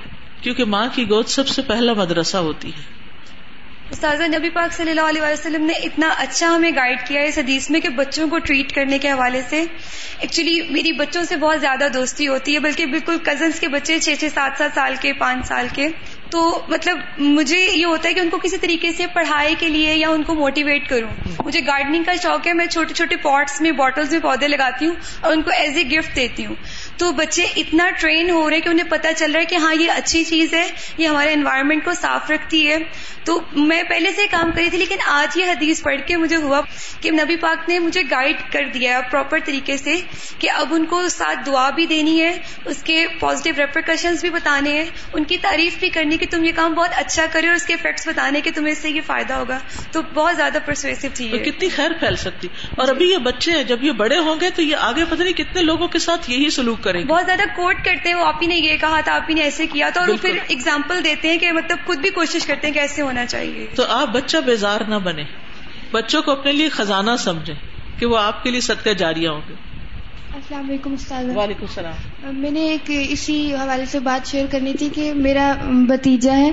کیونکہ 0.41 0.65
ماں 0.65 0.88
کی 0.95 1.04
گود 1.04 1.25
سب 1.25 1.47
سے 1.47 1.62
پہلا 1.62 1.93
مدرسہ 1.93 2.38
ہوتی 2.38 2.69
ہے۔ 2.69 2.99
استاذہ 3.91 4.23
نبی 4.23 4.49
پاک 4.49 4.73
صلی 4.73 4.89
اللہ 4.89 5.02
علیہ 5.02 5.21
وسلم 5.21 5.65
نے 5.65 5.73
اتنا 5.73 6.10
اچھا 6.17 6.56
ہمیں 6.56 6.71
گائیڈ 6.75 7.08
کیا 7.08 7.21
اس 7.21 7.38
حدیث 7.38 7.69
میں 7.69 7.80
کہ 7.80 7.89
بچوں 7.89 8.28
کو 8.30 8.39
ٹریٹ 8.39 8.71
کرنے 8.75 8.97
کے 8.97 9.12
حوالے 9.12 9.41
سے۔ 9.49 9.65
ایکچولی 10.19 10.62
میری 10.69 10.91
بچوں 10.91 11.23
سے 11.23 11.36
بہت 11.36 11.62
زیادہ 11.62 11.88
دوستی 11.93 12.28
ہوتی 12.28 12.54
ہے، 12.54 12.60
بلکہ 12.60 12.86
بالکل 12.86 13.17
کزنس 13.23 13.60
کے 13.60 13.67
بچے 13.67 13.99
چھ 13.99 14.10
چھ 14.19 14.25
سات 14.34 14.52
سات 14.58 14.69
سال 14.75 14.95
کے، 15.02 15.13
پانچ 15.13 15.47
سال 15.47 15.67
کے۔ 15.73 15.89
تو 16.30 16.62
مطلب 16.68 16.98
مجھے 17.18 17.60
یہ 17.60 17.86
ہوتا 17.86 18.10
ہے 18.10 18.13
کہ 18.13 18.20
ان 18.20 18.30
کو 18.30 18.38
کسی 18.38 18.58
طریقے 18.58 18.92
سے 18.92 19.08
پڑھائی 19.13 19.56
کے 19.60 19.70
لیے 19.70 19.96
یا 19.96 20.10
ان 20.10 20.24
کو 20.24 20.36
موٹیویٹ 20.36 20.89
کروں۔ 20.89 21.10
مجھے 21.46 21.60
گارڈننگ 21.68 22.04
کا 22.04 22.13
شوق 22.24 22.48
ہے، 22.48 22.54
میں 22.54 22.65
چھوٹے 22.65 22.94
چھوٹے 22.94 23.15
پاٹس 23.15 23.62
میں 23.62 23.72
بوٹلس 23.72 24.12
میں 24.12 24.20
پودے 24.20 24.48
لگاتی 24.48 24.88
ہوں 24.88 24.96
اور 25.22 25.32
ان 25.32 25.42
کو 25.42 25.52
ایز 25.52 25.78
اے 25.78 25.84
گفٹ 25.84 26.15
دیتی 26.15 26.46
ہوں۔ 26.46 26.56
تو 26.98 27.12
بچے 27.12 27.44
اتنا 27.56 27.89
ٹرین 28.02 28.30
ہو 28.30 28.50
رہے 28.50 28.56
ہیں 28.56 28.63
کہ 28.63 28.70
انہیں 28.70 28.89
پتا 28.89 29.13
چل 29.13 29.32
رہا 29.32 29.39
ہے 29.39 29.46
کہ 29.46 29.56
ہاں 29.56 29.74
یہ 29.76 29.92
اچھی 29.92 30.24
چیز 30.24 30.54
ہے، 30.54 30.68
یہ 30.98 31.08
ہمارے 31.08 31.34
انوائرمنٹ 31.34 31.86
کو 31.86 31.92
صاف 31.94 32.32
رکھتی 32.32 32.68
ہے۔ 32.70 32.78
تو 33.24 33.39
میں 33.56 33.84
پہلے 33.84 34.12
سے 34.12 34.22
کام 34.32 34.52
کری 34.56 34.70
تھی، 34.70 34.78
لیکن 34.78 34.96
آج 35.08 35.38
یہ 35.38 35.46
حدیث 35.46 35.82
پڑھ 35.84 36.02
کے 36.08 36.18
مجھے 36.18 36.36
ہوا 36.36 36.62
کہ 37.02 37.12
نبی 37.12 37.36
پاک 37.36 37.70
نے 37.70 37.80
مجھے 37.80 38.02
گائیڈ 38.12 38.36
کر 38.52 38.63
دیا 38.74 39.02
پراپر 39.12 39.39
طریقے 39.46 39.78
سے 39.78 39.96
کہ 40.39 40.52
اب 40.52 40.74
ان 40.74 40.86
کو 40.86 41.08
ساتھ 41.10 41.39
دعا 41.46 41.70
بھی 41.70 41.86
دینی 41.86 42.24
ہے، 42.24 42.38
اس 42.65 42.84
کے 42.84 43.06
پازیٹیو 43.20 43.54
ریپریکشنز 43.58 44.22
بھی 44.22 44.30
بتانے 44.30 44.72
ہیں، 44.72 44.86
ان 45.13 45.24
کی 45.24 45.38
تعریف 45.38 45.78
بھی 45.80 45.89
کرنی 45.89 46.18
کہ 46.19 46.25
تم 46.32 46.43
یہ 46.43 46.51
کام 46.55 46.73
بہت 46.73 46.89
اچھا 46.95 47.25
کرے 47.32 47.47
اور 47.47 47.55
اس 47.55 47.65
کے 47.65 47.73
افیکٹس 47.73 48.08
بتانے 48.08 48.41
کہ 48.41 48.51
تمہیں 48.55 48.71
اس 48.71 48.77
سے 48.77 48.89
یہ 48.89 49.01
فائدہ 49.05 49.34
ہوگا 49.34 49.60
تو 49.91 50.01
بہت 50.13 50.36
زیادہ 50.36 50.58
پرسویسو 50.65 51.08
تھی 51.13 51.29
کتنی 51.29 51.69
خیر 51.69 51.91
پھیل 51.99 52.15
سکتی۔ 52.15 52.47
اور 52.77 52.88
ابھی 52.88 53.10
یہ 53.12 53.17
بچے 53.17 53.51
ہیں 53.51 53.63
جب 53.63 53.84
یہ 53.84 53.91
بڑے 53.91 54.17
ہوں 54.17 54.36
گے 54.41 54.49
تو 54.49 54.62
یہ 54.62 54.75
آگے 54.75 55.05
پتہ 55.10 55.23
نہیں 55.23 55.34
کتنے 55.34 55.62
لوگوں 55.62 55.88
کے 55.88 55.99
ساتھ 55.99 56.29
یہی 56.32 56.49
سلوک 56.49 56.84
کریں 56.84 57.03
بہت 57.05 57.25
زیادہ 57.25 57.41
کوٹ 57.55 57.75
کرتے 57.86 58.10
ہیں 58.10 58.15
وہ 58.15 58.25
آپ 58.25 58.41
ہی 58.41 58.47
نے 58.47 58.55
یہ 58.55 58.77
کہا 58.77 58.99
تھا 58.99 59.15
آپ 59.15 59.29
ہی 59.29 59.34
نے 59.34 59.41
ایسے 59.41 59.67
کیا 59.67 59.89
تھا 59.89 60.01
اور 60.01 60.10
پھر 60.21 60.38
اگزامپل 60.49 61.03
دیتے 61.03 61.29
ہیں 61.29 61.38
کہ 61.38 61.51
مطلب 61.51 61.77
خود 61.86 61.97
بھی 61.97 62.10
کوشش 62.10 62.45
کرتے 62.45 62.67
ہیں 62.67 62.73
کہ 62.73 62.79
ایسے 62.79 63.01
ہونا 63.01 63.25
چاہیے۔ 63.25 63.67
تو 63.75 63.84
آپ 63.89 64.08
بچہ 64.08 64.38
بیزار 64.38 64.82
نہ 64.88 64.95
بنے 64.95 65.23
بچوں 65.91 66.21
کو 66.21 66.32
اپنے 66.32 66.51
لیے 66.51 66.69
خزانہ 66.69 67.12
سمجھے 67.19 67.53
کہ 67.99 68.05
وہ 68.05 68.17
آپ 68.17 68.43
کے 68.43 68.51
لیے 68.51 68.62
صدقہ 68.62 68.89
جاریاں 68.89 69.32
ہوں 69.32 69.41
گے۔ 69.49 69.53
السلام 70.36 70.70
علیکم 70.70 70.94
استاد۔ 70.94 71.24
وعلیکم 71.36 71.65
السلام۔ 71.70 72.39
میں 72.39 72.52
نے 72.52 72.60
ایک 72.60 72.92
اسی 73.10 73.56
حوالے 73.56 73.86
سے 73.86 74.00
بات 74.00 74.28
شیئر 74.28 74.46
کرنی 74.52 74.74
تھی 74.74 74.89
کہ 74.94 75.13
میرا 75.13 75.54
بتیجا 75.89 76.38
ہے 76.38 76.52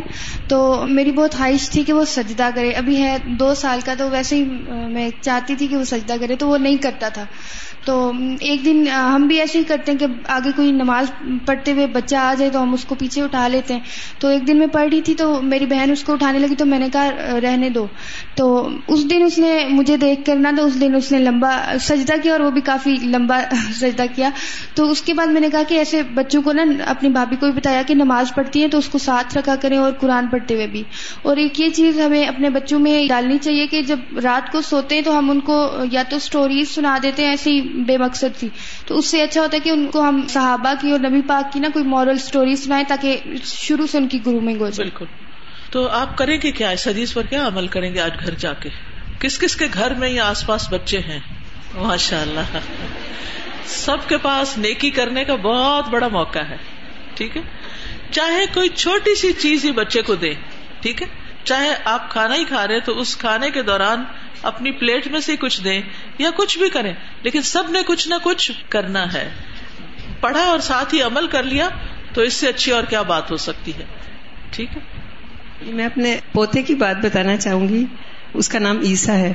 تو 0.49 0.85
میری 0.89 1.13
بہت 1.13 1.35
خواہش 1.35 1.71
تھی 1.71 1.83
کہ 1.83 1.93
وہ 1.93 2.05
سجدہ 2.05 2.49
کرے۔ 2.55 2.71
ابھی 2.71 3.03
ہے 3.03 3.17
دو 3.39 3.55
سال 3.55 3.81
کا 3.85 3.95
تو 3.99 4.11
ویسے 4.11 4.37
ہی 4.37 4.45
میں 4.93 5.09
چاہتی 5.21 5.55
تھی 5.55 5.67
کہ 5.67 5.77
وہ 5.77 5.85
سجدہ 5.85 6.15
کرے 6.21 6.37
تو 6.37 6.49
وہ 6.49 6.59
نہیں 6.59 6.77
کرتا 6.77 7.09
تھا۔ 7.09 7.25
تو 7.85 8.13
ایک 8.41 8.65
دن 8.65 8.85
ہم 8.89 9.27
بھی 9.27 9.41
ایسے 9.41 9.59
ہی 9.59 9.65
کرتے 9.65 9.93
ہیں 9.93 9.99
کہ 9.99 10.07
آگے 10.29 10.51
کوئی 10.57 10.73
نماز 10.73 11.11
پڑھتے 11.47 11.73
ہوئے 11.73 11.87
بچہ 11.87 12.17
آ 12.17 12.35
جائے 12.39 12.51
تو 12.51 12.63
ہم 12.63 12.73
اس 12.73 12.85
کو 12.85 12.95
پیچھے 12.95 13.23
اٹھا 13.23 13.49
لیتے 13.49 13.75
ہیں۔ 13.75 13.81
تو 14.19 14.29
ایک 14.29 14.47
دن 14.47 14.59
میں 14.59 14.67
پڑھ 14.67 14.89
رہی 14.93 15.01
تھی 15.03 15.15
تو 15.15 15.43
میری 15.43 15.67
بہن 15.67 15.91
اس 15.91 16.05
کو 16.05 16.13
اٹھانے 16.13 16.39
لگی 16.39 16.55
تو 16.55 16.67
میں 16.67 16.79
نے 16.79 16.89
کہا 16.93 17.11
رہنے 17.43 17.71
دو۔ 17.71 17.87
تو 18.35 18.69
اس 18.89 19.11
دن 19.11 19.23
اس 19.23 19.39
نے 19.39 19.67
مجھے 19.71 19.97
دیکھ 19.97 20.25
کر 20.25 20.37
نا 20.37 20.51
تو 20.57 20.67
اس 20.67 20.81
دن 20.81 20.95
اس 20.95 21.13
نے 21.13 21.19
لمبا 21.19 21.73
سجدہ 21.81 22.15
کیا 22.23 22.33
اور 22.33 22.41
وہ 22.41 22.51
بھی 22.51 22.61
کافی 22.61 22.97
لمبا 23.03 23.41
سجدہ 23.73 24.03
کیا۔ 24.17 24.31
تو 24.75 24.91
اس 24.91 25.03
کے 25.03 25.15
بعد 25.15 25.27
میں 25.27 25.41
نے 25.41 25.49
کہا 25.53 25.63
کہ 25.69 25.75
ایسے 25.75 26.03
بچوں 26.03 26.43
کو 26.43 26.53
نا 26.53 26.65
اپنی 26.87 27.09
بھابھی 27.09 27.37
کو 27.37 27.47
بھی 27.47 27.53
بتایا 27.53 27.83
کہ 27.87 27.95
نماز 27.95 28.35
پڑھتی 28.35 28.61
ہیں 28.61 28.69
تو 28.69 28.79
اس 28.79 28.89
کو 28.89 28.99
ساتھ 28.99 29.39
رکھا 29.39 29.57
کریں 29.57 29.79
اور 29.79 29.93
قرآن 29.93 30.27
پڑھتے 30.27 30.55
ہوئے 30.55 30.67
بھی۔ 30.67 30.83
اور 31.23 31.37
ایک 31.37 31.61
یہ 31.61 31.69
چیز 31.69 32.01
ہمیں 32.01 32.27
اپنے 32.27 32.51
بچوں 32.51 32.79
میں 32.79 33.09
ڈالنی 33.09 33.39
چاہیے 33.39 33.67
کہ 33.67 33.83
جب 33.83 34.19
رات 34.23 34.53
کو 34.53 34.61
سوتے 34.61 34.95
ہیں 34.95 35.03
تو 35.03 35.19
ہم 35.19 35.31
ان 35.31 35.41
کو 35.41 35.71
یا 35.93 36.03
تو 36.09 36.17
اسٹوریز 36.17 36.69
سنا 36.69 36.99
دیتے 37.03 37.23
ہیں، 37.23 37.31
ایسی 37.31 37.61
بے 37.61 37.99
مقصد 37.99 38.39
تھی 38.39 38.49
تو 38.87 38.99
اس 38.99 39.07
سے 39.07 39.23
اچھا 39.23 39.41
ہوتا 39.41 39.55
ہے 39.55 39.61
کہ 39.61 39.71
ان 39.71 39.87
کو 39.87 40.09
ہم 40.09 40.21
صحابہ 40.29 40.73
کی 40.81 40.91
اور 40.91 41.01
نبی 41.01 41.21
پاک 41.27 41.53
کی 41.53 41.61
نا 41.61 41.69
کوئی 41.73 41.85
مورل 41.85 42.11
اسٹوری 42.11 42.57
سنائیں 42.57 42.85
تاکہ 42.89 43.21
شروع 43.45 43.87
سے 43.87 43.99
ان 43.99 44.09
کی 44.09 44.19
گرومنگ 44.27 44.61
ہو 44.61 44.69
جائے 44.69 44.91
بالکل۔ 44.91 45.05
تو 45.71 45.89
آپ 45.89 46.19
کریں 46.19 46.39
گے 46.43 46.51
کیا؟ 46.51 46.71
اس 46.71 46.89
حدیث 46.89 47.13
پر 47.13 47.23
کیا 47.23 47.47
عمل 47.47 47.67
کریں 47.67 47.95
گے 47.95 48.01
آج 48.01 48.13
گھر 48.25 48.35
جا 48.35 48.53
کے؟ 48.53 48.69
کس 49.21 49.39
کس 49.39 49.57
کے 49.57 49.65
گھر 49.75 49.95
میں 49.95 50.09
یا 50.09 50.29
آس 50.29 50.47
پاس 50.47 50.73
بچے 50.73 50.99
ہیں؟ 50.99 51.21
ماشاء 51.75 52.23
اللہ 52.23 52.59
سب 53.67 53.97
کے 54.09 54.19
پاس 54.19 54.59
نیکی 54.59 54.91
کرنے 54.91 55.25
کا 55.25 55.35
بہت 55.35 55.89
بڑا 55.89 56.09
موقع 56.09 56.39
ہے، 56.39 56.57
ٹھیک 57.15 57.37
ہے؟ 57.37 57.43
چاہے 58.11 58.45
کوئی 58.55 58.69
چھوٹی 58.69 59.15
سی 59.15 59.33
چیز 59.33 59.65
ہی 59.65 59.73
بچے 59.73 60.03
کو 60.03 60.15
دے، 60.15 60.35
ٹھیک 60.81 61.03
ہے؟ 61.03 61.07
چاہے 61.45 61.75
آپ 61.85 62.11
کھانا 62.11 62.35
ہی 62.35 62.45
کھا 62.45 62.69
رہے 62.69 62.81
تو 62.81 62.99
اس 63.01 63.17
کھانے 63.17 63.51
کے 63.51 63.63
دوران 63.63 64.05
اپنی 64.43 64.71
پلیٹ 64.71 65.07
میں 65.07 65.21
سے 65.21 65.37
کچھ 65.37 65.65
دیں 65.65 65.83
یا 66.19 66.31
کچھ 66.37 66.59
بھی 66.59 66.69
کریں، 66.69 66.93
لیکن 67.23 67.43
سب 67.43 67.65
نے 67.71 67.83
کچھ 67.87 68.09
نہ 68.09 68.15
کچھ 68.23 68.53
کرنا 68.69 69.13
ہے۔ 69.13 69.31
پڑھا 70.21 70.41
اور 70.41 70.59
ساتھ 70.59 70.95
ہی 70.95 71.03
عمل 71.03 71.27
کر 71.27 71.43
لیا 71.43 71.69
تو 72.15 72.23
اس 72.23 72.35
سے 72.35 72.49
اچھی 72.49 72.73
اور 72.73 72.85
کیا 72.85 73.03
بات 73.03 73.31
ہو 73.31 73.37
سکتی 73.37 73.73
ہے؟ 73.75 73.85
ٹھیک 74.51 74.69
ہے؟ 74.77 74.81
میں 75.63 75.87
اپنے 75.87 76.17
پوتے 76.33 76.63
کی 76.63 76.75
بات 76.75 76.97
بتانا 76.97 77.37
چاہوں 77.37 77.69
گی۔ 77.69 77.85
اس 78.35 78.49
کا 78.49 78.59
نام 78.59 78.79
عیسا 78.79 79.13
ہے۔ 79.13 79.33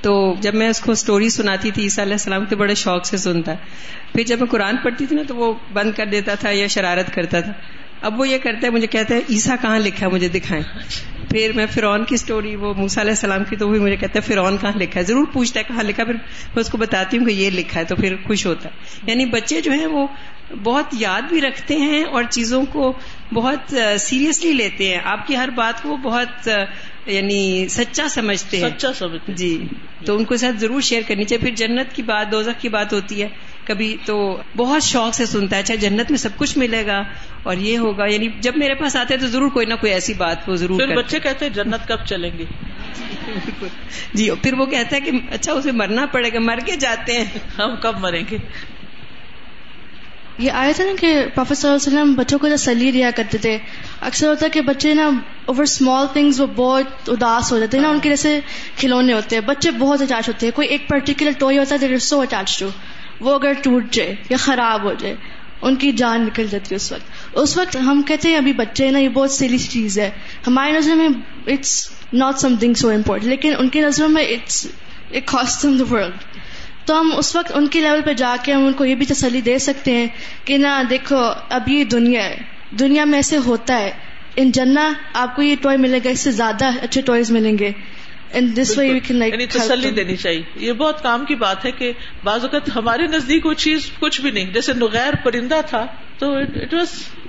تو 0.00 0.34
جب 0.40 0.54
میں 0.54 0.68
اس 0.68 0.80
کو 0.80 0.92
اسٹوری 0.92 1.28
سناتی 1.28 1.70
تھی، 1.70 1.82
عیسیٰ 1.82 2.04
علیہ 2.04 2.14
السلام 2.14 2.44
تو 2.44 2.56
بڑے 2.56 2.74
شوق 2.74 3.06
سے 3.06 3.16
سنتا۔ 3.16 3.54
پھر 4.12 4.22
جب 4.22 4.38
میں 4.38 4.46
قرآن 4.46 4.76
پڑھتی 4.76 5.06
تھی 5.06 5.16
نا، 5.16 5.22
تو 5.28 5.36
وہ 5.36 5.54
بند 5.72 5.92
کر 5.92 6.06
دیتا 6.06 6.34
تھا 6.34 6.50
یا 6.50 6.66
شرارت 6.66 7.14
کرتا 7.14 7.40
تھا۔ 7.40 7.52
اب 8.00 8.20
وہ 8.20 8.28
یہ 8.28 8.38
کرتا 8.38 8.66
ہے، 8.66 8.72
مجھے 8.72 8.86
کہتا 8.86 9.14
ہے 9.14 9.20
عیسا 9.30 9.56
کہاں 9.60 9.78
لکھا 9.78 10.06
ہے 10.06 10.10
مجھے 10.10 10.28
دکھائیں۔ 10.28 10.62
پھر 11.30 11.50
میں 11.54 11.66
فرعون 11.66 12.04
کی 12.04 12.14
اسٹوری 12.14 12.56
وہ 12.56 12.74
موسا 12.74 13.00
علیہ 13.00 13.10
السلام 13.10 13.44
کی، 13.44 13.56
تو 13.56 13.68
وہ 13.68 13.74
مجھے 13.74 13.96
کہتا 13.96 14.18
ہے، 14.18 14.20
فرعون 14.20 14.56
کہاں 14.60 14.78
لکھا 14.78 15.00
ہے؟ 15.00 15.04
ضرور 15.04 15.26
پوچھتا 15.32 15.60
ہے 15.60 15.64
کہاں 15.68 15.82
لکھا 15.82 16.04
پھر 16.04 16.14
میں 16.14 16.60
اس 16.60 16.70
کو 16.70 16.78
بتاتی 16.78 17.18
ہوں 17.18 17.24
کہ 17.24 17.30
یہ 17.30 17.50
لکھا 17.50 17.80
ہے، 17.80 17.84
تو 17.84 17.96
پھر 17.96 18.14
خوش 18.26 18.46
ہوتا 18.46 18.68
ہے۔ 18.68 19.00
یعنی 19.06 19.26
بچے 19.26 19.60
جو 19.60 19.72
ہیں، 19.72 19.86
وہ 19.86 20.06
بہت 20.62 20.84
یاد 20.92 21.22
بھی 21.22 21.40
رکھتے 21.40 21.76
ہیں 21.76 22.04
اور 22.04 22.22
چیزوں 22.30 22.64
کو 22.64 22.92
بہت 23.32 23.74
سیریسلی 24.00 24.52
لیتے 24.52 24.88
ہیں۔ 24.88 25.00
آپ 25.04 25.26
کی 25.26 25.36
ہر 25.36 25.48
بات 25.48 25.82
کو 25.82 25.96
بہت 25.96 26.48
یعنی 27.06 27.68
سچا 27.68 28.08
سمجھتے 28.08 28.60
ہیں۔ 28.60 28.68
سچا 28.68 28.92
سمجھتے 28.92 29.32
جی۔ 29.32 29.66
تو 30.04 30.16
ان 30.16 30.24
کو 30.24 30.36
ساتھ 30.36 30.56
ضرور 30.56 30.80
شیئر 30.80 31.02
کرنی 31.08 31.24
چاہیے۔ 31.24 31.46
پھر 31.46 31.54
جنت 31.54 31.94
کی 31.94 32.02
بات 32.02 32.32
دوزخ 32.32 32.60
کی 32.60 32.68
بات 32.68 32.92
ہوتی 32.92 33.22
ہے۔ 33.22 33.28
کبھی 33.64 33.96
تو 34.04 34.38
بہت 34.56 34.82
شوق 34.82 35.14
سے 35.14 35.26
سنتا 35.26 35.56
ہے۔ 35.56 35.60
اچھا 35.60 35.74
جنت 35.74 36.10
میں 36.10 36.18
سب 36.18 36.28
کچھ 36.36 36.58
ملے 36.58 36.86
گا 36.86 37.02
اور 37.42 37.56
یہ 37.56 37.78
ہوگا۔ 37.78 38.06
یعنی 38.06 38.28
جب 38.40 38.52
میرے 38.56 38.74
پاس 38.74 38.96
آتے 38.96 39.14
ہیں 39.14 39.20
تو 39.20 39.26
ضرور 39.26 39.48
کوئی 39.48 39.66
نہ 39.66 39.74
کوئی 39.74 39.92
ایسی 39.92 40.14
بات 40.14 40.48
وہ 40.48 40.54
ضرور 40.54 40.80
پھر 40.80 40.96
بچے 40.96 41.20
کہتے 41.20 41.44
ہیں 41.44 41.52
جنت 41.52 41.88
کب 41.88 42.04
چلیں 42.04 42.30
گے؟ 42.38 42.44
جی 44.14 44.30
پھر 44.42 44.54
وہ 44.54 44.66
کہتا 44.66 44.96
ہے 44.96 45.00
کہ 45.00 45.10
اچھا 45.30 45.52
اسے 45.52 45.72
مرنا 45.72 46.06
پڑے 46.06 46.32
گا۔ 46.32 46.38
مر 46.40 46.58
کے 46.66 46.76
جاتے 46.76 47.18
ہیں۔ 47.18 47.24
ہم 47.58 47.76
کب 47.82 47.98
مریں 48.00 48.22
گے؟ 48.30 48.38
یہ 50.38 50.50
آیا 50.52 50.72
تھا 50.76 50.84
نا 50.84 50.92
کہ 51.00 51.24
پروفیسر 51.34 51.60
صلی 51.60 51.68
اللہ 51.68 51.88
علیہ 51.88 51.98
وسلم 51.98 52.14
بچوں 52.14 52.38
کو 52.38 52.48
تسلی 52.48 52.90
دیا 52.90 53.10
کرتے 53.16 53.38
تھے، 53.38 53.58
اکثر 54.00 54.28
ہوتا 54.28 54.44
ہے 54.44 54.50
کہ 54.50 54.60
بچے 54.60 54.94
نا 54.94 55.10
اوور 55.44 55.62
اسمال 55.62 56.06
تھنگس 56.12 56.40
وہ 56.40 56.46
بہت 56.46 57.08
اداس 57.08 57.52
ہو 57.52 57.58
جاتے 57.58 57.76
ہیں 57.76 57.84
نا، 57.84 57.90
ان 57.90 58.00
کے 58.00 58.08
جیسے 58.08 58.40
کھلونے 58.76 59.12
ہوتے 59.12 59.36
ہیں، 59.36 59.42
بچے 59.42 59.70
بہت 59.70 60.02
اٹیچ 60.02 60.28
ہوتے 60.28 60.46
ہیں۔ 60.46 60.56
کوئی 60.56 60.68
ایک 60.68 60.88
پرٹیکولر 60.88 61.32
ٹوئی 61.38 61.58
ہوتا 61.58 61.76
ہے 61.82 61.98
سو 61.98 62.20
اٹیچ 62.20 62.58
ٹو 62.58 62.68
وہ 63.20 63.34
اگر 63.34 63.52
ٹوٹ 63.62 63.90
جائے 63.90 64.14
یا 64.30 64.36
خراب 64.36 64.84
ہو 64.84 64.92
جائے، 64.92 65.14
ان 65.62 65.76
کی 65.76 65.92
جان 65.92 66.22
نکل 66.22 66.46
جاتی 66.50 66.70
ہے 66.70 66.76
اس 66.76 66.92
وقت۔ 66.92 67.36
اس 67.36 67.56
وقت 67.58 67.76
ہم 67.76 68.02
کہتے 68.02 68.28
ہیں 68.28 68.36
ابھی 68.36 68.52
بچے 68.52 68.90
نا، 68.90 68.98
یہ 68.98 69.08
بہت 69.08 69.30
سیلی 69.30 69.58
چیز 69.58 69.98
ہے۔ 69.98 70.10
ہماری 70.46 70.72
نظر 70.72 70.94
میں 70.94 71.08
it's 71.46 71.88
not 72.12 72.38
something 72.56 72.74
so 72.74 72.88
important 72.88 73.28
لیکن 73.28 73.54
ان 73.58 73.68
کی 73.68 73.80
نظروں 73.80 74.08
میں 74.08 74.24
it's 74.24 74.66
a 75.10 75.20
cost 75.20 75.66
the 75.78 75.94
world 75.94 76.35
تو 76.86 77.00
ہم 77.00 77.12
اس 77.16 77.36
وقت 77.36 77.52
ان 77.54 77.66
کی 77.66 77.80
لیول 77.80 78.00
پہ 78.02 78.12
جا 78.12 78.36
کے 78.42 78.52
ہم 78.52 78.66
ان 78.66 78.72
کو 78.72 78.84
یہ 78.84 78.94
بھی 78.94 79.06
تسلی 79.06 79.40
دے 79.40 79.58
سکتے 79.58 79.92
ہیں 79.92 80.06
کہ 80.44 80.58
نہ 80.58 80.82
دیکھو 80.90 81.16
اب 81.48 81.68
یہ 81.68 81.84
دنیا 81.84 82.24
ہے۔ 82.24 82.36
دنیا 82.70 83.04
میں 83.04 83.18
ایسے 83.18 83.36
ہوتا 83.36 83.78
ہے۔ 83.78 83.90
ان 84.36 84.50
جنا 84.50 84.92
آپ 85.12 85.36
کو 85.36 85.42
یہ 85.42 85.56
ٹوائے 85.62 85.78
ملے 85.78 86.00
گا 86.04 86.10
اس 86.10 86.20
سے 86.20 86.30
زیادہ 86.30 86.64
اچھے 86.82 87.00
ٹوائز 87.00 87.30
ملیں 87.30 87.58
گے۔ 87.58 87.72
یعنی 89.26 89.46
تسلی 89.46 89.90
دینی 89.90 90.16
چاہیے۔ 90.16 90.42
یہ 90.56 90.72
بہت 90.72 91.02
کام 91.02 91.24
کی 91.24 91.34
بات 91.34 91.64
ہے 91.64 91.70
کہ 91.70 91.92
بعض 92.24 92.42
اوقات 92.42 92.76
ہمارے 92.76 93.06
نزدیک 93.06 93.46
وہ 93.46 93.54
چیز 93.54 93.90
کچھ 93.98 94.20
بھی 94.20 94.30
نہیں۔ 94.30 94.52
جیسے 94.52 94.72
نغیر 94.72 95.14
پرندہ 95.24 95.60
تھا 95.66 95.86
تو 96.18 96.32
اٹ 96.32 96.74
واز 96.74 96.88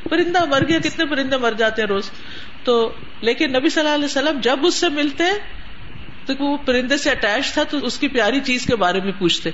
پرندہ 0.10 0.46
مر 0.46 0.68
گیا۔ 0.68 0.80
کتنے 0.80 1.06
پرندے 1.06 1.38
مر 1.38 1.52
جاتے 1.52 1.82
ہیں 1.82 1.90
روز۔ 1.90 2.12
تو 2.64 2.92
لیکن 3.22 3.54
نبی 3.54 3.70
صلی 3.70 3.82
اللہ 3.82 3.96
علیہ 3.96 4.06
وسلم 4.06 4.40
جب 4.42 4.60
اس 4.66 4.76
سے 4.76 4.90
ملتے 4.90 5.24
تو 6.28 6.44
وہ 6.44 6.58
پرندے 6.58 6.98
سے 6.98 7.10
اٹیچ 7.12 7.54
تھا 7.54 7.64
تو 7.64 7.78
اس 7.78 8.00
کی 8.00 8.08
پیاری 8.08 8.40
چیز 8.40 8.66
کے 8.66 8.76
بارے 8.76 9.00
میں 9.00 9.12
پوچھتے۔ 9.20 9.50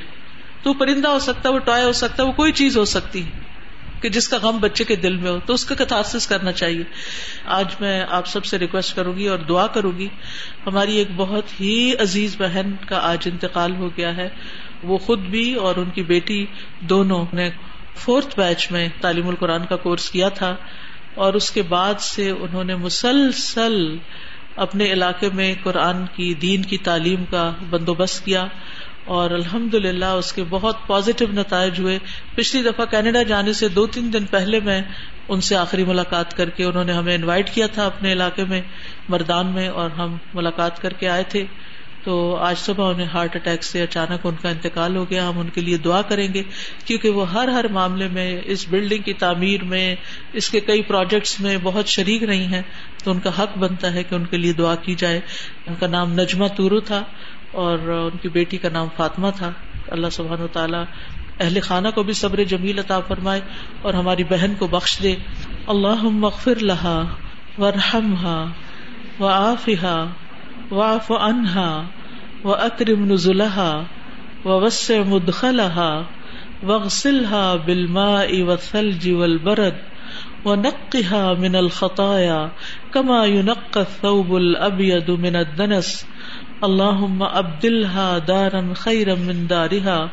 تو 0.63 0.73
پرندہ 0.73 1.07
ہو 1.07 1.19
سکتا 1.19 1.49
ہے، 1.49 1.53
وہ 1.53 1.59
ٹوائے 1.59 1.83
ہو 1.83 1.91
سکتا 1.91 2.23
ہے، 2.23 2.27
وہ 2.27 2.33
کوئی 2.33 2.51
چیز 2.51 2.77
ہو 2.77 2.85
سکتی 2.85 3.25
ہے 3.25 3.29
کہ 4.01 4.09
جس 4.09 4.27
کا 4.27 4.37
غم 4.41 4.57
بچے 4.57 4.83
کے 4.83 4.95
دل 4.95 5.15
میں 5.15 5.31
ہو، 5.31 5.39
تو 5.45 5.53
اس 5.53 5.65
کا 5.65 5.75
کتھارس 5.75 6.27
کرنا 6.27 6.51
چاہیے۔ 6.51 6.83
آج 7.45 7.75
میں 7.79 8.05
آپ 8.09 8.27
سب 8.27 8.45
سے 8.45 8.59
ریکویسٹ 8.59 8.95
کروں 8.95 9.17
گی 9.17 9.27
اور 9.27 9.37
دعا 9.37 9.67
کروں 9.67 9.91
گی، 9.97 10.07
ہماری 10.67 10.95
ایک 10.95 11.07
بہت 11.15 11.61
ہی 11.61 11.93
عزیز 11.99 12.35
بہن 12.39 12.75
کا 12.87 12.99
آج 13.01 13.29
انتقال 13.31 13.75
ہو 13.75 13.89
گیا 13.97 14.17
ہے۔ 14.17 14.29
وہ 14.83 14.97
خود 14.97 15.19
بھی 15.19 15.53
اور 15.53 15.75
ان 15.75 15.89
کی 15.89 16.03
بیٹی 16.03 16.45
دونوں 16.79 17.25
نے 17.33 17.49
فورتھ 17.95 18.39
بیچ 18.39 18.71
میں 18.71 18.89
تعلیم 19.01 19.27
القرآن 19.27 19.65
کا 19.65 19.75
کورس 19.75 20.09
کیا 20.09 20.29
تھا 20.29 20.55
اور 21.15 21.33
اس 21.33 21.51
کے 21.51 21.61
بعد 21.61 21.93
سے 21.99 22.29
انہوں 22.29 22.63
نے 22.63 22.75
مسلسل 22.75 23.97
اپنے 24.55 24.93
علاقے 24.93 25.29
میں 25.33 25.53
قرآن 25.63 26.05
کی 26.15 26.33
دین 26.33 26.61
کی 26.61 26.77
تعلیم 26.77 27.25
کا 27.25 27.51
بندوبست 27.69 28.25
کیا 28.25 28.45
اور 29.05 29.31
الحمد 29.31 29.73
للہ 29.73 30.05
اس 30.05 30.33
کے 30.33 30.43
بہت 30.49 30.87
پازیٹو 30.87 31.25
نتائج 31.33 31.79
ہوئے۔ 31.79 31.99
پچھلی 32.35 32.63
دفعہ 32.63 32.85
کینیڈا 32.85 33.23
جانے 33.23 33.53
سے 33.53 33.67
دو 33.67 33.87
تین 33.87 34.13
دن 34.13 34.25
پہلے 34.25 34.59
میں 34.59 34.81
ان 35.29 35.41
سے 35.41 35.55
آخری 35.55 35.83
ملاقات 35.83 36.37
کر 36.37 36.49
کے 36.49 36.63
انہوں 36.63 36.83
نے 36.83 36.93
ہمیں 36.93 37.15
انوائٹ 37.15 37.49
کیا 37.49 37.67
تھا 37.67 37.85
اپنے 37.85 38.11
علاقے 38.11 38.43
میں، 38.43 38.61
مردان 39.09 39.47
میں، 39.47 39.67
اور 39.67 39.89
ہم 39.89 40.17
ملاقات 40.33 40.81
کر 40.81 40.93
کے 40.93 41.09
آئے 41.09 41.23
تھے۔ 41.23 41.45
تو 42.03 42.35
آج 42.35 42.57
صبح 42.57 42.89
انہیں 42.89 43.07
ہارٹ 43.07 43.35
اٹیک 43.35 43.63
سے 43.63 43.81
اچانک 43.81 44.25
ان 44.25 44.35
کا 44.41 44.49
انتقال 44.49 44.95
ہو 44.95 45.09
گیا۔ 45.09 45.29
ہم 45.29 45.39
ان 45.39 45.49
کے 45.49 45.61
لیے 45.61 45.77
دعا 45.77 46.01
کریں 46.01 46.33
گے 46.33 46.43
کیونکہ 46.85 47.09
وہ 47.09 47.31
ہر 47.31 47.47
ہر 47.47 47.67
معاملے 47.67 48.07
میں 48.07 48.41
اس 48.45 48.65
بلڈنگ 48.69 49.01
کی 49.01 49.13
تعمیر 49.13 49.63
میں، 49.63 49.95
اس 50.33 50.49
کے 50.49 50.59
کئی 50.59 50.81
پروجیکٹس 50.81 51.39
میں 51.39 51.57
بہت 51.63 51.87
شریک 51.87 52.23
نہیں 52.23 52.51
ہے 52.51 52.61
تو 53.03 53.11
ان 53.11 53.19
کا 53.19 53.29
حق 53.39 53.57
بنتا 53.57 53.93
ہے 53.93 54.03
کہ 54.03 54.15
ان 54.15 54.25
کے 54.25 54.37
لیے 54.37 54.53
دعا 54.53 54.75
کی 54.75 54.95
جائے۔ 54.95 55.19
ان 55.67 55.75
کا 55.79 55.87
نام 55.87 56.13
نجمہ 56.13 56.47
تورو 56.47 56.79
تھا 56.79 57.03
اور 57.51 57.79
ان 57.79 58.17
کی 58.17 58.29
بیٹی 58.29 58.57
کا 58.57 58.69
نام 58.69 58.87
فاطمہ 58.97 59.27
تھا۔ 59.37 59.51
اللہ 59.87 60.07
سبحان 60.11 60.41
و 60.41 60.47
تعالیٰ 60.47 60.83
اہل 61.39 61.59
خانہ 61.59 61.87
کو 61.95 62.03
بھی 62.03 62.13
صبر 62.13 62.43
جمیل 62.43 62.79
عطا 62.79 62.99
فرمائے 62.99 63.41
اور 63.81 63.93
ہماری 63.93 64.23
بہن 64.23 64.53
کو 64.59 64.67
بخش 64.67 64.99
دے۔ 65.03 65.15
اللہ 65.67 66.03
مغفر 66.03 66.55
لہا 66.61 67.15
ورحم 67.57 68.15
ہا 68.15 68.45
و 69.19 69.27
آفا 69.27 70.05
واف 70.71 71.11
انہا 71.11 71.69
و 72.43 72.53
اکرم 72.53 73.05
نزلہا 73.05 73.71
و 74.45 74.59
وس 74.61 74.89
مدخلہا 75.07 75.91
وغسلها 76.63 77.55
بالماء 77.65 78.43
والثلج 78.43 79.07
والبرد 79.09 79.81
ونقها 80.45 81.33
من 81.33 81.55
الخطايا 81.55 82.39
كما 82.93 83.25
ينقى 83.25 83.81
الثوب 83.81 84.35
الأبيض 84.35 85.11
من 85.11 85.35
الدنس 85.35 85.91
اللهم 86.63 87.23
ابدلها 87.23 88.17
دارا 88.17 88.73
خيرا 88.75 89.15
من 89.15 89.47
دارها 89.47 90.09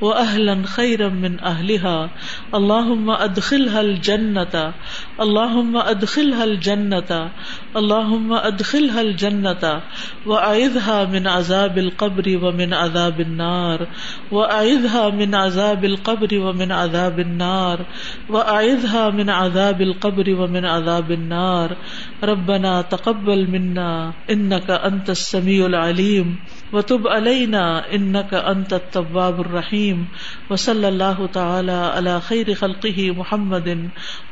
واهلا 0.00 0.62
خيرا 0.66 1.08
من 1.08 1.40
اهلها 1.40 2.10
اللهم 2.54 3.10
ادخلها 3.10 3.80
الجنه 3.80 4.74
اللهم 5.20 5.76
ادخلها 5.76 6.44
الجنه 6.44 7.30
اللهم 7.76 8.32
ادخلها 8.32 9.00
الجنه 9.00 9.82
واعذها 10.26 11.04
من 11.04 11.26
عذاب 11.26 11.78
القبر 11.78 12.26
ومن 12.42 12.74
عذاب 12.74 13.20
النار 13.20 13.88
واعذها 14.32 15.10
من 15.10 15.34
عذاب 15.34 15.84
القبر 15.84 16.38
ومن 16.38 16.72
عذاب 16.72 17.20
النار 17.20 17.86
واعذها 18.30 19.10
من 19.10 19.30
عذاب 19.30 19.82
القبر 19.82 20.34
ومن 20.40 20.64
عذاب 20.64 21.10
النار 21.12 21.76
ربنا 22.24 22.82
تقبل 22.82 23.50
منا 23.50 24.12
انك 24.30 24.70
انت 24.70 25.10
السميع 25.10 25.66
العليم 25.66 26.36
العلیم 26.74 26.94
وتب 26.94 27.08
علینا 27.08 27.78
انك 27.90 28.34
انت 28.34 28.72
التواب 28.72 29.40
الرحیم 29.40 30.04
وصلی 30.50 30.86
اللہ 30.86 31.20
تعالی 31.32 31.72
علی 31.72 32.14
خیر 32.28 32.54
خلقه 32.54 33.12
محمد 33.12 33.68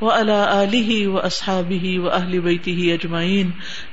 وعلى 0.01 0.38
آله 0.64 1.09
واصحابه 1.09 1.99
واهل 2.01 2.40
بيته 2.40 2.95
اجمعین 2.95 3.51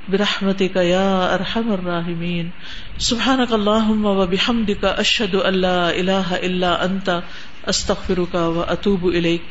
برحمتك 0.08 0.76
یا 0.76 1.34
ارحم 1.34 1.72
الراحمین 1.72 2.50
سبحانك 2.98 3.52
اللهم 3.52 4.04
وبحمدك 4.04 4.84
اشهد 4.84 5.34
ان 5.34 5.54
لا 5.54 5.90
اله 5.90 6.40
الا 6.42 6.84
انت 6.84 7.22
استغفرك 7.66 8.34
واتوب 8.34 9.06
اليك 9.06 9.42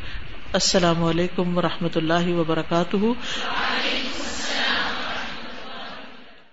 السلام 0.54 1.04
علیکم 1.04 1.58
و 1.58 1.62
رحمۃ 1.62 1.96
اللہ 1.96 2.34
وبرکاتہ 2.34 3.06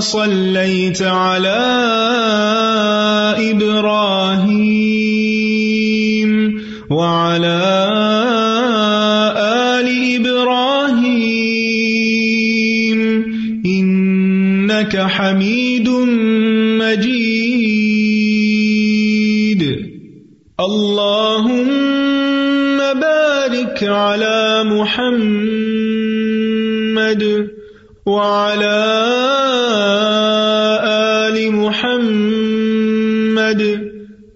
صليت 0.00 1.02
على 1.02 1.60
إبراهيم 3.38 4.09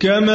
كما 0.04 0.33